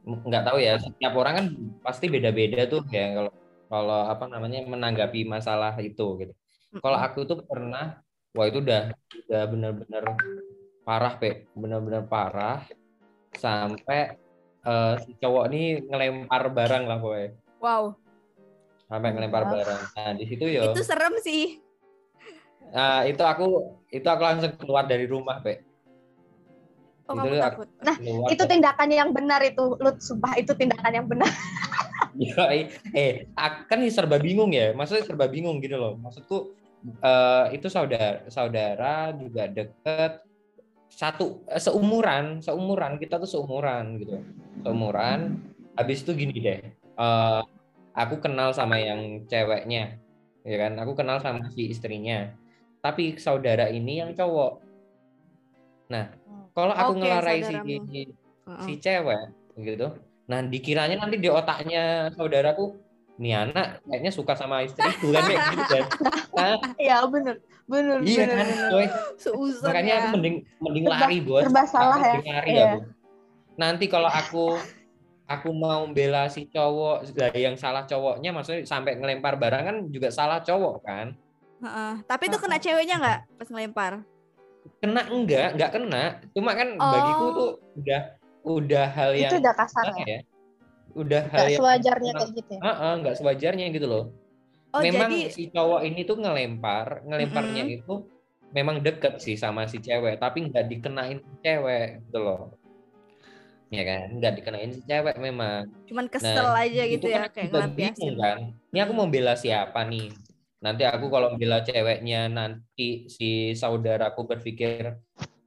nggak 0.05 0.45
tahu 0.45 0.59
ya, 0.61 0.77
setiap 0.77 1.17
orang 1.17 1.35
kan 1.35 1.47
pasti 1.81 2.13
beda-beda 2.13 2.69
tuh 2.69 2.85
ya 2.93 3.17
kalau 3.17 3.33
kalau 3.71 4.01
apa 4.07 4.25
namanya 4.29 4.63
menanggapi 4.67 5.25
masalah 5.27 5.75
itu 5.81 6.07
gitu. 6.21 6.33
Kalau 6.83 6.99
aku 6.99 7.23
tuh 7.25 7.39
pernah, 7.47 8.03
wah 8.35 8.47
itu 8.51 8.59
udah 8.61 8.93
udah 9.27 9.43
bener-bener 9.47 10.05
parah, 10.83 11.15
Pe. 11.17 11.47
Bener-bener 11.55 12.03
parah 12.07 12.67
sampai 13.35 14.15
eh, 14.65 14.95
si 15.05 15.11
cowok 15.19 15.45
ini 15.51 15.83
ngelempar 15.91 16.51
barang 16.51 16.85
lah 16.87 16.99
pokoknya 17.03 17.31
Wow, 17.59 17.97
sampai 18.87 19.11
ngelempar 19.17 19.43
Wah. 19.49 19.53
barang 19.59 19.81
nah 19.97 20.13
di 20.15 20.25
situ 20.29 20.45
ya 20.47 20.63
itu 20.71 20.81
serem 20.85 21.15
sih. 21.19 21.59
nah, 22.71 23.03
itu 23.07 23.23
aku 23.23 23.47
itu 23.91 24.07
aku 24.07 24.23
langsung 24.23 24.53
keluar 24.55 24.85
dari 24.87 25.07
rumah 25.09 25.43
pe 25.43 25.63
Oh 27.05 27.13
Itu 27.13 27.21
kamu 27.21 27.37
takut? 27.37 27.69
Nah, 27.85 27.97
Itu 28.33 28.49
tindakan 28.49 28.89
yang 28.89 29.13
benar 29.13 29.45
itu, 29.45 29.77
Lut. 29.77 30.01
Sumpah 30.01 30.41
itu 30.41 30.57
tindakan 30.57 30.89
yang 30.89 31.05
benar. 31.05 31.29
Eh 32.95 33.27
aku 33.35 33.61
kan 33.67 33.79
serba 33.91 34.17
bingung 34.23 34.55
ya. 34.55 34.71
Maksudnya 34.73 35.05
serba 35.05 35.27
bingung 35.27 35.59
gitu 35.59 35.77
loh. 35.77 35.99
Maksudku 35.99 36.55
eh, 37.03 37.47
itu 37.57 37.67
saudara 37.67 38.23
saudara 38.31 39.11
juga 39.17 39.51
deket 39.51 40.23
satu 40.91 41.43
eh, 41.51 41.59
seumuran 41.59 42.39
seumuran 42.39 42.97
kita 43.03 43.19
tuh 43.19 43.31
seumuran 43.31 43.99
gitu. 43.99 44.23
Seumuran 44.63 45.43
habis 45.75 46.07
itu 46.07 46.15
gini 46.15 46.39
deh 46.39 46.61
eh, 46.79 47.43
aku 47.95 48.15
kenal 48.23 48.55
sama 48.55 48.79
yang 48.79 49.27
ceweknya 49.27 49.99
ya 50.47 50.57
kan? 50.61 50.73
Aku 50.79 50.93
kenal 50.95 51.19
sama 51.19 51.51
si 51.51 51.73
istrinya. 51.73 52.31
Tapi 52.85 53.17
saudara 53.17 53.73
ini 53.73 54.05
yang 54.05 54.13
cowok. 54.13 54.61
Nah 55.91 56.13
kalau 56.55 56.75
aku 56.77 56.93
Oke, 56.95 57.01
ngelarai 57.03 57.41
si 57.43 57.57
si 57.65 58.03
Heeh. 58.45 58.77
cewek 58.79 59.25
gitu. 59.59 59.89
Nah, 60.25 60.41
dikiranya 60.41 60.97
nanti 60.97 61.17
di 61.17 61.29
otaknya 61.29 62.09
saudaraku 62.13 62.81
nih 63.15 63.31
anak 63.37 63.79
kayaknya 63.85 64.11
suka 64.11 64.35
sama 64.35 64.65
istriku 64.65 65.13
kan 65.13 65.23
kayak 65.23 65.41
gitu 65.53 65.63
kan. 65.71 65.85
Nah, 66.35 66.57
Iya, 66.83 66.97
benar. 67.07 67.37
Benar, 67.65 67.99
iya 68.03 68.25
benar, 68.27 68.37
kan. 68.37 68.89
Seuzon 69.17 69.65
Makanya 69.65 69.89
ya. 69.89 70.01
aku 70.03 70.09
mending 70.15 70.37
mending 70.59 70.85
Serba- 70.85 71.01
lari, 71.01 71.19
Bos. 71.19 71.43
serba 71.43 71.63
salah 71.65 71.95
Aku 71.95 72.03
ya. 72.03 72.13
mending 72.13 72.33
lari 72.33 72.51
Iya. 72.51 72.65
aku. 72.67 72.79
Nanti 73.55 73.85
kalau 73.87 74.11
aku 74.11 74.45
aku 75.25 75.49
mau 75.51 75.89
bela 75.89 76.29
si 76.29 76.45
cowok 76.45 77.17
lah 77.17 77.33
yang 77.33 77.57
salah 77.57 77.89
cowoknya 77.89 78.31
maksudnya 78.31 78.65
sampai 78.65 79.01
ngelempar 79.01 79.37
barang 79.37 79.63
kan 79.63 79.77
juga 79.89 80.09
salah 80.09 80.41
cowok 80.41 80.75
kan. 80.83 81.07
Heeh. 81.61 81.93
Tapi 82.05 82.23
itu 82.29 82.37
kena 82.37 82.59
ceweknya 82.59 82.97
nggak 82.99 83.19
pas 83.39 83.49
ngelempar? 83.49 83.93
Kena 84.81 85.01
enggak? 85.07 85.49
Enggak 85.57 85.71
kena. 85.73 86.05
Cuma 86.33 86.53
kan 86.53 86.69
bagiku 86.75 87.23
Oh. 87.23 87.33
tuh 87.33 87.51
udah 87.79 88.03
udah 88.45 88.87
hal 88.93 89.11
yang 89.17 89.33
Itu 89.33 89.41
udah 89.41 89.55
kasar 89.57 89.85
ya. 89.97 90.05
ya? 90.05 90.21
Udah 90.95 91.23
hal 91.33 91.41
Gak 91.43 91.51
yang 91.51 91.61
sewajarnya 91.65 92.13
kayak 92.15 92.31
gitu 92.39 92.51
ya. 92.55 92.61
Heeh, 92.63 92.93
nggak 93.03 93.17
sewajarnya 93.19 93.67
gitu 93.75 93.87
loh. 93.89 94.05
Oh 94.75 94.83
memang 94.83 95.11
jadi 95.11 95.33
si 95.33 95.43
cowok 95.55 95.81
ini 95.87 96.01
tuh 96.05 96.17
ngelempar, 96.21 97.07
ngelemparnya 97.07 97.65
itu 97.71 97.95
memang 98.55 98.83
deket 98.83 99.19
sih 99.23 99.35
sama 99.35 99.67
si 99.67 99.79
cewek, 99.83 100.19
tapi 100.23 100.51
nggak 100.51 100.67
dikenain 100.71 101.19
si 101.19 101.35
cewek 101.43 102.05
gitu 102.07 102.19
loh. 102.23 102.41
ya 103.75 103.83
kan 103.83 104.07
nggak 104.21 104.33
dikenain 104.39 104.71
si 104.71 104.81
cewek 104.87 105.17
memang 105.19 105.67
Cuman 105.91 106.07
kesel 106.07 106.47
Nah, 106.47 106.63
aja 106.63 106.83
itu 106.87 106.95
gitu 106.95 107.07
kan 107.11 107.27
ya 107.27 107.27
kayak 107.27 107.49
juga 107.51 107.59
ngelampiasin. 107.59 107.99
bingung 108.07 108.15
kan 108.23 108.39
ini 108.71 108.79
aku 108.79 108.93
mau 108.95 109.09
bela 109.11 109.35
siapa 109.35 109.81
nih 109.91 110.09
nanti 110.63 110.83
aku 110.87 111.07
kalau 111.11 111.35
bela 111.35 111.59
ceweknya 111.67 112.31
nanti 112.31 113.11
si 113.11 113.51
saudaraku 113.59 114.31
berpikir 114.31 114.95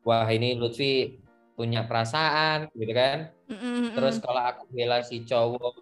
wah 0.04 0.28
ini 0.28 0.60
Lutfi 0.60 1.24
punya 1.58 1.82
perasaan 1.90 2.70
gitu 2.78 2.94
kan? 2.94 3.34
Mm-mm, 3.50 3.98
terus 3.98 4.22
kalau 4.22 4.46
aku 4.46 4.70
bela 4.70 5.02
si 5.02 5.26
cowok 5.26 5.82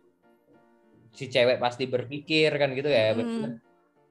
si 1.12 1.28
cewek 1.28 1.60
pasti 1.60 1.84
berpikir 1.88 2.52
kan 2.56 2.72
gitu 2.72 2.88
ya 2.88 3.12
Mm. 3.16 3.60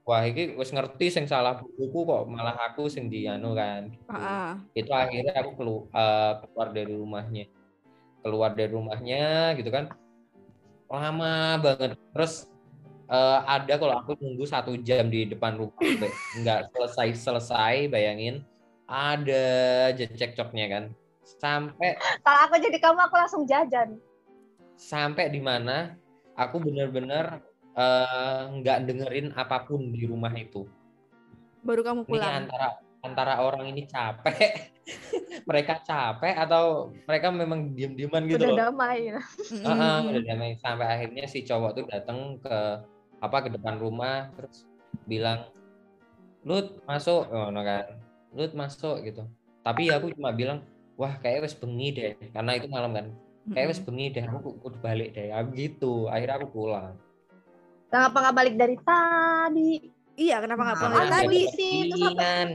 wah 0.04 0.20
ini 0.24 0.52
wis 0.60 0.68
ngerti 0.68 1.08
sing 1.08 1.24
salah 1.24 1.56
buku 1.56 2.04
kok 2.04 2.28
malah 2.28 2.56
aku 2.68 2.92
sing 2.92 3.08
dianu 3.08 3.56
kan 3.56 3.88
gitu. 3.88 4.04
Ah. 4.12 4.60
itu 4.76 4.92
akhirnya 4.92 5.32
aku 5.40 5.50
kelu- 5.56 5.88
eh, 5.88 6.32
keluar 6.44 6.68
dari 6.76 6.92
rumahnya. 6.92 7.44
Keluar 8.20 8.52
dari 8.52 8.68
rumahnya 8.68 9.56
gitu 9.56 9.72
kan. 9.72 9.88
Lama 10.92 11.56
banget. 11.56 11.96
Terus 12.12 12.44
eh, 13.08 13.40
ada 13.48 13.72
kalau 13.80 13.96
aku 14.04 14.12
nunggu 14.20 14.44
satu 14.44 14.76
jam 14.80 15.08
di 15.08 15.24
depan 15.24 15.56
rumah 15.56 15.80
nggak 16.36 16.60
selesai 16.76 17.08
selesai 17.16 17.88
bayangin. 17.88 18.44
Ada 18.84 19.44
cekcoknya 19.96 20.66
kan 20.68 20.84
sampai 21.24 21.96
Kalau 22.20 22.40
aku 22.44 22.54
jadi 22.58 22.78
kamu 22.78 23.00
aku 23.02 23.16
langsung 23.16 23.42
jajan. 23.44 23.96
sampai 24.74 25.30
di 25.30 25.38
mana 25.38 25.94
aku 26.34 26.58
bener-bener 26.58 27.40
eh, 27.72 28.40
nggak 28.52 28.78
dengerin 28.84 29.30
apa 29.32 29.64
pun 29.64 29.90
di 29.90 30.04
rumah 30.04 30.32
itu 30.32 30.66
Baru 31.60 31.80
kamu 31.80 32.04
ini 32.04 32.10
pulang. 32.10 32.44
antara 32.44 32.68
antara 33.00 33.34
orang 33.38 33.68
ini 33.68 33.84
capek 33.84 34.74
mereka 35.48 35.80
capek 35.80 36.34
atau 36.34 36.90
mereka 37.04 37.28
memang 37.30 37.72
diem-dieman 37.72 38.24
gitu 38.26 38.44
Udah 38.44 38.48
loh 38.48 38.58
damai. 38.68 38.98
Mm-mm. 39.12 39.62
Heeh, 39.64 39.96
udah 40.10 40.22
damai 40.24 40.50
sampai 40.56 40.86
akhirnya 40.90 41.24
si 41.24 41.40
cowok 41.40 41.70
tuh 41.72 41.84
datang 41.86 42.36
ke 42.38 42.56
apa 43.18 43.36
ke 43.40 43.48
depan 43.48 43.78
rumah 43.78 44.28
terus 44.34 44.68
bilang 45.04 45.48
Lut 46.44 46.84
masuk 46.84 47.24
oh, 47.28 47.48
no 47.48 47.62
kan 47.62 47.96
Lut 48.32 48.52
masuk 48.52 49.00
gitu 49.00 49.24
tapi 49.62 49.88
aku 49.88 50.12
cuma 50.12 50.28
bilang 50.28 50.60
wah 50.94 51.16
kayak 51.16 51.42
wes 51.42 51.54
bengi 51.54 51.90
deh 51.90 52.14
karena 52.30 52.54
itu 52.54 52.66
malam 52.66 52.90
kan 52.90 53.10
kayak 53.48 53.68
wes 53.68 53.78
bengi 53.78 54.08
deh 54.08 54.22
aku 54.22 54.56
udah 54.58 54.78
balik 54.78 55.12
deh 55.12 55.28
aku 55.28 55.52
gitu 55.52 56.06
akhirnya 56.06 56.38
aku 56.38 56.50
pulang 56.50 56.94
Kenapa 57.86 58.18
nggak 58.18 58.34
balik 58.34 58.54
dari 58.54 58.76
tadi? 58.76 59.90
Iya, 60.16 60.40
kenapa 60.40 60.60
nggak 60.64 60.74
Nah, 60.74 60.82
pulang 60.82 60.96
ada 60.96 61.06
ada 61.06 61.20
tadi? 61.20 61.46
kepentingan 61.46 62.48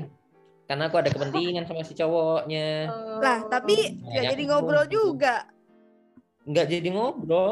karena 0.65 0.85
aku 0.85 0.97
ada 0.97 1.09
kepentingan 1.09 1.63
sama 1.63 1.81
si 1.81 1.93
cowoknya 1.93 2.91
Lah, 3.17 3.37
tapi 3.47 3.95
Nah, 3.95 4.09
nggak 4.09 4.21
ya 4.21 4.29
jadi 4.29 4.43
ngobrol 4.45 4.83
nunggu. 4.83 4.91
juga. 4.91 5.47
nggak 6.43 6.65
jadi 6.67 6.89
ngobrol 6.91 7.51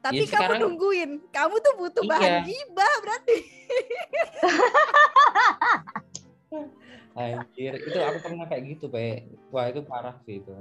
Tapi 0.00 0.18
Ya, 0.18 0.24
kamu 0.24 0.34
sekarang- 0.34 0.60
nungguin. 0.64 1.10
Kamu 1.28 1.54
tuh 1.58 1.72
butuh 1.76 2.02
bahan 2.02 2.32
Iya. 2.32 2.42
gibah 2.42 2.94
berarti. 2.98 3.36
anjir 7.12 7.76
itu 7.76 7.98
aku 8.00 8.18
pernah 8.24 8.46
kayak 8.48 8.62
gitu 8.76 8.88
pe 8.88 9.28
wah 9.52 9.68
itu 9.68 9.84
parah 9.84 10.16
sih 10.24 10.40
itu 10.40 10.56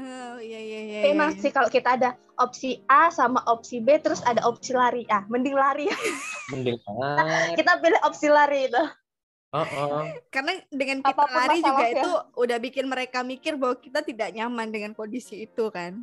Oh 0.00 0.40
iya 0.40 0.56
iya 0.56 0.80
iya. 0.80 1.00
Tapi 1.04 1.12
iya. 1.12 1.20
masih 1.20 1.50
kalau 1.52 1.68
kita 1.68 1.92
ada 2.00 2.16
opsi 2.40 2.80
A 2.88 3.12
sama 3.12 3.44
opsi 3.44 3.84
B 3.84 4.00
terus 4.00 4.24
ada 4.24 4.40
opsi 4.48 4.72
lari. 4.72 5.04
Ah, 5.12 5.28
mending 5.28 5.52
lari. 5.52 5.92
mending 6.56 6.80
banget 6.88 7.60
kita 7.60 7.72
pilih 7.84 8.00
opsi 8.08 8.32
lari 8.32 8.72
itu. 8.72 8.80
Heeh. 9.52 10.24
Karena 10.32 10.56
dengan 10.72 11.04
kita 11.04 11.12
Apa 11.12 11.28
pun 11.28 11.36
lari 11.36 11.58
juga 11.60 11.84
masalahnya. 11.84 12.00
itu 12.00 12.10
udah 12.32 12.58
bikin 12.64 12.86
mereka 12.88 13.18
mikir 13.20 13.60
bahwa 13.60 13.76
kita 13.76 14.00
tidak 14.00 14.32
nyaman 14.32 14.72
dengan 14.72 14.96
kondisi 14.96 15.44
itu 15.44 15.68
kan. 15.68 16.00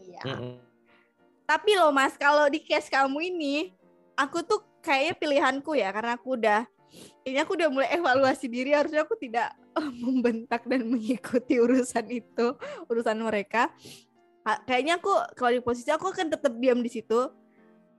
Iya. 0.00 0.22
Mm-mm. 0.24 0.56
Tapi 1.44 1.70
loh 1.76 1.92
Mas, 1.92 2.16
kalau 2.16 2.48
di 2.48 2.64
case 2.64 2.88
kamu 2.88 3.36
ini, 3.36 3.76
aku 4.16 4.40
tuh 4.48 4.64
kayaknya 4.80 5.14
pilihanku 5.18 5.76
ya 5.76 5.92
karena 5.92 6.16
aku 6.16 6.40
udah 6.40 6.64
ini 7.26 7.38
aku 7.42 7.58
udah 7.58 7.68
mulai 7.68 7.90
evaluasi 7.94 8.46
diri 8.46 8.70
harusnya 8.70 9.02
aku 9.02 9.18
tidak 9.18 9.52
eh, 9.74 9.90
membentak 9.98 10.62
dan 10.64 10.86
mengikuti 10.86 11.58
urusan 11.58 12.06
itu, 12.10 12.54
urusan 12.86 13.18
mereka. 13.20 13.70
Kayaknya 14.46 15.02
aku 15.02 15.10
kalau 15.34 15.50
di 15.58 15.62
posisi 15.62 15.90
aku 15.90 16.06
akan 16.14 16.30
tetap 16.30 16.54
diam 16.62 16.78
di 16.78 16.90
situ. 16.90 17.26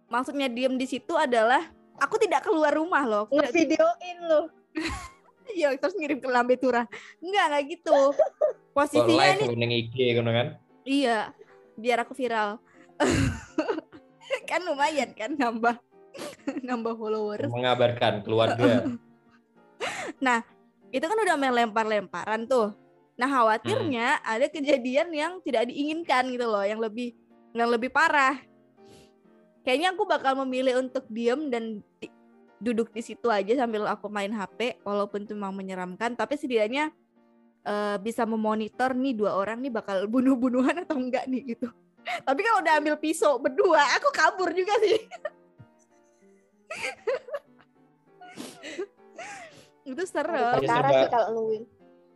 Maksudnya 0.08 0.48
diam 0.48 0.80
di 0.80 0.88
situ 0.88 1.12
adalah 1.20 1.60
aku 2.00 2.16
tidak 2.16 2.48
keluar 2.48 2.72
rumah 2.72 3.04
loh. 3.04 3.24
Aku 3.28 3.44
tidak 3.52 3.76
Ngevideoin 3.76 4.18
lu. 4.24 4.42
Iya, 5.48 5.80
terus 5.80 5.96
ngirim 5.96 6.20
ke 6.20 6.28
Lambe 6.28 6.60
Tura. 6.60 6.84
Enggak, 7.24 7.46
enggak 7.48 7.64
gitu. 7.72 8.00
Posisinya 8.76 9.32
live 9.32 9.40
nih, 9.40 9.48
lu 9.48 9.56
ning 9.56 9.72
IG 9.72 9.96
kan 10.20 10.60
iya, 10.84 11.32
biar 11.80 12.04
aku 12.04 12.12
viral. 12.12 12.60
kan 14.50 14.60
lumayan 14.68 15.16
kan 15.16 15.32
nambah 15.40 15.80
nambah 16.68 16.96
followers. 16.98 17.52
mengabarkan 17.52 18.26
keluarga 18.26 18.86
Itu 20.88 21.06
kan 21.06 21.18
udah 21.20 21.36
main 21.36 21.54
lempar-lemparan 21.54 22.48
tuh. 22.48 22.74
Nah, 23.18 23.28
khawatirnya 23.28 24.22
ada 24.22 24.46
kejadian 24.48 25.10
yang 25.10 25.42
tidak 25.42 25.68
diinginkan 25.68 26.30
gitu 26.30 26.46
loh, 26.46 26.64
yang 26.64 26.78
lebih 26.78 27.18
yang 27.52 27.68
lebih 27.68 27.90
parah. 27.90 28.38
Kayaknya 29.66 29.98
aku 29.98 30.04
bakal 30.08 30.38
memilih 30.46 30.80
untuk 30.80 31.04
diem 31.12 31.52
dan 31.52 31.84
di- 32.00 32.14
duduk 32.62 32.94
di 32.94 33.04
situ 33.04 33.28
aja 33.28 33.54
sambil 33.58 33.86
aku 33.86 34.08
main 34.08 34.32
HP 34.32 34.80
walaupun 34.86 35.28
itu 35.28 35.34
memang 35.36 35.54
menyeramkan, 35.58 36.16
tapi 36.16 36.40
setidaknya 36.40 36.94
eh, 37.68 37.98
bisa 38.00 38.24
memonitor 38.24 38.96
nih 38.96 39.18
dua 39.18 39.36
orang 39.36 39.60
nih 39.60 39.74
bakal 39.74 40.08
bunuh-bunuhan 40.08 40.88
atau 40.88 40.96
enggak 40.96 41.28
nih 41.28 41.58
gitu. 41.58 41.68
Tapi 42.28 42.40
kalau 42.40 42.64
udah 42.64 42.74
ambil 42.80 42.96
pisau 42.96 43.36
berdua, 43.36 43.84
aku 44.00 44.08
kabur 44.16 44.56
juga 44.56 44.72
sih. 44.80 44.96
itu 49.92 50.04
serem. 50.08 50.62
Perkara 50.62 50.90
serba- 50.90 51.02
sih 51.02 51.10
kalau. 51.12 51.44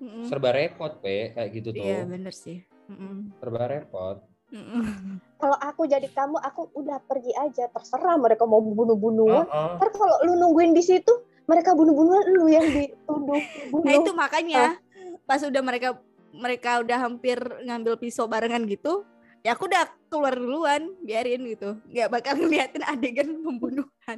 Mm-mm. 0.01 0.25
serba 0.25 0.49
repot 0.49 0.97
pe 0.97 1.29
kayak 1.37 1.49
gitu 1.53 1.69
tuh 1.77 1.85
Iya 1.85 2.09
bener 2.09 2.33
sih. 2.33 2.65
Mm-mm. 2.89 3.37
serba 3.37 3.69
repot 3.69 4.17
Mm-mm. 4.51 4.83
Kalau 5.41 5.57
aku 5.57 5.89
jadi 5.89 6.05
kamu, 6.11 6.37
aku 6.37 6.69
udah 6.77 7.01
pergi 7.05 7.33
aja. 7.33 7.65
Terserah 7.71 8.19
mereka 8.19 8.45
mau 8.45 8.61
bunuh-bunuhan. 8.61 9.47
Heeh. 9.47 9.71
Ntar 9.79 9.89
kalau 9.89 10.15
lu 10.27 10.33
nungguin 10.37 10.77
di 10.77 10.83
situ, 10.85 11.09
mereka 11.49 11.73
bunuh-bunuhan 11.73 12.25
lu 12.29 12.45
yang 12.45 12.67
dituduh 12.69 13.41
bunuh. 13.73 13.85
Nah 13.85 13.93
itu 13.97 14.11
makanya 14.13 14.77
pas 15.25 15.41
udah 15.41 15.61
mereka 15.65 15.97
mereka 16.29 16.85
udah 16.85 16.97
hampir 17.09 17.41
ngambil 17.65 17.97
pisau 17.97 18.29
barengan 18.29 18.61
gitu, 18.69 19.01
ya 19.41 19.53
aku 19.53 19.65
udah 19.65 19.83
keluar 20.07 20.33
duluan, 20.33 20.93
biarin 21.01 21.41
gitu, 21.45 21.77
nggak 21.87 22.09
bakal 22.09 22.33
ngeliatin 22.35 22.83
adegan 22.83 23.29
pembunuhan. 23.41 24.17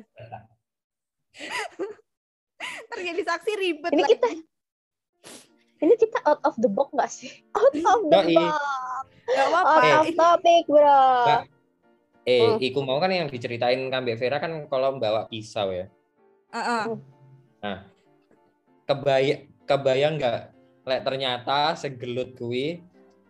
Terjadi 2.90 3.22
saksi 3.22 3.52
ribet 3.58 3.92
Ini 3.92 4.02
lagi. 4.02 4.12
kita 4.16 4.28
ini 5.84 5.94
kita 6.00 6.16
out 6.24 6.40
of 6.44 6.56
the 6.58 6.72
box 6.72 6.96
gak 6.96 7.12
sih? 7.12 7.32
Out 7.60 7.76
of 7.76 8.08
the 8.08 8.24
box. 8.32 8.56
Gak 9.26 9.48
apa-apa. 9.52 9.84
Out 9.84 10.08
of 10.08 10.16
topic, 10.16 10.64
bro. 10.64 11.04
Nggak. 11.28 11.42
eh 12.24 12.40
Hmm. 12.40 12.56
iku 12.58 12.80
mau 12.80 13.04
kan 13.04 13.12
yang 13.12 13.28
diceritain 13.28 13.92
Kambe 13.92 14.16
Vera 14.16 14.40
kan 14.40 14.64
kalau 14.72 14.96
bawa 14.96 15.28
pisau 15.28 15.76
ya 15.76 15.92
Heeh. 16.56 17.04
kebayang 18.88 19.44
kebayang 19.68 20.16
nggak 20.16 20.56
lek 20.88 21.04
ternyata 21.04 21.76
segelut 21.76 22.32
kui 22.40 22.80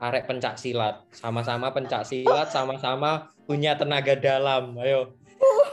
arek 0.04 0.28
pencak 0.28 0.60
silat. 0.60 1.00
Sama-sama 1.16 1.72
pencak 1.72 2.04
silat 2.04 2.52
sama-sama 2.52 3.32
punya 3.48 3.80
tenaga 3.80 4.20
dalam. 4.20 4.76
Ayo. 4.76 5.16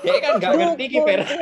Ya 0.06 0.14
kan 0.22 0.38
nggak 0.38 0.52
ngerti 0.54 0.84
ki 0.86 0.98
Vera. 1.02 1.26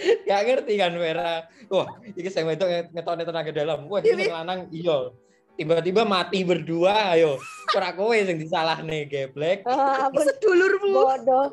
Nggak 0.00 0.42
ngerti 0.46 0.72
kan 0.78 0.92
Vera? 0.96 1.32
Wah 1.66 1.88
ini 2.06 2.28
saya 2.30 2.46
itu 2.54 2.66
ngetone 2.94 3.26
tenaga 3.26 3.50
dalam. 3.50 3.90
Wah 3.90 4.00
ini. 4.00 4.30
lanang 4.30 4.70
iya. 4.70 5.10
Tiba-tiba 5.58 6.08
mati 6.08 6.40
berdua 6.40 7.12
ayo. 7.12 7.36
Ora 7.76 7.92
kowe 7.92 8.16
sing 8.16 8.40
disalah 8.40 8.80
nih 8.80 9.04
geblek. 9.10 9.60
Ah, 9.68 10.08
ampun, 10.08 10.24
Sedulurmu. 10.28 11.04
bodoh. 11.04 11.52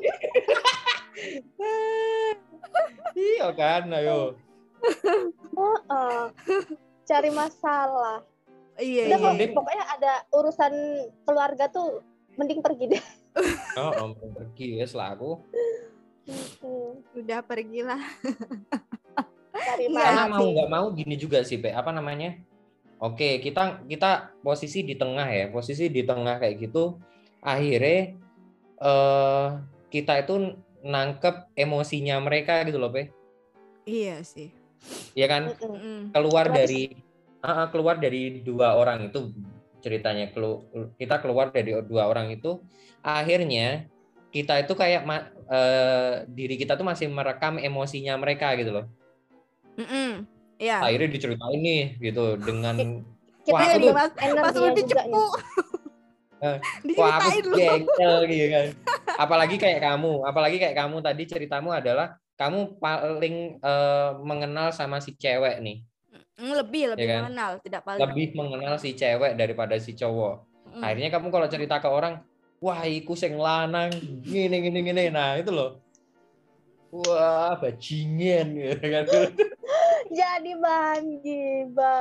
iya 3.18 3.52
kan 3.52 3.84
ayo. 3.92 4.32
Cari 7.04 7.30
masalah. 7.36 8.24
Iya, 8.78 9.02
Udah 9.04 9.10
iya. 9.10 9.16
kok, 9.18 9.30
mending- 9.34 9.54
pokoknya 9.54 9.84
ada 9.90 10.12
urusan 10.30 10.72
keluarga 11.22 11.64
tuh 11.66 12.00
mending 12.34 12.62
pergi 12.62 12.84
deh. 12.88 13.02
oh 13.76 13.92
om 14.00 14.10
pergi 14.32 14.78
wes 14.78 14.94
lah 14.94 15.12
aku 15.12 15.42
Hmm, 16.60 17.00
Udah 17.14 17.40
pergilah. 17.40 17.96
Cari 19.58 19.84
Iya, 19.86 19.96
karena 19.98 20.24
mau 20.28 20.44
nggak 20.44 20.68
mau 20.68 20.86
gini 20.92 21.16
juga 21.16 21.40
sih 21.40 21.56
Pe 21.56 21.72
apa 21.72 21.88
namanya 21.88 22.36
oke 22.98 23.40
kita 23.40 23.82
kita 23.82 24.10
posisi 24.38 24.82
di 24.82 24.92
tengah 24.92 25.24
ya 25.24 25.48
posisi 25.48 25.88
di 25.88 26.04
tengah 26.04 26.36
kayak 26.36 26.56
gitu 26.60 27.00
akhirnya 27.40 28.12
eh 28.76 29.46
kita 29.88 30.20
itu 30.20 30.34
nangkep 30.80 31.56
emosinya 31.56 32.20
mereka 32.20 32.60
gitu 32.62 32.76
loh 32.76 32.92
Pe 32.92 33.08
Iya 33.82 34.20
sih. 34.20 34.52
ya 35.12 35.26
kan 35.26 35.48
Mm-mm. 35.50 35.64
Mm-mm. 35.72 35.98
keluar 36.12 36.46
dari 36.46 36.92
Ah, 37.38 37.70
keluar 37.70 37.96
dari 37.96 38.42
dua 38.42 38.74
orang 38.74 39.08
itu 39.08 39.30
ceritanya 39.78 40.26
kelu- 40.34 40.66
kita 40.98 41.22
keluar 41.22 41.54
dari 41.54 41.70
dua 41.86 42.10
orang 42.10 42.34
itu 42.34 42.58
akhirnya 42.98 43.86
kita 44.34 44.58
itu 44.60 44.74
kayak 44.74 45.06
ma- 45.06 45.30
eh, 45.46 46.26
diri 46.26 46.58
kita 46.58 46.74
tuh 46.74 46.82
masih 46.82 47.06
merekam 47.06 47.56
emosinya 47.56 48.18
mereka 48.18 48.58
gitu 48.58 48.74
loh 48.74 48.86
Mm-mm. 49.78 50.26
Iya. 50.58 50.82
akhirnya 50.82 51.08
diceritain 51.08 51.60
nih 51.62 51.84
gitu 52.02 52.34
dengan 52.36 53.06
Kita 53.46 53.54
Wah, 53.54 53.70
aku- 53.70 53.94
mas 53.94 54.12
Pas 54.12 54.54
udah 54.58 54.84
cepu. 54.84 55.24
Eh, 56.38 56.54
wah 56.94 57.18
aku 57.18 57.50
jengkel 57.50 58.14
gitu 58.30 58.46
kan 58.46 58.66
apalagi 59.18 59.58
kayak 59.58 59.82
kamu 59.82 60.22
apalagi 60.22 60.62
kayak 60.62 60.78
kamu 60.78 61.02
tadi 61.02 61.22
ceritamu 61.26 61.74
adalah 61.74 62.14
kamu 62.38 62.78
paling 62.78 63.58
eh, 63.58 64.10
mengenal 64.22 64.70
sama 64.70 65.02
si 65.02 65.18
cewek 65.18 65.58
nih 65.58 65.82
lebih 66.38 66.94
lebih 66.94 67.02
Iya 67.02 67.10
kan? 67.10 67.20
mengenal, 67.26 67.50
tidak 67.60 67.82
paling. 67.82 68.00
lebih 68.00 68.26
mengenal 68.32 68.74
si 68.76 68.90
cewek 68.92 69.34
daripada 69.34 69.74
si 69.76 69.92
cowok 69.92 70.46
Mm. 70.68 70.84
akhirnya 70.84 71.10
kamu 71.10 71.26
kalau 71.28 71.48
cerita 71.48 71.76
ke 71.76 71.88
orang 71.88 72.20
wah 72.58 72.84
iku 72.84 73.12
sing 73.12 73.34
lanang 73.34 73.88
gini 74.20 74.60
gini 74.60 74.78
gini 74.82 75.08
nah 75.08 75.32
itu 75.34 75.48
loh 75.48 75.80
wah 76.90 77.56
bajingan 77.56 78.52
gitu 78.52 78.84
kan 78.92 79.04
jadi 80.08 80.52
bahan 80.56 81.04
gibah 81.20 81.98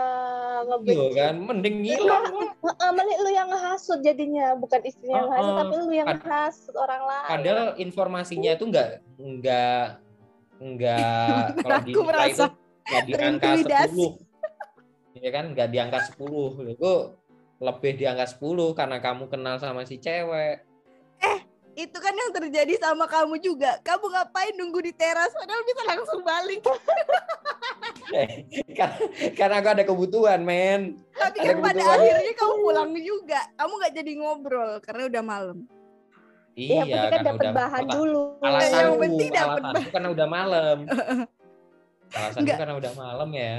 iya 0.60 0.66
ngebenci 0.66 1.08
kan 1.14 1.34
mending 1.40 1.76
ngilang 1.80 2.24
Heeh, 2.60 2.90
malah 2.92 3.18
lu 3.20 3.30
yang 3.30 3.48
ngehasut 3.48 4.00
jadinya 4.00 4.56
bukan 4.56 4.80
istrinya 4.84 5.16
yang 5.18 5.28
ngehasut 5.28 5.48
Heeh. 5.48 5.60
tapi 5.64 5.74
lu 5.78 5.92
yang 5.92 6.08
ngehasut 6.10 6.76
orang 6.76 7.02
lain 7.04 7.28
padahal 7.32 7.68
informasinya 7.78 8.52
itu 8.52 8.64
enggak 8.64 8.90
enggak 9.16 9.86
enggak 10.58 11.44
kalau 11.64 11.80
di 11.84 11.94
merasa 11.96 12.28
itu 12.28 12.44
enggak 12.84 13.04
di 13.04 13.14
angka 13.16 13.48
terintimidasi. 13.56 14.06
10 14.12 14.27
ya 15.22 15.32
kan 15.34 15.54
enggak 15.54 15.70
di 15.74 15.78
angka 15.82 16.00
10 16.14 16.74
itu 16.74 16.94
lebih 17.58 17.92
di 17.98 18.06
angka 18.06 18.26
10 18.38 18.78
karena 18.78 18.98
kamu 19.02 19.24
kenal 19.30 19.58
sama 19.58 19.84
si 19.84 19.98
cewek 19.98 20.66
Itu 21.78 22.02
kan 22.02 22.10
yang 22.10 22.34
terjadi 22.34 22.74
sama 22.82 23.06
kamu 23.06 23.38
juga. 23.38 23.78
Kamu 23.86 24.10
ngapain 24.10 24.50
nunggu 24.58 24.82
di 24.82 24.90
teras 24.98 25.30
padahal 25.38 25.62
bisa 25.62 25.82
langsung 25.86 26.26
balik. 26.26 26.66
karena, 28.82 28.98
karena 29.38 29.56
aku 29.62 29.70
ada 29.78 29.84
kebutuhan 29.86 30.42
men 30.42 30.98
Tapi 31.14 31.38
Ada 31.38 31.54
kan 31.54 31.58
pada 31.62 31.78
kebutuhan. 31.78 31.98
akhirnya 32.02 32.34
kamu 32.34 32.54
pulang 32.66 32.90
juga. 32.98 33.40
Kamu 33.62 33.74
nggak 33.78 33.94
jadi 33.94 34.12
ngobrol 34.18 34.72
karena 34.82 35.04
udah 35.06 35.22
malam. 35.22 35.58
Iya, 36.58 36.82
penting 36.82 36.98
kan 36.98 37.10
karena 37.14 37.30
dapat 37.30 37.38
udah 37.38 37.54
bahan 37.54 37.86
dulu. 37.94 38.24
alasanku 38.42 38.74
Yang 38.74 38.98
penting 38.98 39.30
dapat 39.30 39.62
alasanku 39.62 39.90
karena 39.94 40.10
udah 40.10 40.28
malam 40.28 40.78
Enggak. 42.42 42.58
karena 42.58 42.74
udah 42.80 42.94
malam 42.98 43.30
ya 43.38 43.56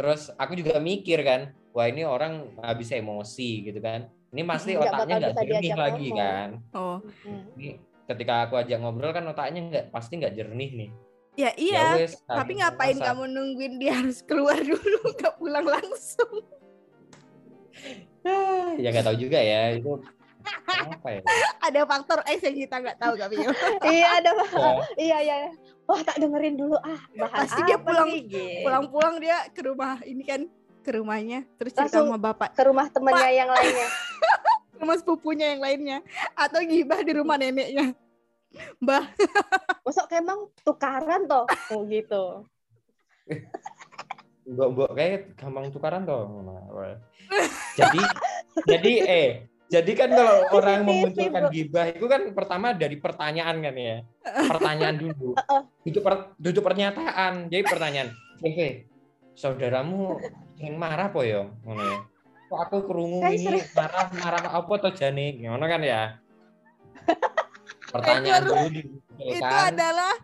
terus 0.00 0.32
aku 0.34 0.56
juga 0.56 0.80
mikir 0.80 1.20
kan 1.20 1.40
wah 1.70 1.84
ini 1.84 2.02
orang 2.02 2.56
habis 2.58 2.88
emosi 2.88 3.68
gitu 3.68 3.78
kan 3.78 4.08
ini 4.32 4.40
pasti 4.42 4.72
Nggak 4.72 4.88
otaknya 4.88 5.16
nggak 5.20 5.32
bisa 5.34 5.44
jernih 5.44 5.76
lagi 5.76 6.06
ngomong. 6.08 6.16
kan 6.16 6.48
Oh. 6.72 6.96
Hmm. 7.20 7.44
ini 7.54 7.68
ketika 8.08 8.34
aku 8.42 8.54
ajak 8.56 8.78
ngobrol 8.80 9.12
kan 9.12 9.28
otaknya 9.28 9.60
nggak 9.60 9.84
pasti 9.90 10.16
nggak 10.16 10.32
jernih 10.32 10.72
nih 10.72 10.90
Ya 11.38 11.54
Ya 11.54 11.62
iya. 11.62 11.82
wes, 11.94 12.18
Tapi 12.26 12.52
aku 12.52 12.58
ngapain 12.58 12.96
merasa, 12.96 13.06
kamu 13.12 13.22
nungguin 13.30 13.74
dia 13.78 13.92
harus 13.94 14.18
keluar 14.20 14.58
dulu 14.58 14.98
nggak 15.14 15.34
pulang 15.36 15.62
langsung? 15.62 16.32
ya 18.82 18.88
nggak 18.90 19.06
tahu 19.06 19.16
juga 19.16 19.38
ya 19.38 19.72
itu 19.72 20.00
apa 20.70 21.08
ya? 21.10 21.20
Ada 21.60 21.80
faktor 21.84 22.18
X 22.24 22.38
yang 22.42 22.56
kita 22.58 22.76
nggak 22.78 22.98
tahu 22.98 23.12
kami. 23.16 23.34
iya 23.94 24.06
ada 24.16 24.30
Pak. 24.32 24.48
Ya, 24.96 25.18
iya 25.18 25.18
iya. 25.20 25.50
Wah 25.84 26.00
tak 26.00 26.16
dengerin 26.16 26.54
dulu 26.54 26.76
ah 26.76 27.00
bahan 27.12 27.38
Pasti 27.44 27.60
dia 27.66 27.76
pulang- 27.76 28.08
gitu. 28.08 28.38
Pulang-pulang 28.62 29.14
dia 29.18 29.36
ke 29.50 29.60
rumah 29.62 29.98
ini 30.02 30.22
kan 30.22 30.40
ke 30.80 30.90
rumahnya 30.96 31.44
terus 31.58 31.74
cerita 31.74 32.00
Langsung- 32.00 32.14
sama 32.14 32.32
bapak. 32.32 32.54
ke 32.54 32.62
rumah 32.64 32.86
temennya 32.88 33.30
yang 33.30 33.50
lainnya. 33.50 33.88
Ke 34.70 34.76
rumah 34.78 34.96
sepupunya 34.96 35.46
yang 35.52 35.60
lainnya. 35.60 35.98
Atau 36.32 36.64
gibah 36.64 37.04
di 37.04 37.12
rumah 37.12 37.36
neneknya. 37.36 37.92
Mbah. 38.80 39.04
Masuk 39.84 40.08
emang 40.10 40.48
tukaran 40.64 41.28
toh. 41.28 41.44
Oh 41.68 41.84
gitu. 41.84 42.48
Mbok 44.48 44.68
mbok 44.72 44.90
kayak 44.96 45.36
gampang 45.36 45.68
tukaran 45.68 46.02
toh. 46.02 46.24
Jadi 47.76 48.00
jadi 48.66 48.92
eh 49.04 49.28
jadi 49.70 49.92
kan 49.94 50.08
kalau 50.10 50.36
orang 50.58 50.82
memunculkan 50.82 51.46
gibah 51.54 51.86
itu 51.94 52.06
kan 52.10 52.22
pertama 52.34 52.74
dari 52.74 52.98
pertanyaan 52.98 53.56
kan 53.62 53.74
ya? 53.78 53.96
Pertanyaan 54.52 54.96
dulu. 54.98 55.38
Itu 55.86 56.02
per, 56.02 56.34
duduk 56.36 56.66
pernyataan. 56.66 57.46
Jadi 57.46 57.62
pertanyaan 57.62 58.10
Oke 58.42 58.90
saudaramu 59.40 60.20
yang 60.60 60.76
marah 60.76 61.08
po 61.08 61.24
yo 61.24 61.48
ngono 61.64 61.80
ya. 61.80 61.98
Kok 62.50 62.60
aku 62.66 62.76
kerungu 62.90 63.22
Kan 63.22 63.32
ini 63.32 63.62
marah 63.72 64.06
marah 64.12 64.44
apa 64.52 64.72
to 64.82 64.90
jane? 64.92 65.38
Ngono 65.40 65.64
kan 65.64 65.80
ya? 65.80 66.18
Pertanyaan 67.94 68.42
dulu 68.44 68.66
itu 68.68 69.38
dimunculkan 69.40 69.72
adalah 69.72 70.14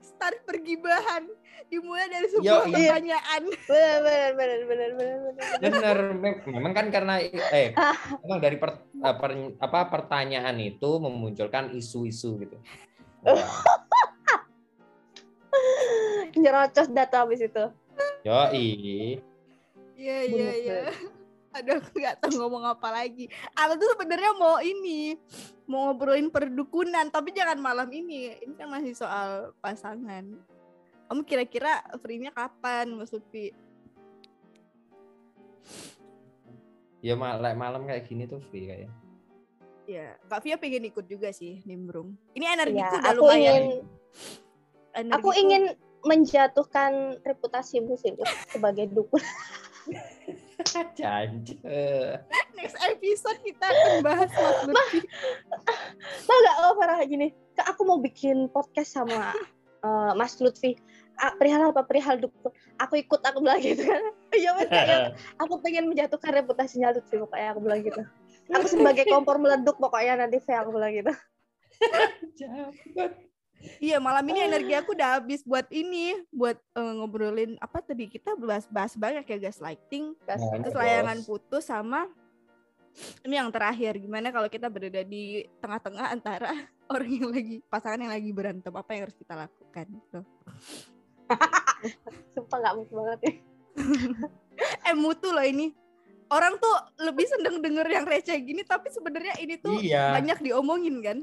start 0.00 0.38
pergibahan 0.46 1.26
dimulai 1.72 2.04
dari 2.12 2.28
Yo, 2.28 2.32
sebuah 2.36 2.68
iya. 2.68 2.68
pertanyaan. 2.68 3.42
Bener 3.64 3.98
bener 4.04 4.32
bener 4.36 4.60
bener 4.68 4.90
bener 4.92 5.32
Bener, 5.64 5.98
mem- 6.12 6.42
memang 6.52 6.72
kan 6.76 6.86
karena 6.92 7.14
eh 7.24 7.72
memang 8.20 8.38
dari 8.44 8.60
per- 8.60 8.84
eh, 8.92 9.16
per- 9.16 9.56
apa 9.56 9.80
pertanyaan 9.88 10.60
itu 10.60 11.00
memunculkan 11.00 11.72
isu-isu 11.72 12.36
gitu. 12.44 12.60
Wah, 13.24 13.40
nyerocos 16.36 16.92
data 16.92 17.24
habis 17.24 17.40
itu. 17.40 17.64
Yoi. 18.28 18.68
iya 19.96 20.18
iya 20.28 20.50
iya. 20.60 20.80
aduh 21.56 21.76
aku 21.76 22.00
nggak 22.00 22.16
tahu 22.20 22.32
ngomong 22.36 22.64
apa 22.68 22.88
lagi. 22.92 23.28
Aku 23.56 23.76
tuh 23.76 23.96
sebenarnya 23.96 24.32
mau 24.36 24.60
ini 24.60 25.16
mau 25.68 25.92
ngobrolin 25.92 26.28
perdukunan 26.28 27.08
tapi 27.08 27.32
jangan 27.32 27.60
malam 27.60 27.88
ini. 27.92 28.32
Ini 28.40 28.54
kan 28.56 28.68
masih 28.72 28.96
soal 28.96 29.52
pasangan 29.60 30.24
kamu 31.12 31.28
kira-kira 31.28 31.84
free-nya 32.00 32.32
kapan 32.32 32.88
Mas 32.96 33.12
Lutfi 33.12 33.52
Ya 37.04 37.12
mal 37.18 37.36
malam 37.52 37.84
kayak 37.84 38.08
gini 38.08 38.24
tuh 38.24 38.40
free 38.48 38.64
kayaknya. 38.64 38.88
ya 39.84 40.14
Kak 40.30 40.40
Via 40.46 40.56
pengen 40.56 40.86
ikut 40.88 41.04
juga 41.10 41.34
sih 41.34 41.58
nimbrung. 41.66 42.14
Ini 42.32 42.54
energiku 42.54 42.80
ya 42.80 43.02
udah 43.02 43.10
aku 43.12 43.24
lumayan. 43.26 43.42
ingin 43.42 43.64
Energiku- 44.94 45.16
aku 45.18 45.30
ingin 45.34 45.62
menjatuhkan 46.06 46.92
reputasimu 47.26 47.98
sih 47.98 48.14
Gus, 48.14 48.30
sebagai 48.48 48.86
dukun. 48.88 49.18
Janji. 50.98 51.58
next 52.54 52.78
episode 52.86 53.38
kita 53.42 53.66
akan 53.66 53.92
bahas 54.06 54.30
Mas 54.30 54.58
Lutfi. 54.64 54.98
Tau 56.24 56.38
gak 56.38 56.56
lo 56.62 56.68
parah 56.78 57.02
gini. 57.02 57.34
Kak 57.58 57.74
aku 57.74 57.82
mau 57.82 57.98
bikin 57.98 58.46
podcast 58.48 58.94
sama 58.94 59.34
eh, 59.82 60.12
Mas 60.14 60.38
Lutfi 60.38 60.78
perihal 61.38 61.70
apa? 61.70 61.86
Perihal 61.86 62.18
dukun. 62.18 62.50
Aku 62.82 62.98
ikut 62.98 63.22
aku 63.22 63.38
bilang 63.38 63.62
gitu 63.62 63.86
kan. 63.86 64.02
Ya 64.34 64.50
wes, 64.56 64.66
Kak, 64.66 64.84
ya. 64.88 64.98
aku 65.38 65.62
pengen 65.62 65.86
menjatuhkan 65.92 66.32
reputasinya 66.34 66.96
Lutfi 66.96 67.20
pokoknya 67.20 67.54
aku 67.54 67.60
bilang 67.62 67.80
gitu. 67.84 68.02
Aku 68.50 68.66
sebagai 68.66 69.06
kompor 69.06 69.38
meleduk 69.38 69.78
pokoknya 69.78 70.26
nanti 70.26 70.42
saya 70.42 70.66
aku 70.66 70.74
bilang 70.74 70.92
gitu. 70.92 71.12
Iya 73.78 74.02
malam 74.02 74.26
ini 74.26 74.42
energi 74.42 74.74
aku 74.74 74.90
udah 74.90 75.22
habis 75.22 75.46
buat 75.46 75.70
ini, 75.70 76.18
buat 76.34 76.58
eh, 76.58 76.92
ngobrolin 76.98 77.54
apa 77.62 77.78
tadi? 77.78 78.10
Kita 78.10 78.34
bahas-bahas 78.34 78.98
banyak 78.98 79.22
ya 79.22 79.38
gaslighting, 79.38 80.18
Banyak, 80.26 80.66
terus. 80.66 80.74
Bos. 80.74 80.82
layangan 80.82 81.18
putus 81.22 81.70
sama 81.70 82.10
ini 83.24 83.38
yang 83.38 83.50
terakhir. 83.54 83.96
Gimana 84.02 84.34
kalau 84.34 84.50
kita 84.50 84.66
berada 84.68 85.02
di 85.06 85.46
tengah-tengah 85.62 86.06
antara 86.10 86.50
orang 86.92 87.10
yang 87.10 87.30
lagi 87.30 87.56
pasangan 87.70 88.02
yang 88.02 88.12
lagi 88.12 88.30
berantem? 88.34 88.72
Apa 88.74 88.98
yang 88.98 89.02
harus 89.08 89.16
kita 89.16 89.34
lakukan? 89.38 89.86
Gitu. 89.88 90.20
sumpah 92.34 92.56
nggak 92.58 92.74
mungkin 92.78 92.94
banget 92.94 93.20
ya 93.22 93.32
Eh 94.86 94.94
mutu 94.94 95.32
loh 95.32 95.42
ini. 95.42 95.72
Orang 96.28 96.56
tuh 96.56 96.72
lebih 97.00 97.28
seneng 97.28 97.60
denger 97.60 97.84
yang 97.88 98.04
receh 98.04 98.36
gini 98.38 98.62
tapi 98.62 98.88
sebenarnya 98.88 99.36
ini 99.36 99.56
tuh 99.58 99.76
Iya. 99.76 100.12
banyak 100.16 100.38
diomongin 100.40 101.00
kan. 101.00 101.18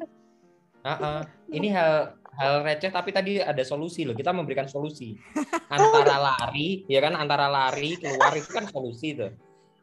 Ah-ah. 0.82 1.22
Ini 1.56 1.70
hal 1.74 2.14
hal 2.36 2.54
receh 2.62 2.90
tapi 2.90 3.10
tadi 3.10 3.38
ada 3.38 3.62
solusi 3.62 4.06
loh. 4.06 4.14
Kita 4.14 4.30
memberikan 4.30 4.66
solusi. 4.66 5.18
Antara 5.68 6.18
lari, 6.18 6.86
ya 6.86 7.02
kan 7.02 7.14
antara 7.14 7.50
lari 7.50 7.98
keluar 7.98 8.34
itu 8.34 8.50
kan 8.50 8.66
solusi 8.70 9.14
tuh. 9.14 9.34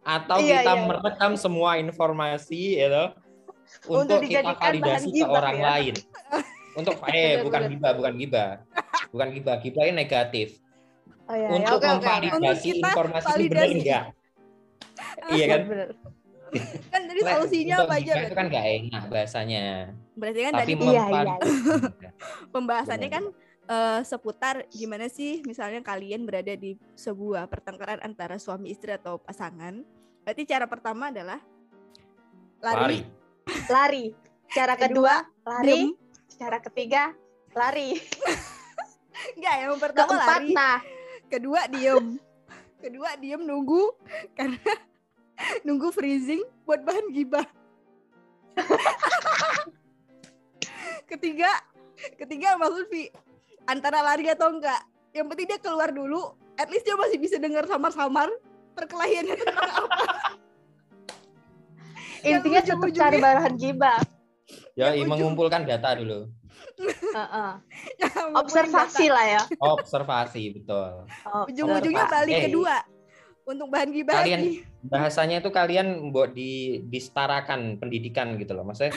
Atau 0.02 0.38
Iya, 0.38 0.62
kita 0.62 0.72
iya. 0.74 0.84
merekam 0.86 1.32
semua 1.34 1.76
informasi 1.76 2.78
ya 2.78 2.86
toh, 2.88 3.08
untuk, 3.90 4.22
Untuk 4.22 4.30
kita 4.30 4.46
dijadikan 4.46 4.62
validasi 4.62 5.10
bahan 5.10 5.22
ke 5.22 5.24
orang 5.26 5.56
ya. 5.58 5.64
lain. 5.66 5.94
Untuk 6.76 6.94
eh 7.08 7.40
Bener, 7.40 7.44
bukan 7.44 7.62
gibah, 7.72 7.92
bukan 7.96 8.12
gibah. 8.14 8.50
Bukan 9.10 9.28
gibah, 9.32 9.56
gibah 9.58 9.82
ini 9.88 9.94
negatif. 9.96 10.48
oh, 11.26 11.34
iya, 11.34 11.48
untuk 11.50 11.78
oke, 11.78 11.82
oke, 11.82 11.90
oke. 11.90 11.98
memvalidasi 11.98 12.36
Untuk 12.70 12.78
kita 12.78 12.86
informasi 12.86 13.26
itu 13.26 13.26
benar 13.26 13.34
validasi. 13.34 13.74
enggak. 13.74 14.04
iya 15.34 15.44
kan? 15.46 15.60
Bener. 15.66 15.90
Kan 16.94 17.02
tadi 17.10 17.20
Nah, 17.20 17.30
solusinya 17.34 17.74
untuk 17.76 17.88
apa 17.90 17.94
aja 17.98 18.06
itu 18.06 18.14
berarti? 18.22 18.36
kan 18.38 18.44
enggak 18.46 18.66
enak 18.70 19.02
bahasanya. 19.10 19.64
Berarti 20.14 20.40
kan 20.40 20.52
Tapi 20.54 20.60
tadi 20.62 20.72
Iya, 20.72 20.78
iya, 20.78 21.02
memvalidasi. 21.02 21.50
pembahasannya 22.54 23.08
Benar. 23.08 23.16
kan 23.18 23.24
eh, 23.66 24.00
seputar 24.06 24.54
gimana 24.70 25.06
sih 25.10 25.42
misalnya 25.42 25.82
kalian 25.82 26.22
berada 26.22 26.54
di 26.54 26.78
sebuah 26.94 27.50
pertengkaran 27.50 27.98
antara 27.98 28.38
suami 28.38 28.70
istri 28.70 28.94
atau 28.94 29.18
pasangan 29.18 29.82
Berarti 30.22 30.42
cara 30.42 30.66
pertama 30.66 31.10
adalah 31.10 31.38
Lari. 32.58 32.78
lari, 32.78 33.00
Lari. 33.68 34.04
Cara 34.48 34.74
Kedua, 34.74 35.22
kedua, 35.22 35.44
lari. 35.44 35.66
diem. 35.66 35.88
Cara 36.36 36.60
ketiga, 36.60 37.16
lari. 37.56 37.96
Enggak, 39.36 39.54
yang 39.56 39.80
pertama 39.80 40.10
Keempat, 40.12 40.40
lari. 40.44 40.52
nah. 40.52 40.78
Kedua 41.26 41.66
diem. 41.66 42.20
Kedua 42.78 43.10
diem 43.18 43.42
nunggu 43.42 43.96
karena 44.36 44.60
nunggu 45.66 45.90
freezing 45.90 46.44
buat 46.62 46.84
bahan 46.84 47.10
gibah. 47.10 47.42
ketiga, 51.10 51.50
ketiga 52.14 52.54
Mas 52.56 52.72
Lutfi 52.72 53.10
antara 53.66 54.04
lari 54.04 54.30
atau 54.30 54.52
enggak. 54.54 54.80
Yang 55.10 55.26
penting 55.32 55.46
dia 55.48 55.58
keluar 55.58 55.90
dulu, 55.90 56.36
at 56.60 56.68
least 56.68 56.84
dia 56.84 56.94
masih 56.94 57.16
bisa 57.16 57.40
dengar 57.40 57.64
samar-samar 57.64 58.28
perkelahiannya 58.76 59.34
tentang 59.34 59.70
apa. 59.72 60.04
Intinya 62.20 62.60
tetap 62.60 62.76
ujung-ujungnya- 62.76 63.00
cari 63.00 63.18
bahan 63.18 63.54
gibah. 63.56 63.98
Ya, 64.76 64.92
Yang 64.92 65.08
ujung- 65.08 65.32
mengumpulkan 65.32 65.64
data 65.64 65.96
dulu. 65.96 66.28
Observasi 68.36 69.08
data. 69.08 69.14
lah 69.14 69.24
ya. 69.26 69.42
Observasi, 69.58 70.42
betul. 70.52 71.08
Ujung-ujungnya 71.48 72.04
Observasi. 72.04 72.22
balik 72.22 72.34
Eh, 72.34 72.44
kedua 72.44 72.74
untuk 73.46 73.66
bahan 73.68 73.90
gibah 73.90 74.14
kalian-. 74.20 74.60
Bahasanya 74.82 75.40
itu 75.40 75.50
kalian 75.50 76.12
buat 76.12 76.30
di 76.30 76.50
disetarakan 76.84 77.80
pendidikan 77.80 78.36
gitu 78.36 78.52
loh. 78.52 78.62
Maksudnya 78.62 78.92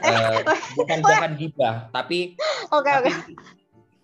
eh, 0.00 0.38
bukan 0.72 0.98
bahan 1.02 1.34
gibah, 1.34 1.90
tapi 1.90 2.38
Oke, 2.70 2.90
oke. 2.94 3.10
tapi 3.10 3.32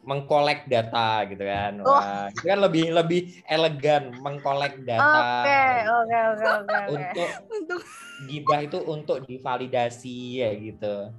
mengkolek 0.03 0.66
data 0.66 1.22
gitu 1.30 1.44
kan. 1.46 1.78
Oh. 1.86 1.94
Wah, 1.94 2.26
itu 2.28 2.42
kan 2.42 2.59
lebih 2.59 2.90
lebih 2.90 3.20
elegan 3.46 4.11
mengkolek 4.18 4.82
data. 4.82 5.46
Oke, 5.46 5.64
oke, 5.86 6.18
oke, 6.34 6.46
oke. 6.66 6.76
Untuk 6.90 7.30
Untuk 7.62 7.80
gibah 8.26 8.61
itu 8.62 8.78
untuk 8.82 9.18
divalidasi 9.26 10.42
ya 10.42 10.50
gitu. 10.59 11.11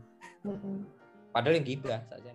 Padahal 1.32 1.58
yang 1.58 1.68
gibah 1.68 2.04
saja. 2.12 2.33